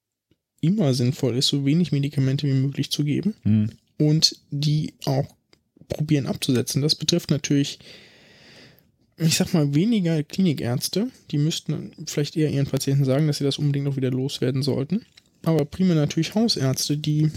immer 0.61 0.93
sinnvoll 0.93 1.37
ist, 1.37 1.47
so 1.47 1.65
wenig 1.65 1.91
Medikamente 1.91 2.47
wie 2.47 2.53
möglich 2.53 2.91
zu 2.91 3.03
geben 3.03 3.35
mhm. 3.43 3.71
und 3.97 4.39
die 4.51 4.93
auch 5.05 5.27
probieren 5.87 6.25
abzusetzen. 6.25 6.81
Das 6.81 6.95
betrifft 6.95 7.29
natürlich, 7.29 7.79
ich 9.18 9.38
sag 9.38 9.53
mal, 9.53 9.74
weniger 9.74 10.24
Klinikärzte. 10.24 11.09
Die 11.32 11.38
müssten 11.38 11.91
vielleicht 12.05 12.36
eher 12.36 12.49
ihren 12.49 12.68
Patienten 12.68 13.05
sagen, 13.05 13.28
dass 13.28 13.38
sie 13.38 13.43
das 13.43 13.57
unbedingt 13.57 13.86
noch 13.86 13.95
wieder 13.95 14.11
loswerden 14.11 14.63
sollten. 14.63 15.05
Aber 15.43 15.66
primär 15.66 15.95
natürlich 15.95 16.36
Hausärzte, 16.36 16.97
die 16.97 17.32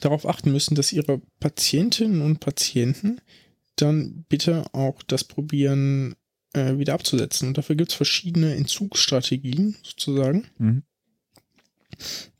darauf 0.00 0.26
achten 0.26 0.52
müssen, 0.52 0.74
dass 0.74 0.92
ihre 0.92 1.20
Patientinnen 1.40 2.20
und 2.20 2.40
Patienten 2.40 3.20
dann 3.76 4.24
bitte 4.28 4.64
auch 4.72 5.02
das 5.02 5.24
probieren, 5.24 6.16
äh, 6.52 6.78
wieder 6.78 6.94
abzusetzen. 6.94 7.48
Und 7.48 7.58
dafür 7.58 7.76
gibt 7.76 7.90
es 7.90 7.96
verschiedene 7.96 8.54
Entzugsstrategien 8.54 9.76
sozusagen. 9.82 10.46
Mhm. 10.58 10.82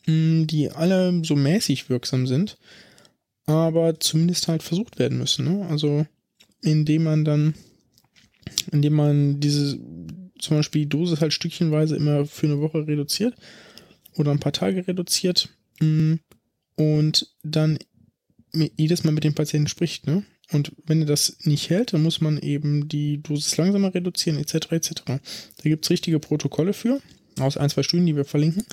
Mm, 0.06 0.46
die 0.46 0.70
alle 0.70 1.22
so 1.24 1.36
mäßig 1.36 1.88
wirksam 1.88 2.26
sind, 2.26 2.58
aber 3.46 3.98
zumindest 4.00 4.48
halt 4.48 4.62
versucht 4.62 4.98
werden 4.98 5.18
müssen. 5.18 5.44
Ne? 5.44 5.66
Also 5.68 6.06
indem 6.62 7.04
man 7.04 7.24
dann, 7.24 7.54
indem 8.72 8.94
man 8.94 9.40
diese 9.40 9.78
zum 10.38 10.56
Beispiel 10.56 10.82
die 10.82 10.88
Dosis 10.88 11.20
halt 11.20 11.32
stückchenweise 11.32 11.96
immer 11.96 12.26
für 12.26 12.46
eine 12.46 12.60
Woche 12.60 12.86
reduziert 12.86 13.34
oder 14.16 14.30
ein 14.30 14.40
paar 14.40 14.52
Tage 14.52 14.86
reduziert 14.86 15.48
mm, 15.80 16.14
und 16.76 17.34
dann 17.42 17.78
jedes 18.76 19.04
Mal 19.04 19.12
mit 19.12 19.24
dem 19.24 19.34
Patienten 19.34 19.68
spricht, 19.68 20.06
ne? 20.06 20.24
Und 20.52 20.72
wenn 20.86 21.00
er 21.00 21.06
das 21.06 21.38
nicht 21.42 21.70
hält, 21.70 21.92
dann 21.92 22.02
muss 22.02 22.20
man 22.20 22.38
eben 22.38 22.88
die 22.88 23.20
Dosis 23.20 23.56
langsamer 23.56 23.92
reduzieren, 23.92 24.38
etc. 24.38 24.70
etc. 24.72 24.92
Da 25.06 25.18
gibt 25.62 25.84
es 25.84 25.90
richtige 25.90 26.20
Protokolle 26.20 26.72
für, 26.72 27.00
aus 27.40 27.56
ein, 27.56 27.68
zwei 27.68 27.82
Studien, 27.82 28.06
die 28.06 28.14
wir 28.14 28.24
verlinken. 28.24 28.64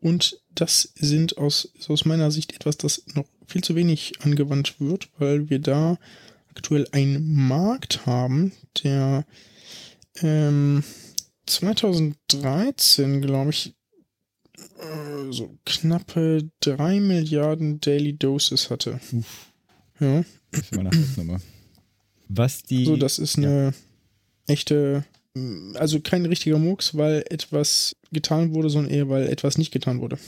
Und 0.00 0.40
das 0.54 0.92
sind 0.94 1.36
aus, 1.36 1.72
aus 1.88 2.04
meiner 2.06 2.30
Sicht 2.30 2.54
etwas, 2.54 2.78
das 2.78 3.04
noch 3.14 3.26
viel 3.46 3.62
zu 3.62 3.74
wenig 3.74 4.14
angewandt 4.22 4.80
wird, 4.80 5.08
weil 5.18 5.50
wir 5.50 5.58
da 5.58 5.98
aktuell 6.54 6.86
einen 6.92 7.34
Markt 7.34 8.06
haben, 8.06 8.52
der 8.82 9.24
ähm, 10.16 10.82
2013, 11.46 13.20
glaube 13.20 13.50
ich, 13.50 13.74
äh, 14.56 15.32
so 15.32 15.56
knappe 15.66 16.48
3 16.60 17.00
Milliarden 17.00 17.80
Daily 17.80 18.16
Doses 18.16 18.70
hatte. 18.70 19.00
Uff. 19.12 19.52
Ja. 20.00 20.24
Das 20.50 20.60
ist 20.60 20.74
meine 20.76 20.90
Hausnummer. 20.90 21.40
Was 22.28 22.62
die. 22.62 22.84
So, 22.84 22.96
das 22.96 23.18
ist 23.18 23.36
eine 23.36 23.66
ja. 23.66 23.72
echte 24.52 25.04
also 25.74 26.00
kein 26.00 26.26
richtiger 26.26 26.58
Murks, 26.58 26.96
weil 26.96 27.24
etwas 27.28 27.96
getan 28.12 28.54
wurde, 28.54 28.70
sondern 28.70 28.92
eher, 28.92 29.08
weil 29.08 29.28
etwas 29.28 29.58
nicht 29.58 29.72
getan 29.72 30.00
wurde. 30.00 30.18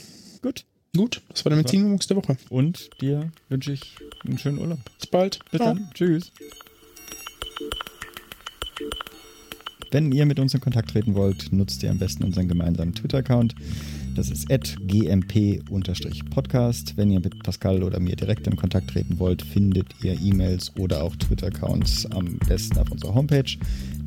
Gut. 0.41 0.65
Gut, 0.97 1.21
das 1.29 1.45
war 1.45 1.51
der 1.51 1.57
Medizinmurks 1.57 2.07
der 2.07 2.17
Woche. 2.17 2.37
Und 2.49 2.89
dir 3.01 3.31
wünsche 3.49 3.71
ich 3.71 3.95
einen 4.25 4.37
schönen 4.37 4.57
Urlaub. 4.57 4.79
Bis 4.99 5.07
bald. 5.07 5.39
Bis 5.51 5.61
Ciao. 5.61 5.75
dann. 5.75 5.89
Tschüss. 5.93 6.31
Wenn 9.91 10.11
ihr 10.11 10.25
mit 10.25 10.39
uns 10.39 10.53
in 10.53 10.59
Kontakt 10.59 10.89
treten 10.89 11.15
wollt, 11.15 11.53
nutzt 11.53 11.81
ihr 11.83 11.91
am 11.91 11.97
besten 11.97 12.25
unseren 12.25 12.49
gemeinsamen 12.49 12.93
Twitter-Account. 12.93 13.55
Das 14.15 14.29
ist 14.29 14.49
gmp-podcast. 14.49 15.37
Wenn 16.97 17.11
ihr 17.11 17.19
mit 17.21 17.41
Pascal 17.43 17.83
oder 17.83 17.99
mir 17.99 18.15
direkt 18.15 18.47
in 18.47 18.55
Kontakt 18.55 18.89
treten 18.89 19.19
wollt, 19.19 19.43
findet 19.43 19.87
ihr 20.03 20.19
E-Mails 20.19 20.75
oder 20.77 21.03
auch 21.03 21.15
Twitter-Accounts 21.15 22.07
am 22.07 22.39
besten 22.39 22.79
auf 22.79 22.91
unserer 22.91 23.13
Homepage. 23.13 23.55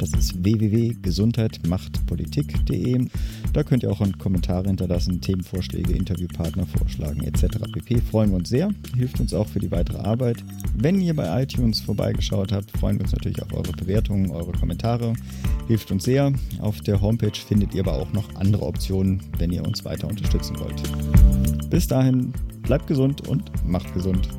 Das 0.00 0.12
ist 0.14 0.42
www.gesundheitmachtpolitik.de. 0.42 3.06
Da 3.52 3.62
könnt 3.62 3.82
ihr 3.82 3.90
auch 3.90 4.00
Kommentare 4.18 4.68
hinterlassen, 4.68 5.20
Themenvorschläge, 5.20 5.92
Interviewpartner 5.92 6.66
vorschlagen 6.66 7.22
etc. 7.22 7.58
pp. 7.70 8.00
Freuen 8.00 8.30
wir 8.30 8.38
uns 8.38 8.48
sehr, 8.48 8.70
hilft 8.96 9.20
uns 9.20 9.34
auch 9.34 9.46
für 9.46 9.58
die 9.58 9.70
weitere 9.70 9.98
Arbeit. 9.98 10.42
Wenn 10.74 11.02
ihr 11.02 11.14
bei 11.14 11.42
iTunes 11.42 11.80
vorbeigeschaut 11.80 12.50
habt, 12.50 12.70
freuen 12.78 12.96
wir 12.96 13.02
uns 13.02 13.12
natürlich 13.12 13.42
auf 13.42 13.52
eure 13.52 13.72
Bewertungen, 13.72 14.30
eure 14.30 14.52
Kommentare. 14.52 15.12
Hilft 15.68 15.90
uns 15.90 16.04
sehr. 16.04 16.32
Auf 16.60 16.80
der 16.80 17.02
Homepage 17.02 17.36
findet 17.36 17.74
ihr 17.74 17.82
aber 17.82 17.92
auch 17.92 18.10
noch 18.14 18.34
andere 18.36 18.64
Optionen, 18.64 19.20
wenn 19.36 19.52
ihr 19.52 19.66
uns 19.66 19.84
weiter 19.84 20.08
unterstützen 20.08 20.58
wollt. 20.58 20.80
Bis 21.68 21.86
dahin, 21.86 22.32
bleibt 22.62 22.86
gesund 22.86 23.28
und 23.28 23.50
macht 23.66 23.92
gesund. 23.92 24.30